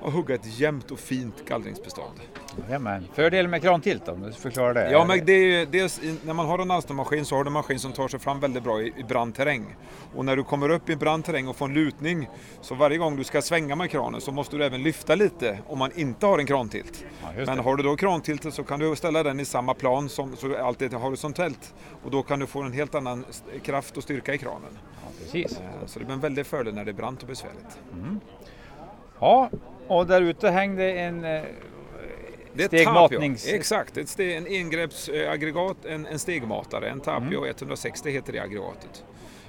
och 0.00 0.12
hugga 0.12 0.34
ett 0.34 0.60
jämnt 0.60 0.90
och 0.90 0.98
fint 0.98 1.44
gallringsbestånd. 1.48 2.20
Jajamän. 2.66 3.06
Fördelen 3.14 3.50
med 3.50 3.62
krantilt 3.62 4.08
om 4.08 4.22
du 4.22 4.32
förklarar 4.32 4.74
det? 4.74 4.90
Ja, 4.90 5.04
men 5.04 5.24
det 5.24 5.32
är 5.32 5.44
ju 5.58 5.64
dels 5.66 6.00
när 6.24 6.34
man 6.34 6.46
har 6.46 6.58
en 6.58 6.70
Alstom-maskin 6.70 7.24
så 7.24 7.36
har 7.36 7.44
du 7.44 7.48
en 7.48 7.52
maskin 7.52 7.78
som 7.78 7.92
tar 7.92 8.08
sig 8.08 8.20
fram 8.20 8.40
väldigt 8.40 8.62
bra 8.62 8.82
i, 8.82 8.92
i 8.96 9.02
brant 9.04 9.36
terräng. 9.36 9.76
Och 10.14 10.24
när 10.24 10.36
du 10.36 10.44
kommer 10.44 10.68
upp 10.68 10.90
i 10.90 10.96
brant 10.96 11.26
terräng 11.26 11.48
och 11.48 11.56
får 11.56 11.66
en 11.68 11.74
lutning 11.74 12.28
så 12.60 12.74
varje 12.74 12.98
gång 12.98 13.16
du 13.16 13.24
ska 13.24 13.42
svänga 13.42 13.76
med 13.76 13.90
kranen 13.90 14.20
så 14.20 14.32
måste 14.32 14.56
du 14.56 14.64
även 14.64 14.82
lyfta 14.82 15.14
lite 15.14 15.58
om 15.66 15.78
man 15.78 15.90
inte 15.94 16.26
har 16.26 16.38
en 16.38 16.46
krantilt. 16.46 17.04
just 17.36 17.46
Men 17.46 17.58
har 17.58 17.76
du 17.76 17.82
då 17.82 17.96
krantiltet 17.96 18.54
så 18.54 18.64
kan 18.64 18.80
du 18.80 18.96
ställa 18.96 19.22
den 19.22 19.40
i 19.40 19.44
samma 19.44 19.74
plan 19.74 20.08
som 20.08 20.36
så 20.36 20.46
är 20.52 20.58
alltid 20.58 20.92
horisontellt 20.94 21.74
och 22.04 22.10
då 22.10 22.22
kan 22.22 22.38
du 22.38 22.46
få 22.46 22.62
en 22.62 22.72
helt 22.72 22.94
annan 22.94 23.24
kraft 23.62 23.96
och 23.96 24.02
styrka 24.02 24.34
i 24.34 24.38
kranen. 24.38 24.78
precis. 25.18 25.52
Eh, 25.60 25.86
Så 25.86 25.98
det 25.98 26.04
blir 26.04 26.14
en 26.14 26.20
väldig 26.20 26.46
fördel 26.46 26.74
när 26.74 26.84
det 26.84 26.90
är 26.90 26.94
brant 26.94 27.22
och 27.22 27.28
besvärligt. 27.28 27.78
Ja, 29.20 29.50
och 29.88 30.06
där 30.06 30.22
ute 30.22 30.50
hängde 30.50 30.92
en 30.92 31.24
eh, 31.24 31.42
Det 32.54 32.62
är 32.64 32.66
stegmatnings... 32.68 33.44
Tapio. 33.44 33.56
Exakt, 33.56 33.96
ett 33.96 34.06
ste- 34.06 34.36
en 34.36 34.46
engreppsaggregat, 34.46 35.84
en, 35.84 36.06
en 36.06 36.18
stegmatare, 36.18 36.88
en 36.90 37.00
Tapio 37.00 37.46
160 37.46 38.10
heter 38.10 38.32
det 38.32 38.38
aggregatet. 38.38 39.04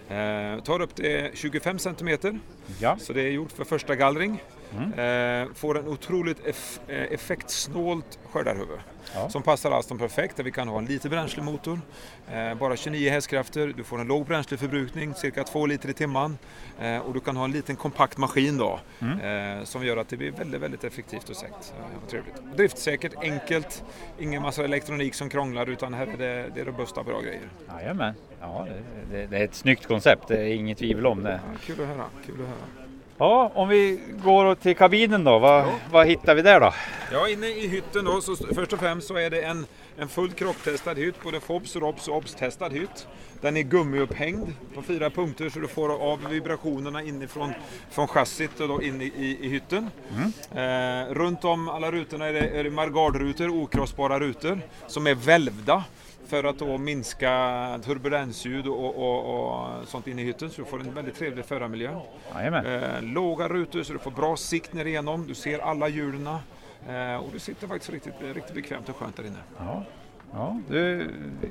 Eh, 0.10 0.64
tar 0.64 0.82
upp 0.82 0.96
det 0.96 1.32
25 1.38 1.80
centimeter, 1.80 2.40
Ja. 2.80 2.98
så 3.00 3.14
det 3.14 3.22
är 3.22 3.30
gjort 3.32 3.52
för 3.52 3.64
första 3.64 3.96
gallring. 3.96 4.44
Eh, 4.78 5.48
får 5.54 5.78
en 5.80 5.88
otroligt 5.88 6.46
eff, 6.48 6.80
eh, 6.88 7.14
effektsnålt 7.14 8.20
skördarhuvud 8.32 8.80
Ja. 9.14 9.30
som 9.30 9.42
passar 9.44 9.72
Alstom 9.72 9.98
perfekt. 9.98 10.38
Där 10.38 10.44
vi 10.44 10.52
kan 10.52 10.68
ha 10.68 10.78
en 10.78 10.86
liten 10.86 11.12
bränslemotor, 11.12 11.80
eh, 12.32 12.54
bara 12.56 12.76
29 12.76 13.10
hästkrafter, 13.10 13.74
du 13.78 13.84
får 13.84 14.02
en 14.02 14.08
låg 14.08 14.26
bränsleförbrukning, 14.26 15.14
cirka 15.14 15.44
2 15.44 15.66
liter 15.66 15.90
i 15.90 15.94
timmen 15.94 16.38
eh, 16.80 16.98
och 16.98 17.14
du 17.14 17.20
kan 17.20 17.38
ha 17.38 17.46
en 17.46 17.52
liten 17.52 17.76
kompakt 17.76 18.18
maskin 18.18 18.58
då 18.58 18.80
eh, 19.02 19.64
som 19.64 19.86
gör 19.86 19.98
att 19.98 20.10
det 20.10 20.18
blir 20.18 20.32
väldigt, 20.32 20.62
väldigt 20.62 20.84
effektivt 20.84 21.30
och 21.30 21.36
säkert. 21.36 21.74
Och 22.04 22.10
trevligt. 22.10 22.36
Driftsäkert, 22.58 23.14
enkelt, 23.22 23.84
ingen 24.20 24.42
massa 24.42 24.64
elektronik 24.64 25.14
som 25.14 25.30
krånglar 25.30 25.70
utan 25.70 25.94
här 25.94 26.08
är 26.08 26.18
det, 26.18 26.50
det 26.56 26.62
är 26.62 26.66
robusta 26.66 27.04
bra 27.04 27.22
grejer. 27.22 27.50
Jajamän. 27.80 28.14
Ja, 28.42 28.68
det, 29.12 29.18
det, 29.18 29.28
det 29.28 29.38
är 29.38 29.44
ett 29.44 29.56
snyggt 29.56 29.88
koncept, 29.88 30.28
det 30.28 30.38
är 30.38 30.54
inget 30.56 30.78
tvivel 30.78 31.06
om 31.06 31.24
det. 31.24 31.40
Ja, 31.52 31.58
kul 31.66 31.82
att 31.82 31.88
höra, 31.88 32.06
kul 32.26 32.36
att 32.42 32.48
höra. 32.48 32.81
Ja, 33.22 33.52
om 33.56 33.70
vi 33.70 34.00
går 34.24 34.56
till 34.56 34.76
kabinen 34.76 35.24
då, 35.24 35.40
vad, 35.40 35.66
vad 35.92 36.08
hittar 36.08 36.36
vi 36.36 36.42
där 36.42 36.60
då? 36.60 36.74
Ja, 37.12 37.30
inne 37.30 37.48
i 37.48 37.68
hytten 37.68 38.06
då, 38.06 38.22
så 38.22 38.36
först 38.36 38.74
och 38.74 38.80
främst 38.80 39.08
så 39.08 39.16
är 39.18 39.30
det 39.30 39.42
en, 39.42 39.66
en 39.98 40.08
fullt 40.08 40.36
krocktestad 40.36 40.94
hytt, 40.94 41.24
både 41.24 41.40
FOBS, 41.40 41.76
ROBS 41.76 42.08
och 42.08 42.18
OBS-testad 42.18 42.74
hytt. 42.74 43.08
Den 43.42 43.58
är 43.58 43.62
gummiupphängd 43.62 44.54
på 44.76 44.82
fyra 44.82 45.10
punkter 45.10 45.50
så 45.50 45.60
du 45.60 45.68
får 45.68 46.12
av 46.12 46.20
vibrationerna 46.30 47.04
inifrån 47.04 47.54
från 47.92 48.08
chassit 48.08 48.60
och 48.60 48.68
då 48.68 48.82
in 48.82 49.02
i, 49.02 49.06
i, 49.06 49.38
i 49.42 49.50
hytten. 49.50 49.90
Eh, 50.56 51.14
runt 51.14 51.46
om 51.46 51.68
alla 51.68 51.92
rutorna 51.92 52.26
är 52.26 52.34
det, 52.34 52.48
är 52.48 52.64
det 52.64 52.70
margardrutor, 52.70 53.50
okrossbara 53.64 54.20
rutor, 54.20 54.62
som 54.88 55.08
är 55.08 55.16
välvda 55.16 55.84
för 56.32 56.44
att 56.44 56.60
då 56.60 56.78
minska 56.78 57.30
turbulensljud 57.84 58.68
och, 58.68 58.96
och, 58.96 59.46
och 59.46 59.88
sånt 59.88 60.08
in 60.08 60.20
i 60.20 60.24
hytten 60.24 60.50
så 60.50 60.62
du 60.62 60.68
får 60.68 60.80
en 60.80 60.94
väldigt 60.94 61.16
trevlig 61.16 61.46
förarmiljö. 61.46 62.00
Eh, 62.66 63.02
låga 63.02 63.48
rutor 63.48 63.84
så 63.84 63.94
du 63.94 64.00
får 64.00 64.12
bra 64.12 64.38
sikt 64.38 64.74
ner 64.74 64.86
igenom, 64.86 65.28
du 65.28 65.36
ser 65.36 65.60
alla 65.60 65.88
hjulen 65.88 66.28
eh, 66.88 67.16
och 67.16 67.30
du 67.34 67.40
sitter 67.40 67.68
faktiskt 67.68 67.94
riktigt, 67.94 68.14
riktigt 68.34 68.56
bekvämt 68.56 68.90
och 68.90 68.96
skönt 68.96 69.18
där 69.18 69.24
inne. 69.24 69.40
Ja, 69.58 69.84
ja 70.34 70.60
du 70.70 70.80
är 71.02 71.08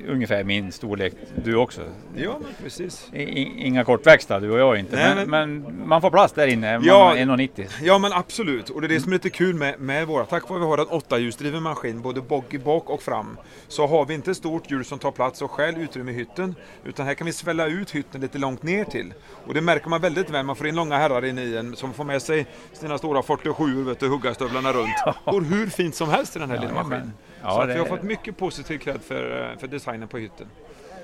ungefär 0.07 0.43
min 0.43 0.71
storlek 0.71 1.13
du 1.43 1.55
också. 1.55 1.81
Ja, 2.15 2.37
men 2.43 2.51
precis. 2.63 3.09
I- 3.13 3.65
Inga 3.67 3.83
kortväxta 3.83 4.39
du 4.39 4.51
och 4.51 4.59
jag 4.59 4.77
inte, 4.79 4.95
Nej, 4.95 5.25
men, 5.25 5.59
men 5.61 5.87
man 5.87 6.01
får 6.01 6.09
plats 6.09 6.33
där 6.33 6.47
inne, 6.47 6.79
Ja. 6.83 7.15
är 7.17 7.25
1,90. 7.25 7.67
Ja 7.83 7.97
men 7.97 8.13
absolut, 8.13 8.69
och 8.69 8.81
det 8.81 8.87
är 8.87 8.89
det 8.89 8.99
som 8.99 9.11
är 9.11 9.15
lite 9.15 9.29
kul 9.29 9.55
med, 9.55 9.79
med 9.79 10.07
våra, 10.07 10.25
tack 10.25 10.49
vare 10.49 10.59
att 10.59 10.63
vi 10.63 10.69
har 10.69 10.77
en 10.77 10.87
åttahjulsdriven 10.87 11.63
maskin 11.63 12.01
både 12.01 12.21
bak, 12.21 12.89
och 12.89 13.01
fram, 13.01 13.37
så 13.67 13.87
har 13.87 14.05
vi 14.05 14.13
inte 14.13 14.35
stort 14.35 14.71
hjul 14.71 14.85
som 14.85 14.99
tar 14.99 15.11
plats 15.11 15.41
och 15.41 15.51
stjäl 15.51 15.77
utrymme 15.77 16.11
i 16.11 16.15
hytten, 16.15 16.55
utan 16.85 17.05
här 17.05 17.13
kan 17.13 17.25
vi 17.25 17.33
svälla 17.33 17.67
ut 17.67 17.91
hytten 17.91 18.21
lite 18.21 18.37
långt 18.37 18.63
ner 18.63 18.83
till. 18.85 19.13
Och 19.47 19.53
det 19.53 19.61
märker 19.61 19.89
man 19.89 20.01
väldigt 20.01 20.29
väl, 20.29 20.45
man 20.45 20.55
får 20.55 20.67
in 20.67 20.75
långa 20.75 20.97
herrar 20.97 21.25
in 21.25 21.37
i 21.39 21.55
en 21.55 21.75
som 21.75 21.93
får 21.93 22.03
med 22.03 22.21
sig 22.21 22.45
sina 22.73 22.97
stora 22.97 23.21
47 23.23 23.83
vet 23.83 23.99
du, 23.99 24.07
huggarstövlarna 24.07 24.73
runt. 24.73 24.95
Går 25.25 25.41
hur 25.41 25.67
fint 25.67 25.95
som 25.95 26.09
helst 26.09 26.35
i 26.35 26.39
den 26.39 26.49
här 26.49 26.57
lilla 26.57 26.71
Jajamän. 26.71 26.89
maskinen. 26.89 27.13
Ja, 27.43 27.49
så 27.51 27.61
att 27.61 27.67
det- 27.67 27.73
vi 27.73 27.79
har 27.79 27.85
fått 27.85 28.03
mycket 28.03 28.37
positiv 28.37 28.77
cred 28.77 29.01
för, 29.01 29.55
för 29.59 29.67
designen 29.67 30.07
på 30.07 30.17
hytten. 30.17 30.47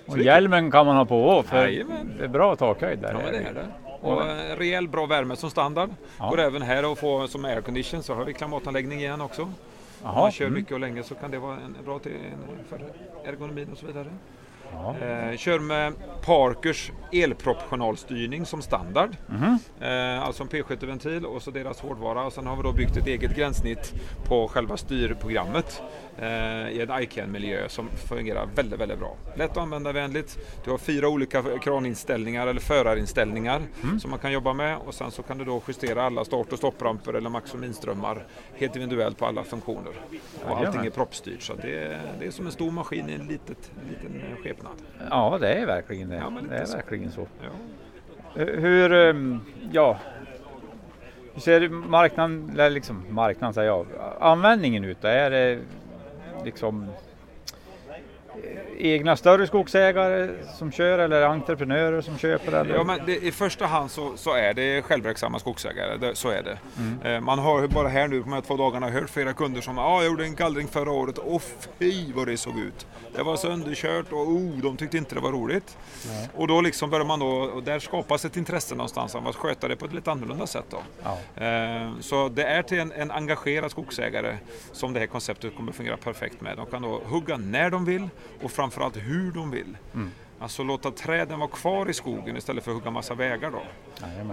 Så 0.05 0.11
Och 0.11 0.19
hjälmen 0.19 0.71
kan 0.71 0.85
man 0.85 0.95
ha 0.95 1.05
på 1.05 1.43
för 1.43 1.57
Jajamän. 1.67 2.13
det 2.17 2.23
är 2.23 2.27
bra 2.27 2.55
takhöjd 2.55 2.99
där. 2.99 3.13
Ja, 3.25 3.31
det 3.31 3.37
är 3.37 3.53
det. 3.53 3.67
Och 4.01 4.21
eh, 4.27 4.57
rejäl 4.57 4.87
bra 4.87 5.05
värme 5.05 5.35
som 5.35 5.49
standard. 5.49 5.89
Ja. 6.19 6.29
Går 6.29 6.39
även 6.39 6.61
här 6.61 6.91
att 6.91 6.99
få 6.99 7.27
som 7.27 7.45
aircondition 7.45 8.03
så 8.03 8.13
har 8.13 8.25
vi 8.25 8.33
klimatanläggning 8.33 8.99
igen 8.99 9.21
också. 9.21 9.41
Om 9.41 9.53
Jaha, 10.03 10.19
man 10.21 10.31
kör 10.31 10.45
mm. 10.45 10.59
mycket 10.59 10.71
och 10.73 10.79
länge 10.79 11.03
så 11.03 11.15
kan 11.15 11.31
det 11.31 11.39
vara 11.39 11.53
en 11.55 11.75
bra 11.85 11.99
till, 11.99 12.11
en- 12.11 12.65
för 12.69 12.79
ergonomin 13.31 13.69
och 13.71 13.77
så 13.77 13.85
vidare. 13.85 14.07
Ja. 14.73 14.95
Eh, 15.07 15.37
kör 15.37 15.59
med 15.59 15.93
Parkers 16.25 16.91
elproportionalstyrning 17.11 18.45
som 18.45 18.61
standard. 18.61 19.15
Mhm. 19.27 19.59
Eh, 19.81 20.23
alltså 20.23 20.43
en 20.43 20.49
P70-ventil 20.49 21.25
och 21.25 21.41
så 21.41 21.51
deras 21.51 21.81
hårdvara. 21.81 22.23
Och 22.25 22.33
sen 22.33 22.47
har 22.47 22.55
vi 22.55 22.63
då 22.63 22.71
byggt 22.71 22.97
ett 22.97 23.07
eget 23.07 23.35
gränssnitt 23.35 23.93
på 24.27 24.47
själva 24.47 24.77
styrprogrammet 24.77 25.81
eh, 25.81 26.06
i 26.71 26.81
en 26.89 27.01
ICANN-miljö 27.03 27.69
som 27.69 27.89
fungerar 27.89 28.47
väldigt, 28.55 28.79
väldigt 28.79 28.99
bra. 28.99 29.15
Lätt 29.35 29.57
och 29.57 29.63
användarvänligt. 29.63 30.37
Du 30.63 30.71
har 30.71 30.77
fyra 30.77 31.09
olika 31.09 31.43
kraninställningar 31.61 32.47
eller 32.47 32.59
förarinställningar 32.61 33.61
Mm. 33.83 33.99
som 33.99 34.09
man 34.11 34.19
kan 34.19 34.31
jobba 34.31 34.53
med 34.53 34.77
och 34.77 34.93
sen 34.93 35.11
så 35.11 35.23
kan 35.23 35.37
du 35.37 35.45
då 35.45 35.61
justera 35.67 36.03
alla 36.03 36.25
start 36.25 36.51
och 36.51 36.57
stoppramper 36.57 37.13
eller 37.13 37.29
max 37.29 37.53
och 37.53 37.59
minströmmar 37.59 38.25
helt 38.55 38.75
individuellt 38.75 39.17
på 39.17 39.25
alla 39.25 39.43
funktioner. 39.43 39.91
Och 40.45 40.57
allting 40.57 40.85
är 40.85 40.89
proppstyrt 40.89 41.41
så 41.41 41.53
det 41.61 41.75
är, 41.83 42.01
det 42.19 42.25
är 42.25 42.31
som 42.31 42.45
en 42.45 42.51
stor 42.51 42.71
maskin 42.71 43.09
i 43.09 43.13
en 43.13 43.27
litet, 43.27 43.71
liten 43.89 44.21
eh, 44.21 44.43
skepnad. 44.43 44.71
Ja, 45.09 45.37
det 45.41 45.53
är 45.53 45.65
verkligen 45.65 46.09
det. 46.09 46.15
Ja, 46.15 46.33
det 46.49 46.55
är 46.57 46.65
så. 46.65 46.75
verkligen 46.77 47.11
så. 47.11 47.27
Ja. 47.41 48.41
Eh, 48.41 48.47
Hur, 48.59 48.93
ehm, 48.93 49.39
ja, 49.71 49.97
hur 51.33 51.41
ser 51.41 51.69
marknaden, 51.69 52.49
eller 52.53 52.69
liksom 52.69 53.03
marknaden 53.09 53.53
säger 53.53 53.67
jag, 53.69 53.87
användningen 54.19 54.83
ut? 54.85 55.03
Är 55.03 55.29
det 55.31 55.59
liksom 56.45 56.89
egna 58.77 59.15
större 59.17 59.47
skogsägare 59.47 60.29
som 60.57 60.71
kör 60.71 60.99
eller 60.99 61.21
entreprenörer 61.21 62.01
som 62.01 62.17
köper? 62.17 62.51
Eller? 62.51 62.75
Ja, 62.75 62.83
men 62.83 62.99
det, 63.05 63.15
I 63.23 63.31
första 63.31 63.65
hand 63.65 63.91
så, 63.91 64.17
så 64.17 64.33
är 64.33 64.53
det 64.53 64.81
självverksamma 64.81 65.39
skogsägare, 65.39 65.97
det, 65.97 66.15
så 66.15 66.29
är 66.29 66.43
det. 66.43 66.57
Mm. 66.77 67.01
Eh, 67.15 67.21
Man 67.21 67.39
har 67.39 67.67
bara 67.67 67.87
här 67.87 68.07
nu 68.07 68.19
på 68.19 68.29
de 68.29 68.33
här 68.33 68.41
två 68.41 68.57
dagarna 68.57 68.89
hört 68.89 69.09
flera 69.09 69.33
kunder 69.33 69.61
som 69.61 69.77
ah, 69.79 69.95
jag 70.01 70.05
gjorde 70.05 70.23
en 70.23 70.35
gallring 70.35 70.67
förra 70.67 70.91
året 70.91 71.17
och 71.17 71.41
fy 71.79 72.13
vad 72.13 72.27
det 72.27 72.37
såg 72.37 72.59
ut. 72.59 72.87
Det 73.15 73.23
var 73.23 73.35
sönderkört 73.35 74.11
och 74.11 74.27
oh, 74.27 74.57
de 74.57 74.77
tyckte 74.77 74.97
inte 74.97 75.15
det 75.15 75.21
var 75.21 75.31
roligt. 75.31 75.77
Och 76.35 76.47
då 76.47 76.61
liksom 76.61 76.89
börjar 76.89 77.05
man 77.05 77.19
då, 77.19 77.27
och 77.27 77.63
där 77.63 77.79
skapas 77.79 78.25
ett 78.25 78.37
intresse 78.37 78.75
någonstans 78.75 79.15
av 79.15 79.27
att 79.27 79.35
sköta 79.35 79.67
det 79.67 79.75
på 79.75 79.85
ett 79.85 79.93
lite 79.93 80.11
annorlunda 80.11 80.47
sätt. 80.47 80.65
Då. 80.69 80.77
Ja. 81.03 81.43
Eh, 81.45 81.91
Så 82.01 82.29
det 82.29 82.43
är 82.43 82.61
till 82.63 82.79
en, 82.79 82.91
en 82.91 83.11
engagerad 83.11 83.71
skogsägare 83.71 84.37
som 84.71 84.93
det 84.93 84.99
här 84.99 85.07
konceptet 85.07 85.55
kommer 85.57 85.71
fungera 85.71 85.97
perfekt 85.97 86.41
med. 86.41 86.57
De 86.57 86.65
kan 86.65 86.81
då 86.81 87.01
hugga 87.05 87.37
när 87.37 87.69
de 87.69 87.85
vill 87.85 88.09
och 88.43 88.51
framförallt 88.71 88.97
hur 88.97 89.31
de 89.31 89.51
vill. 89.51 89.77
Alltså 90.39 90.63
låta 90.63 90.91
träden 90.91 91.39
vara 91.39 91.49
kvar 91.49 91.89
i 91.89 91.93
skogen 91.93 92.37
istället 92.37 92.63
för 92.63 92.71
att 92.71 92.77
hugga 92.77 92.91
massa 92.91 93.15
vägar 93.15 93.51
då. 93.51 93.61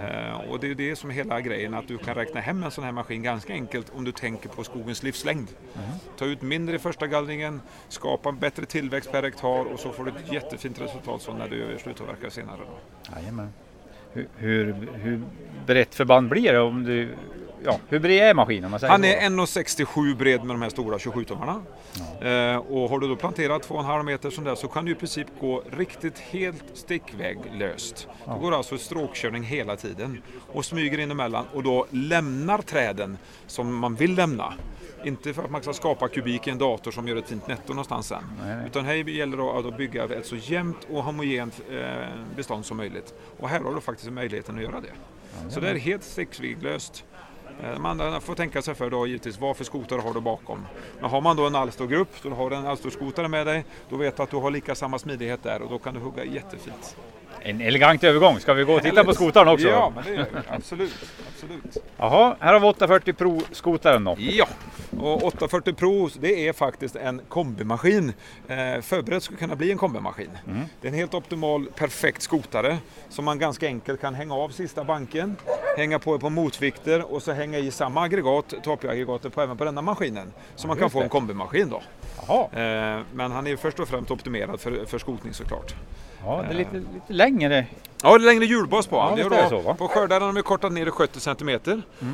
Eh, 0.01 0.51
och 0.51 0.61
det 0.61 0.67
är 0.67 0.69
ju 0.69 0.75
det 0.75 0.97
som 0.97 1.11
är 1.11 1.15
hela 1.15 1.41
grejen, 1.41 1.75
att 1.75 1.89
du 1.89 1.99
kan 1.99 2.15
räkna 2.15 2.41
hem 2.41 2.63
en 2.63 2.71
sån 2.71 2.85
här 2.85 2.93
maskin 2.93 3.23
ganska 3.23 3.53
enkelt 3.53 3.93
om 3.97 4.05
du 4.05 4.13
tänker 4.13 4.49
på 4.49 4.65
skogens 4.65 5.03
livslängd. 5.03 5.49
Ta 6.17 6.25
ut 6.25 6.43
mindre 6.43 6.77
i 6.77 6.79
första 6.79 7.07
gallringen, 7.07 7.61
skapa 7.89 8.29
en 8.29 8.39
bättre 8.39 8.67
tillväxt 8.67 9.13
per 9.13 9.23
hektar 9.23 9.65
och 9.65 9.81
så 9.81 9.93
får 9.93 10.05
du 10.05 10.11
ett 10.11 10.33
jättefint 10.33 10.81
resultat 10.81 11.23
så 11.23 11.35
när 11.35 11.49
du 11.49 11.79
slutavverkar 11.83 12.31
senare. 12.31 12.61
Då. 12.61 13.15
Jajamän. 13.17 13.53
Hur, 14.15 14.29
hur, 14.37 14.89
hur 14.95 15.23
brett 15.67 15.95
förband 15.95 16.29
blir 16.29 16.53
det? 16.53 16.61
Om 16.61 16.85
du, 16.85 17.09
ja, 17.65 17.79
hur 17.89 17.99
bred 17.99 18.29
är 18.29 18.35
maskinen? 18.35 18.71
Man 18.71 18.81
säger 18.81 18.91
Han 18.91 19.05
är 19.05 19.17
1,67 19.21 20.17
bred 20.17 20.45
med 20.45 20.55
de 20.55 20.63
här 20.63 20.69
stora 20.69 20.97
27-tummarna. 20.97 21.61
Eh, 22.21 22.57
och 22.57 22.91
har 22.91 22.99
du 22.99 23.09
då 23.09 23.17
planterat 23.17 23.69
2,5 23.69 24.03
meter 24.03 24.31
sån 24.31 24.45
där 24.45 24.55
så 24.55 24.69
kan 24.69 24.85
du 24.85 24.93
i 24.93 24.95
princip 24.95 25.27
gå 25.41 25.63
riktigt 25.79 26.19
helt 26.19 26.65
stickväglöst. 26.75 28.09
Du 28.27 28.41
går 28.41 28.55
alltså 28.55 28.79
stråkkörning 28.79 29.43
hela 29.43 29.77
tiden 29.77 30.23
och 30.53 30.65
smyger 30.65 30.99
in 31.01 31.11
emellan 31.11 31.45
och 31.53 31.63
då 31.63 31.87
lämnar 31.91 32.59
träden 32.59 33.19
som 33.47 33.77
man 33.77 33.95
vill 33.95 34.15
lämna. 34.15 34.55
Inte 35.05 35.35
för 35.35 35.43
att 35.45 35.51
man 35.51 35.63
ska 35.63 35.73
skapa 35.73 36.09
kubik 36.09 36.47
i 36.47 36.51
en 36.51 36.59
dator 36.59 36.91
som 36.91 37.09
gör 37.09 37.17
ett 37.17 37.29
fint 37.29 37.47
netto 37.49 37.69
någonstans 37.73 38.07
sen. 38.07 38.25
Nej, 38.45 38.57
nej. 38.57 38.67
Utan 38.67 38.85
här 38.85 38.95
gäller 38.95 39.37
det 39.37 39.69
att 39.69 39.77
bygga 39.77 40.05
ett 40.05 40.27
så 40.27 40.37
jämnt 40.37 40.87
och 40.91 41.05
homogent 41.05 41.61
eh, 41.71 42.09
bestånd 42.37 42.65
som 42.67 42.77
möjligt. 42.77 43.15
Och 43.39 43.49
här 43.49 43.61
har 43.61 43.75
du 43.75 43.81
faktiskt 43.81 44.11
möjligheten 44.13 44.57
att 44.57 44.63
göra 44.63 44.81
det. 44.81 44.93
Så 45.51 45.61
det 45.61 45.69
är 45.71 45.75
helt 45.75 46.03
stickväglöst. 46.05 47.05
Eh, 47.63 47.79
Man 47.79 48.21
får 48.21 48.35
tänka 48.35 48.63
sig 48.63 48.75
för 48.75 48.91
då 48.91 49.07
givetvis 49.07 49.41
vad 49.41 49.57
för 49.57 49.65
skotare 49.65 50.01
har 50.01 50.15
du 50.15 50.21
bakom. 50.21 50.67
Men 51.01 51.11
har 51.11 51.21
man 51.21 51.37
då 51.37 51.47
en 51.47 51.55
Alstor-grupp, 51.55 52.09
då 52.23 52.31
har 52.31 52.51
du 52.51 52.57
en 52.57 52.67
Alstor-skotare 52.67 53.29
med 53.29 53.47
dig, 53.47 53.65
då 53.89 53.97
vet 53.97 54.17
du 54.17 54.23
att 54.23 54.31
du 54.31 54.37
har 54.37 54.51
lika 54.51 54.75
samma 54.75 54.99
smidighet 54.99 55.43
där 55.43 55.63
och 55.63 55.71
då 55.71 55.79
kan 55.79 55.95
du 55.95 56.01
hugga 56.01 56.25
jättefint. 56.25 56.97
En 57.47 57.61
elegant 57.61 58.05
övergång. 58.05 58.41
Ska 58.41 58.55
vi 58.55 58.65
gå 58.65 58.73
och 58.73 58.83
titta 58.83 59.05
på 59.05 59.15
skotaren 59.15 59.49
också? 59.49 59.69
Ja, 59.69 59.93
men 59.95 60.05
det 60.05 60.11
gör 60.11 60.27
vi. 60.33 60.39
Absolut. 60.49 60.95
absolut. 61.35 61.77
Jaha, 61.97 62.37
här 62.41 62.53
har 62.53 62.61
vi 62.61 62.67
840 62.67 63.13
Pro-skotaren 63.13 64.05
då. 64.05 64.17
Ja, 64.19 64.47
och 65.01 65.23
840 65.23 65.75
Pro 65.75 66.09
det 66.21 66.49
är 66.49 66.53
faktiskt 66.53 66.97
en 66.97 67.21
kombimaskin. 67.29 68.13
Eh, 68.49 68.81
förberett 68.83 69.23
ska 69.23 69.37
kunna 69.37 69.57
bli 69.57 69.71
en 69.71 69.79
kombimaskin. 69.79 70.31
Det 70.81 70.89
är 70.89 70.93
en 70.93 70.99
helt 70.99 71.15
optimal, 71.15 71.67
perfekt 71.77 72.23
skotare 72.23 72.79
som 73.09 73.25
man 73.25 73.39
ganska 73.39 73.67
enkelt 73.67 74.01
kan 74.01 74.15
hänga 74.15 74.35
av 74.35 74.49
sista 74.49 74.85
banken, 74.85 75.37
hänga 75.77 75.99
på 75.99 76.19
på 76.19 76.31
motvikter 76.31 77.13
och 77.15 77.23
så 77.23 77.33
hänga 77.33 77.59
i 77.59 77.71
samma 77.71 78.03
aggregat, 78.03 78.55
toppaggregatet 78.63 79.35
på 79.35 79.43
även 79.43 79.57
på 79.57 79.65
denna 79.65 79.83
maskinen. 79.83 80.33
Så 80.57 80.69
man 80.69 80.77
kan 80.77 80.91
få 80.91 81.03
en 81.03 81.09
kombimaskin 81.09 81.69
då. 81.69 81.83
Eh, 82.53 83.03
men 83.15 83.33
han 83.33 83.47
är 83.47 83.57
först 83.57 83.81
och 83.81 83.89
främst 83.89 84.11
optimerad 84.11 84.61
för, 84.61 84.85
för 84.87 84.99
skotning 84.99 85.35
såklart. 85.35 85.75
ja, 86.25 86.43
det 86.49 86.55
är 86.55 86.59
lite, 86.59 86.75
lite 86.77 87.13
längre. 87.13 87.67
Ja, 88.03 88.19
det 88.19 88.25
är 88.25 88.27
längre 88.27 88.45
hjulbas 88.45 88.87
på 88.87 88.97
Ja, 88.97 89.29
Det 89.29 89.49
så, 89.49 89.57
va? 89.57 89.61
Mm. 89.63 89.77
På 89.77 89.89
skördaren 89.89 90.23
har 90.23 90.33
vi 90.33 90.43
kortat 90.43 90.73
ner 90.73 90.85
det 90.85 90.91
70 90.91 91.21
cm 91.21 91.61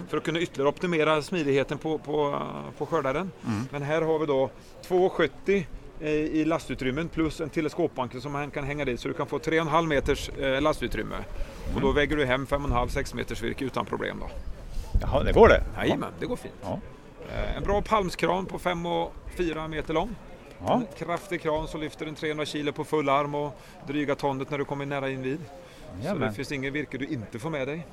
för 0.08 0.16
att 0.16 0.22
kunna 0.24 0.40
ytterligare 0.40 0.68
optimera 0.68 1.22
smidigheten 1.22 1.78
på, 1.78 1.98
på, 1.98 2.42
på 2.78 2.86
skördaren. 2.86 3.30
Mm. 3.46 3.68
Men 3.70 3.82
här 3.82 4.02
har 4.02 4.18
vi 4.18 4.26
då 4.26 4.50
2,70 4.88 5.64
eh, 6.00 6.08
i 6.11 6.44
lastutrymmen 6.44 7.08
plus 7.08 7.40
en 7.40 7.48
teleskopbank 7.50 8.12
som 8.22 8.32
man 8.32 8.50
kan 8.50 8.64
hänga 8.64 8.84
dit 8.84 9.00
så 9.00 9.08
du 9.08 9.14
kan 9.14 9.26
få 9.26 9.38
3,5 9.38 9.86
meters 9.86 10.28
eh, 10.28 10.61
lastutrymme. 10.62 11.16
Och 11.64 11.70
Mm. 11.70 11.82
då 11.82 11.92
väger 11.92 12.16
du 12.16 12.24
hem 12.26 12.46
5,5-6 12.46 13.16
meters 13.16 13.42
virke 13.42 13.64
utan 13.64 13.86
problem. 13.86 14.16
Då. 14.20 14.30
Jaha, 15.00 15.22
det 15.22 15.32
går 15.32 15.48
det? 15.48 15.62
Jajamän, 15.76 16.11
det 16.20 16.26
går 16.26 16.36
fint. 16.36 16.54
Ja. 16.62 16.78
Eh, 17.35 17.57
En 17.57 17.62
bra 17.62 17.83
palmskran 17.83 18.47
på 18.47 18.59
5,4 18.59 19.68
meter 19.68 19.95
lång. 19.95 20.16
Ja. 20.66 20.74
En 20.74 20.87
kraftig 20.99 21.41
kran 21.41 21.68
som 21.68 21.81
lyfter 21.81 22.07
en 22.07 22.14
300 22.14 22.45
kilo 22.45 22.72
på 22.72 22.85
full 22.85 23.09
arm 23.09 23.35
och 23.35 23.61
dryga 23.87 24.14
tonnet 24.14 24.51
när 24.51 24.59
du 24.59 24.64
kommer 24.64 24.87
nära 24.87 25.11
invid. 25.11 25.41
Så 26.03 26.14
det 26.14 26.33
finns 26.33 26.53
ingen 26.53 26.72
virke 26.72 26.99
du 26.99 27.07
inte 27.07 27.39
får 27.39 27.51
med 27.51 27.68
dig. 27.68 27.87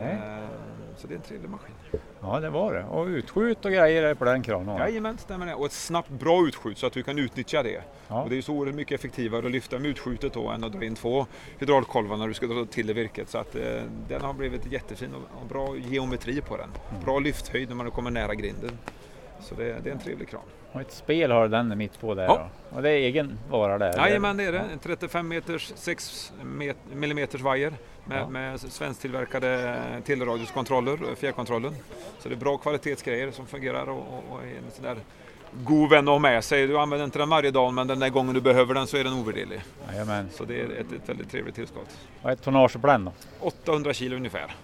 Nej. 0.00 0.12
Eh, 0.12 0.48
Så 0.96 1.06
det 1.06 1.14
är 1.14 1.16
en 1.16 1.22
trevlig 1.22 1.50
maskin. 1.50 1.74
Ja, 2.20 2.40
det 2.40 2.50
var 2.50 2.74
det. 2.74 2.84
Och 2.84 3.06
utskjut 3.06 3.64
och 3.64 3.70
grejer 3.70 4.02
är 4.02 4.14
på 4.14 4.24
den 4.24 4.42
kranen. 4.42 4.76
Jajamän, 4.76 5.18
stämmer 5.18 5.46
det. 5.46 5.54
Och 5.54 5.66
ett 5.66 5.72
snabbt 5.72 6.08
bra 6.10 6.46
utskjut 6.46 6.78
så 6.78 6.86
att 6.86 6.92
du 6.92 7.02
kan 7.02 7.18
utnyttja 7.18 7.62
det. 7.62 7.82
Ja. 8.08 8.22
Och 8.22 8.30
det 8.30 8.38
är 8.38 8.42
så 8.42 8.52
oerhört 8.52 8.74
mycket 8.74 9.00
effektivare 9.00 9.46
att 9.46 9.52
lyfta 9.52 9.78
med 9.78 9.90
utskjutet 9.90 10.32
då 10.32 10.48
än 10.48 10.64
att 10.64 10.72
dra 10.72 10.84
in 10.84 10.94
två 10.94 11.26
hydraulkolvar 11.58 12.16
när 12.16 12.28
du 12.28 12.34
ska 12.34 12.46
dra 12.46 12.64
till 12.64 12.86
det 12.86 12.92
virket. 12.92 13.28
Så 13.28 13.38
att 13.38 13.54
eh, 13.56 13.62
den 14.08 14.20
har 14.22 14.32
blivit 14.32 14.72
jättefin 14.72 15.14
och, 15.14 15.40
och 15.42 15.46
bra 15.48 15.76
geometri 15.76 16.40
på 16.40 16.56
den. 16.56 16.70
Mm. 16.90 17.04
Bra 17.04 17.18
lyfthöjd 17.18 17.68
när 17.68 17.76
man 17.76 17.90
kommer 17.90 18.10
nära 18.10 18.34
grinden. 18.34 18.78
Så 19.40 19.54
det, 19.54 19.64
det 19.84 19.90
är 19.90 19.94
en 19.94 20.00
trevlig 20.00 20.28
kran. 20.28 20.42
Och 20.72 20.80
ett 20.80 20.92
spel 20.92 21.30
har 21.30 21.48
den 21.48 21.78
mitt 21.78 22.00
på 22.00 22.14
där. 22.14 22.24
Ja. 22.24 22.48
Och 22.70 22.82
det 22.82 22.90
är 22.90 22.94
egen 22.94 23.38
vara 23.50 23.78
där? 23.78 23.96
Jajamän 23.96 24.36
det 24.36 24.44
är 24.44 24.52
det. 24.52 24.58
En 24.72 24.78
35 24.78 25.28
meters 25.28 25.72
6 25.76 26.32
mm 26.92 27.28
vajer 27.40 27.72
med, 28.04 28.20
Ja. 28.22 28.28
med 28.28 28.60
svensktillverkade 28.60 29.76
telradioskontroller, 30.06 30.98
fjärrkontrollen. 31.16 31.74
Så 32.18 32.28
det 32.28 32.34
är 32.34 32.36
bra 32.36 32.56
kvalitetsgrejer 32.56 33.30
som 33.30 33.46
fungerar 33.46 33.88
och, 33.88 33.98
och, 33.98 34.24
och 34.32 34.42
är 34.42 34.46
en 34.46 34.70
sån 34.72 34.84
där 34.84 34.96
god 35.64 35.90
vän 35.90 36.08
att 36.08 36.12
ha 36.12 36.18
med 36.18 36.44
sig. 36.44 36.66
Du 36.66 36.78
använder 36.78 37.04
inte 37.04 37.18
den 37.18 37.28
varje 37.28 37.50
dag 37.50 37.74
men 37.74 37.86
den 37.86 37.98
där 37.98 38.08
gången 38.08 38.34
du 38.34 38.40
behöver 38.40 38.74
den 38.74 38.86
så 38.86 38.96
är 38.96 39.04
den 39.04 39.12
ovärderlig. 39.12 39.60
Så 40.32 40.44
det 40.44 40.60
är 40.60 40.64
ett, 40.64 40.92
ett 40.92 41.08
väldigt 41.08 41.30
trevligt 41.30 41.54
tillskott. 41.54 41.98
Vad 42.22 42.32
är 42.32 42.36
tonnage 42.36 42.80
på 42.80 42.86
den 42.86 43.04
då? 43.04 43.12
800 43.40 43.92
kilo 43.92 44.16
ungefär. 44.16 44.54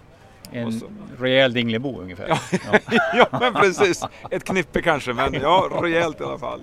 En 0.53 0.73
så- 0.73 0.87
rejäl 1.19 1.53
Dinglebo 1.53 2.01
ungefär? 2.01 2.29
Ja. 2.29 2.79
ja 3.15 3.27
men 3.41 3.55
precis, 3.55 4.03
ett 4.31 4.45
knippe 4.45 4.83
kanske 4.83 5.13
men 5.13 5.35
ja, 5.43 5.69
rejält 5.83 6.21
i 6.21 6.25
alla 6.25 6.39
fall. 6.39 6.61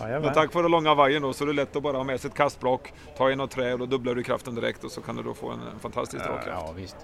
Jajamän. 0.00 0.22
Men 0.22 0.34
tack 0.34 0.54
vare 0.54 0.68
långa 0.68 0.94
vajern 0.94 1.22
då 1.22 1.32
så 1.32 1.44
är 1.44 1.48
det 1.48 1.52
lätt 1.52 1.76
att 1.76 1.82
bara 1.82 1.96
ha 1.96 2.04
med 2.04 2.20
sig 2.20 2.28
ett 2.28 2.36
kastblock, 2.36 2.92
ta 3.16 3.32
in 3.32 3.38
något 3.38 3.50
trä 3.50 3.72
och 3.72 3.78
då 3.78 3.86
dubblar 3.86 4.14
du 4.14 4.22
kraften 4.22 4.54
direkt 4.54 4.84
och 4.84 4.90
så 4.90 5.00
kan 5.00 5.16
du 5.16 5.22
då 5.22 5.34
få 5.34 5.50
en, 5.50 5.60
en 5.74 5.80
fantastisk 5.80 6.24
dragkraft. 6.24 6.48
Ja, 6.66 6.72
visst. 6.76 6.96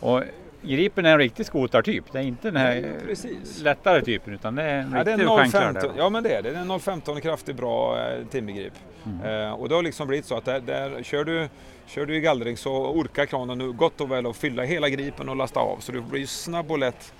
Och 0.00 0.22
Gripen 0.62 1.06
är 1.06 1.12
en 1.12 1.18
riktig 1.18 1.46
skotartyp. 1.46 2.04
Det 2.12 2.18
är 2.18 2.22
inte 2.22 2.48
den 2.50 2.56
här 2.56 2.94
Nej, 3.24 3.38
lättare 3.62 4.02
typen 4.02 4.34
utan 4.34 4.54
det 4.54 4.62
är 4.62 4.78
en 4.78 4.92
Ja, 4.92 5.04
det 5.04 5.12
är 5.12 5.16
riktig 5.18 5.32
en 5.32 5.38
stjärnklar 5.38 5.72
015, 5.72 5.82
där. 5.82 6.02
ja 6.02 6.08
men 6.08 6.22
det 6.22 6.34
är 6.34 6.42
det. 6.42 6.50
Det 6.50 6.56
är 6.56 6.72
en 6.72 6.80
015 6.80 7.20
kraftig 7.20 7.56
bra 7.56 7.98
eh, 7.98 8.26
timmergrip. 8.26 8.72
Mm. 9.06 9.46
Eh, 9.46 9.52
och 9.52 9.68
det 9.68 9.74
har 9.74 9.82
liksom 9.82 10.08
blivit 10.08 10.26
så 10.26 10.36
att 10.36 10.44
där, 10.44 10.60
där 10.60 11.02
kör, 11.02 11.24
du, 11.24 11.48
kör 11.86 12.06
du 12.06 12.16
i 12.16 12.20
gallring 12.20 12.56
så 12.56 12.86
orkar 12.86 13.26
kranen 13.26 13.58
nu 13.58 13.72
gott 13.72 14.00
och 14.00 14.10
väl 14.10 14.26
att 14.26 14.36
fylla 14.36 14.64
hela 14.64 14.88
gripen 14.88 15.28
och 15.28 15.36
lasta 15.36 15.60
av. 15.60 15.76
Så 15.80 15.92
du 15.92 16.00
blir 16.00 16.20
ju 16.20 16.26
snabb 16.26 16.70
och 16.70 16.78
lätt. 16.78 17.12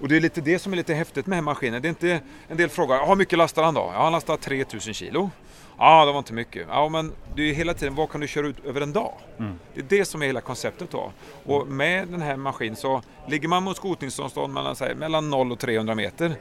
Och 0.00 0.08
det 0.08 0.16
är 0.16 0.20
lite 0.20 0.40
det 0.40 0.58
som 0.58 0.72
är 0.72 0.76
lite 0.76 0.94
häftigt 0.94 1.26
med 1.26 1.38
den 1.38 1.44
här 1.44 1.52
maskinen. 1.52 1.82
Det 1.82 1.88
är 1.88 1.90
inte 1.90 2.20
en 2.48 2.56
del 2.56 2.68
frågar, 2.68 3.06
hur 3.06 3.16
mycket 3.16 3.38
lastar 3.38 3.62
han 3.62 3.74
då? 3.74 3.90
Ja, 3.94 4.02
han 4.02 4.12
lastar 4.12 4.36
3000 4.36 4.94
kilo. 4.94 5.30
Ja, 5.78 6.04
det 6.04 6.12
var 6.12 6.18
inte 6.18 6.32
mycket. 6.32 6.66
Ja, 6.70 6.88
men 6.88 7.12
det 7.36 7.50
är 7.50 7.54
hela 7.54 7.74
tiden, 7.74 7.94
vad 7.94 8.10
kan 8.10 8.20
du 8.20 8.26
köra 8.26 8.46
ut 8.46 8.64
över 8.64 8.80
en 8.80 8.92
dag? 8.92 9.12
Mm. 9.38 9.58
Det 9.74 9.80
är 9.80 9.98
det 9.98 10.04
som 10.04 10.22
är 10.22 10.26
hela 10.26 10.40
konceptet 10.40 10.90
då. 10.90 11.12
Och 11.44 11.66
med 11.66 12.08
den 12.08 12.22
här 12.22 12.36
maskinen 12.36 12.76
så 12.76 13.02
ligger 13.28 13.48
man 13.48 13.62
mot 13.62 13.76
skotningsavstånd 13.76 14.54
mellan, 14.54 14.76
säg, 14.76 14.94
mellan 14.94 15.30
0 15.30 15.52
och 15.52 15.58
300 15.58 15.94
meter 15.94 16.34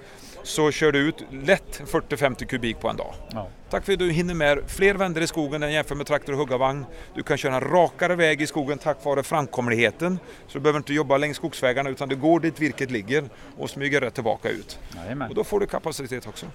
så 0.44 0.72
kör 0.72 0.92
du 0.92 1.00
ut 1.00 1.24
lätt 1.32 1.82
40-50 1.86 2.46
kubik 2.46 2.80
på 2.80 2.90
en 2.90 2.96
dag. 2.96 3.14
Ja. 3.32 3.48
Tack 3.70 3.86
för 3.86 3.94
att 3.94 4.00
du 4.00 4.12
hinner 4.12 4.34
med 4.34 4.60
fler 4.68 4.96
vändor 4.96 5.24
i 5.24 5.28
skogen 5.28 5.64
än 5.64 5.72
jämfört 5.72 5.98
med 5.98 6.08
traktor 6.08 6.34
och 6.34 6.40
huggarvagn. 6.40 6.86
Du 7.16 7.24
kan 7.24 7.38
köra 7.38 7.56
en 7.56 7.62
rakare 7.62 8.16
väg 8.16 8.42
i 8.42 8.48
skogen 8.48 8.78
tack 8.78 9.06
vare 9.06 9.24
framkomligheten. 9.24 10.20
Så 10.48 10.58
du 10.58 10.60
behöver 10.60 10.80
inte 10.80 10.94
jobba 10.94 11.18
längs 11.18 11.38
skogsvägarna 11.38 11.90
utan 11.90 12.10
du 12.10 12.16
går 12.16 12.40
dit 12.40 12.60
virket 12.60 12.92
ligger 12.92 13.24
och 13.58 13.70
smyger 13.70 14.02
rätt 14.02 14.14
tillbaka 14.14 14.50
ut. 14.50 14.80
Jajamän. 14.96 15.30
Och 15.30 15.36
då 15.36 15.44
får 15.44 15.60
du 15.60 15.68
kapacitet 15.68 16.28
också. 16.28 16.46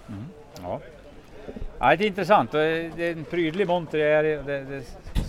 Ja. 0.63 0.81
Ja, 1.79 1.97
det 1.97 2.05
är 2.05 2.09
intressant. 2.09 2.55
och 2.55 2.61
Det 2.61 2.99
är 2.99 3.13
en 3.13 3.25
prydlig 3.25 3.67
monter. 3.67 3.99
Det 3.99 4.05
är, 4.05 4.23
det, 4.23 4.65
det 4.65 4.77
är 4.77 4.83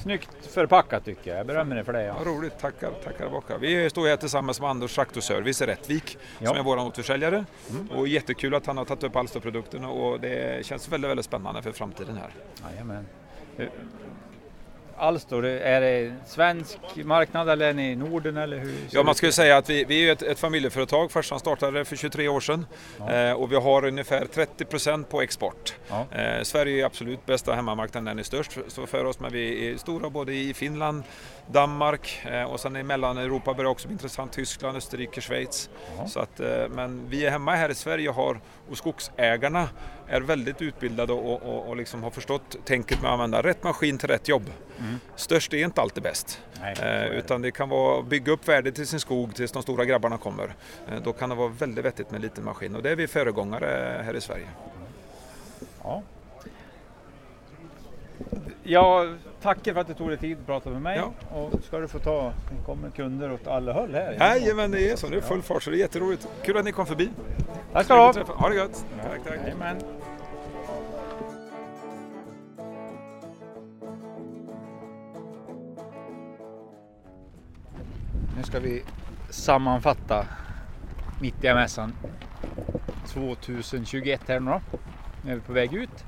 snyggt 0.04 0.46
förpackat 0.46 1.06
tycker 1.06 1.30
jag. 1.32 1.40
Jag 1.40 1.48
berömmer 1.48 1.76
dig 1.76 1.86
för 1.86 1.94
det. 1.94 2.04
Ja. 2.04 2.16
Ja, 2.26 2.32
roligt, 2.32 2.60
tackar, 2.60 2.92
tackar 3.04 3.30
baka. 3.30 3.58
Vi 3.58 3.90
står 3.90 4.08
här 4.08 4.18
tillsammans 4.18 4.62
med 4.62 4.70
Anders 4.70 4.96
Traktorservice 4.96 5.62
i 5.62 5.66
Rättvik 5.66 6.18
Ja. 6.40 6.48
som 6.50 6.58
är 6.58 6.64
vår 6.64 6.78
återförsäljare. 6.78 7.46
Och 7.96 8.08
jättekul 8.08 8.56
att 8.56 8.66
han 8.66 8.78
har 8.78 8.86
tagit 8.86 9.04
upp 9.04 9.16
Alstorprodukterna 9.16 9.90
och 9.90 10.20
det 10.20 10.66
känns 10.66 10.90
väldigt, 10.92 11.10
väldigt 11.12 11.26
spännande 11.26 11.62
för 11.62 11.72
framtiden 11.72 12.18
här. 12.18 12.30
Jajamän. 12.72 13.06
Eh, 14.98 15.04
Alstor, 15.04 15.46
är 15.46 15.82
det 15.82 16.14
svensk 16.26 16.78
marknad 16.96 17.50
eller 17.50 17.70
är 17.70 17.74
ni 17.74 17.92
i 17.92 17.96
Norden 17.96 18.38
eller 18.38 18.58
hur? 18.58 18.76
Ja, 18.90 19.04
man 19.04 19.16
skulle 19.16 19.32
säga 19.32 19.58
att 19.58 19.70
vi, 19.70 19.84
vi 19.84 20.10
är 20.10 20.14
ett, 20.14 20.22
ett 20.22 20.40
familjeföretag. 20.40 21.12
Farsan 21.12 21.40
startade 21.40 21.86
för 21.86 21.96
23 21.96 22.28
år 22.28 22.40
sedan 22.40 22.66
eh, 23.10 23.32
och 23.32 23.52
vi 23.52 23.56
har 23.56 23.86
ungefär 23.86 24.26
30% 24.26 25.04
på 25.04 25.22
export. 25.22 25.76
Ja. 25.88 26.06
Eh, 26.12 26.44
Sverige 26.44 26.82
är 26.82 26.86
absolut 26.86 27.26
bästa 27.26 27.54
hemmamarknaden, 27.54 28.06
den 28.06 28.20
är 28.20 28.24
störst 28.24 28.58
för 28.88 29.06
oss 29.06 29.20
men 29.20 29.32
vi 29.32 29.72
är 29.72 29.78
stora 29.78 30.10
både 30.10 30.34
i 30.34 30.54
Finland, 30.54 31.04
Danmark 31.52 32.26
eh, 32.26 32.44
och 32.44 32.60
sen 32.60 32.76
i 32.76 32.84
Mellaneuropa 32.84 33.54
börjar 33.54 33.72
också 33.72 33.88
bli 33.88 33.94
intressant, 33.94 34.32
Tyskland, 34.32 34.78
Österrike, 34.78 35.22
Schweiz. 35.22 35.70
Ja. 35.98 36.08
Så 36.08 36.20
att, 36.20 36.40
eh, 36.40 36.68
men 36.70 37.10
vi 37.10 37.26
är 37.26 37.32
hemma 37.32 37.56
här 37.56 37.70
i 37.70 37.76
Sverige 37.76 38.10
och, 38.10 38.16
har, 38.16 38.40
och 38.70 38.78
skogsägarna 38.78 39.70
är 40.08 40.22
väldigt 40.22 40.62
utbildade 40.62 41.14
och, 41.14 41.42
och, 41.44 41.68
och 41.70 41.78
liksom 41.78 42.04
har 42.04 42.10
förstått 42.12 42.58
tänket 42.66 43.02
med 43.02 43.10
att 43.10 43.14
använda 43.14 43.42
rätt 43.44 43.64
maskin 43.64 43.98
till 43.98 44.08
rätt 44.10 44.28
jobb. 44.28 44.50
Störst 45.16 45.54
är 45.54 45.58
inte 45.58 45.82
alltid 45.82 46.04
bäst. 46.04 46.42
Nej, 46.62 46.72
Eh, 46.80 46.84
det. 46.86 47.08
utan 47.10 47.42
det 47.42 47.52
kan 47.52 47.70
vara 47.70 48.00
att 48.00 48.06
bygga 48.06 48.32
upp 48.32 48.48
värdet 48.48 48.76
till 48.76 48.88
sin 48.88 49.00
skog 49.00 49.36
tills 49.36 49.52
de 49.52 49.62
stora 49.64 49.86
grabbarna 49.86 50.18
kommer. 50.18 50.56
Eh, 50.92 51.02
då 51.04 51.14
kan 51.14 51.30
det 51.30 51.36
vara 51.36 51.48
väldigt 51.48 51.86
vettigt 51.86 52.12
med 52.12 52.16
en 52.16 52.22
liten 52.22 52.44
maskin 52.46 52.76
och 52.76 52.84
det 52.84 52.90
är 52.92 52.96
vi 52.96 53.08
föregångare 53.08 54.02
här 54.06 54.16
i 54.16 54.22
Sverige. 54.22 54.48
Ja. 55.84 56.02
Jag 58.64 59.18
tackar 59.42 59.74
för 59.74 59.82
att 59.82 59.88
du 59.88 59.94
tog 59.94 60.08
dig 60.08 60.18
tid 60.18 60.38
att 60.40 60.46
prata 60.46 60.70
med 60.70 60.82
mig. 60.82 60.98
Ja. 60.98 61.38
Och 61.38 61.64
ska 61.64 61.80
du 61.80 61.88
få 61.88 62.00
ta, 62.00 62.34
det 62.50 62.66
kommer 62.66 62.90
kunder 62.90 63.32
åt 63.32 63.48
alla 63.48 63.74
håll 63.74 63.94
här. 63.94 64.18
Jajamän, 64.20 64.72
det 64.72 64.90
är 64.90 64.96
så. 64.96 65.08
Det 65.08 65.18
är 65.18 65.22
full 65.22 65.42
fart 65.42 65.64
så 65.64 65.70
det 65.70 65.78
är 65.78 65.80
jätteroligt. 65.80 66.28
Kul 66.44 66.58
att 66.58 66.66
ni 66.66 66.72
kom 66.72 66.86
förbi. 66.86 67.10
Tack 67.74 67.86
ska 67.86 68.14
du 68.14 68.20
ha. 68.20 68.34
Ha 68.34 68.50
det 68.50 68.56
gött. 68.56 68.86
Tack, 69.04 69.24
tack. 69.24 69.38
Jajamän. 69.44 69.78
Nu 78.38 78.44
ska 78.44 78.60
vi 78.60 78.84
sammanfatta 79.30 80.26
mitt 81.22 81.44
i 81.44 81.54
mässan 81.54 81.94
2021 83.08 84.22
här 84.28 84.40
nu 84.40 84.52
då. 84.52 84.62
Nu 85.22 85.32
är 85.32 85.36
vi 85.36 85.42
på 85.42 85.54
väg 85.54 85.74
ut. 85.74 86.06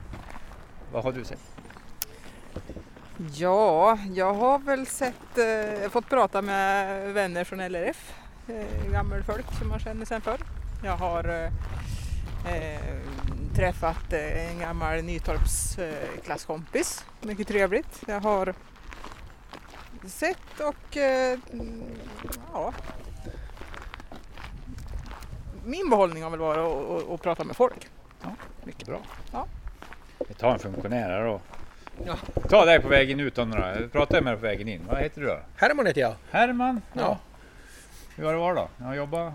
Vad 0.91 1.03
har 1.03 1.11
du 1.11 1.23
sett? 1.23 1.39
Ja, 3.33 3.97
jag 4.13 4.33
har 4.33 4.59
väl 4.59 4.85
sett, 4.85 5.37
eh, 5.37 5.89
fått 5.89 6.09
prata 6.09 6.41
med 6.41 7.13
vänner 7.13 7.43
från 7.43 7.59
LRF, 7.59 8.13
eh, 8.47 8.91
gammelfolk 8.91 9.45
som 9.59 9.69
man 9.69 9.79
känner 9.79 10.05
sedan 10.05 10.21
förr. 10.21 10.39
Jag 10.83 10.97
har 10.97 11.23
eh, 11.29 12.53
eh, 12.55 12.79
träffat 13.55 14.13
eh, 14.13 14.51
en 14.51 14.59
gammal 14.59 15.01
Nytorps 15.03 15.77
eh, 15.77 15.93
klasskompis, 16.25 17.05
mycket 17.21 17.47
trevligt. 17.47 18.01
Jag 18.07 18.19
har 18.21 18.53
sett 20.07 20.59
och 20.59 20.97
eh, 20.97 21.39
ja, 22.53 22.73
min 25.65 25.89
behållning 25.89 26.23
har 26.23 26.29
väl 26.29 26.39
varit 26.39 26.57
att- 26.59 27.03
att 27.07 27.11
att 27.13 27.21
prata 27.21 27.43
med 27.43 27.55
folk. 27.55 27.87
Ja, 28.21 28.29
mycket 28.63 28.87
bra. 28.87 28.99
Ja. 29.31 29.45
Vi 30.27 30.33
tar 30.33 30.53
en 30.53 30.59
funktionär 30.59 31.09
här 31.09 31.25
då. 31.25 31.41
Ja. 32.05 32.15
Ta 32.49 32.65
dig 32.65 32.79
på 32.79 32.87
vägen 32.87 33.19
ut 33.19 33.35
då. 33.35 33.47
Jag 33.55 33.91
pratade 33.91 34.21
med 34.21 34.33
dig 34.33 34.39
på 34.39 34.45
vägen 34.45 34.67
in. 34.67 34.81
Vad 34.89 34.97
heter 34.99 35.21
du 35.21 35.27
då? 35.27 35.39
Herman 35.55 35.85
heter 35.85 36.01
jag. 36.01 36.15
Herman? 36.31 36.81
Ja. 36.93 37.17
Hur 38.15 38.25
har 38.25 38.33
det 38.33 38.39
varit 38.39 38.57
då? 38.57 38.69
Jag 38.85 38.95
jobbat... 38.95 39.33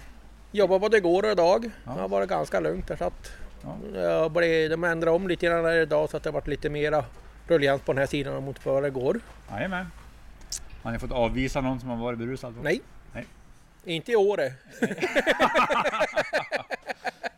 Jobbar 0.53 0.79
både 0.79 0.97
igår 0.97 1.23
och 1.25 1.31
idag. 1.31 1.71
Ja. 1.85 1.93
Det 1.95 2.01
har 2.01 2.09
varit 2.09 2.29
ganska 2.29 2.61
lugnt. 2.61 2.89
där, 2.89 2.97
Så 2.97 3.05
att 3.05 3.33
Ja. 3.63 4.01
jag 4.01 4.31
blev, 4.33 4.71
de 4.71 4.85
ändrade 4.85 5.17
om 5.17 5.29
lite 5.29 5.47
grann 5.47 5.67
idag 5.67 6.11
så 6.11 6.17
att 6.17 6.23
det 6.23 6.29
har 6.31 6.35
varit 6.35 6.47
lite 6.47 6.71
mera 6.71 7.05
rullians 7.49 7.83
på 7.83 7.93
den 7.93 7.99
här 7.99 8.07
sidan 8.07 8.45
mot 8.45 8.67
vad 8.67 8.83
det 8.83 8.91
går. 8.91 9.21
Jajamän. 9.51 9.87
Har 10.83 10.93
ni 10.93 10.99
fått 10.99 11.13
avvisa 11.13 11.61
någon 11.61 11.81
som 11.81 11.89
har 11.89 11.97
varit 11.97 12.19
berusad? 12.19 12.55
Nej. 12.63 12.81
Nej. 13.13 13.25
Inte 13.85 14.13
i 14.13 14.17
Åre. 14.17 14.53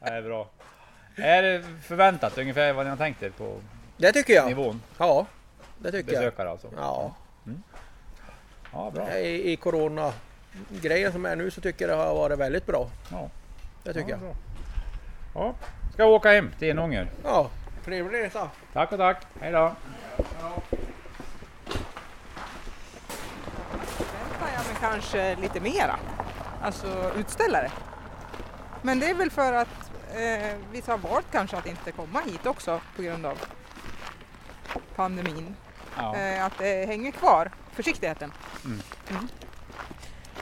Det 0.00 0.10
är 0.10 0.22
bra. 0.22 0.48
Är 1.16 1.42
det 1.42 1.62
förväntat 1.82 2.38
ungefär 2.38 2.72
vad 2.72 2.86
ni 2.86 2.90
har 2.90 2.96
tänkt 2.96 3.22
er 3.22 3.30
på 3.30 3.60
Det 3.96 4.12
tycker 4.12 4.32
jag. 4.34 4.46
nivån? 4.46 4.82
Ja, 4.98 5.26
det 5.78 5.92
tycker 5.92 6.12
jag. 6.12 6.22
Besökare 6.22 6.50
alltså? 6.50 6.68
Ja. 6.76 7.14
Ja, 8.72 8.90
bra. 8.94 9.18
I, 9.18 9.52
i 9.52 9.56
corona 9.56 10.12
grejen 10.70 11.12
som 11.12 11.26
är 11.26 11.36
nu 11.36 11.50
så 11.50 11.60
tycker 11.60 11.88
jag 11.88 11.98
det 11.98 12.04
har 12.04 12.14
varit 12.14 12.38
väldigt 12.38 12.66
bra. 12.66 12.88
Ja. 13.10 13.30
Det 13.82 13.92
tycker 13.92 14.10
Ja, 14.10 14.16
jag. 14.16 14.20
bra. 14.20 14.34
Ja. 15.34 15.54
Ska 15.92 16.02
jag 16.02 16.10
åka 16.12 16.28
hem 16.32 16.50
till 16.58 16.68
Enånger? 16.68 17.10
Ja, 17.24 17.50
trevlig 17.84 18.18
resa. 18.22 18.50
Tack 18.72 18.92
och 18.92 18.98
tack. 18.98 19.26
Hej 19.40 19.52
då. 19.52 19.72
förväntar 23.76 24.48
jag 24.56 24.66
mig 24.66 24.76
kanske 24.80 25.36
lite 25.36 25.60
mera. 25.60 25.96
Alltså 26.62 27.12
utställare. 27.16 27.70
Men 28.82 29.00
det 29.00 29.06
är 29.10 29.14
väl 29.14 29.30
för 29.30 29.52
att 29.52 29.90
eh, 30.14 30.56
vissa 30.72 30.92
har 30.92 30.98
valt 30.98 31.26
kanske 31.32 31.56
att 31.56 31.66
inte 31.66 31.92
komma 31.92 32.20
hit 32.20 32.46
också 32.46 32.80
på 32.96 33.02
grund 33.02 33.26
av 33.26 33.38
pandemin. 34.96 35.54
Ja. 35.96 36.16
Eh, 36.16 36.44
att 36.44 36.58
det 36.58 36.86
hänger 36.86 37.10
kvar, 37.10 37.50
försiktigheten. 37.72 38.32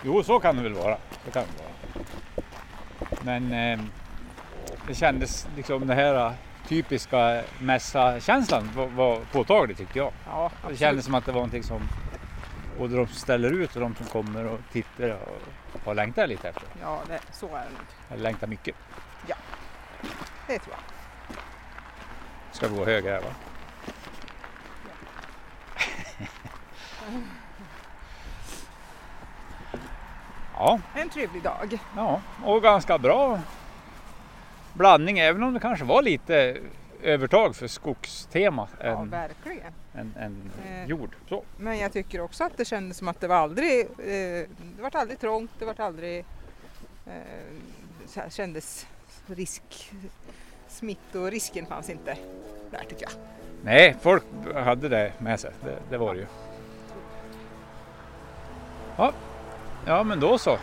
Jo, 0.02 0.22
så 0.22 0.40
kan 0.40 0.56
det 0.56 0.62
väl 0.62 0.74
vara. 0.74 0.98
Det 1.24 1.30
kan 1.30 1.42
det 1.56 1.62
vara. 1.62 2.04
Men 3.22 3.52
eh, 3.52 3.84
det 4.86 4.94
kändes 4.94 5.48
liksom 5.56 5.86
det 5.86 5.94
här 5.94 6.32
typiska 6.68 7.42
mässa-känslan 7.58 8.70
var, 8.76 8.86
var 8.86 9.20
påtaglig 9.32 9.76
tyckte 9.76 9.98
jag. 9.98 10.12
Ja, 10.26 10.50
Det 10.68 10.76
kändes 10.76 11.04
som 11.04 11.14
att 11.14 11.26
det 11.26 11.32
var 11.32 11.38
någonting 11.38 11.62
som 11.62 11.82
både 12.78 12.96
de 12.96 13.06
som 13.06 13.16
ställer 13.16 13.50
ut 13.50 13.74
och 13.74 13.80
de 13.80 13.94
som 13.94 14.06
kommer 14.06 14.44
och 14.44 14.58
tittar 14.72 15.10
och 15.10 15.38
har 15.84 15.94
längtat 15.94 16.28
lite 16.28 16.48
efter. 16.48 16.64
Ja, 16.82 17.00
det, 17.08 17.20
så 17.32 17.46
är 17.46 17.50
det 17.50 17.56
nog. 17.56 17.86
Eller 18.10 18.22
längtar 18.22 18.46
mycket. 18.46 18.76
Det 20.46 20.58
tror 20.58 20.76
jag. 20.76 21.36
Ska 22.52 22.68
vi 22.68 22.76
gå 22.78 22.84
höger 22.84 23.12
här 23.12 23.20
va? 23.20 23.28
Ja, 30.56 30.80
En 30.94 31.08
trevlig 31.08 31.42
dag. 31.42 31.78
ja, 31.96 32.20
och 32.44 32.62
ganska 32.62 32.98
bra 32.98 33.40
blandning 34.72 35.18
även 35.18 35.42
om 35.42 35.54
det 35.54 35.60
kanske 35.60 35.84
var 35.84 36.02
lite 36.02 36.56
övertag 37.02 37.56
för 37.56 37.66
skogstema 37.66 38.68
Ja, 38.80 38.84
än, 38.86 39.10
verkligen. 39.10 39.72
än, 39.94 40.14
än 40.18 40.50
Eh. 40.68 40.84
jord. 40.86 41.10
Så. 41.28 41.42
Men 41.56 41.78
jag 41.78 41.92
tycker 41.92 42.20
också 42.20 42.44
att 42.44 42.56
det 42.56 42.64
kändes 42.64 42.98
som 42.98 43.08
att 43.08 43.20
det 43.20 43.28
var 43.28 43.36
aldrig, 43.36 43.80
eh, 43.80 44.48
det 44.76 44.82
var 44.82 44.96
aldrig 44.96 45.20
trångt, 45.20 45.50
det 45.58 45.64
var 45.64 45.80
aldrig, 45.80 46.18
eh, 47.06 47.12
här, 48.16 48.30
kändes 48.30 48.86
risk, 49.26 49.92
smittorisken 50.68 51.66
fanns 51.66 51.90
inte 51.90 52.16
där 52.70 52.84
tycker 52.88 53.02
jag. 53.02 53.12
Nej, 53.64 53.96
folk 54.00 54.24
hade 54.54 54.88
det 54.88 55.12
med 55.18 55.40
sig. 55.40 55.50
Det, 55.64 55.78
det 55.90 55.96
var 55.98 56.14
det 56.14 56.20
ju. 56.20 56.26
Ja. 58.96 59.12
ja, 59.86 60.02
men 60.02 60.20
då 60.20 60.38
så. 60.38 60.58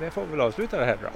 Det 0.00 0.10
får 0.10 0.24
vi 0.24 0.30
väl 0.30 0.40
avsluta 0.40 0.78
det 0.78 0.84
här 0.84 0.98
då. 1.02 1.08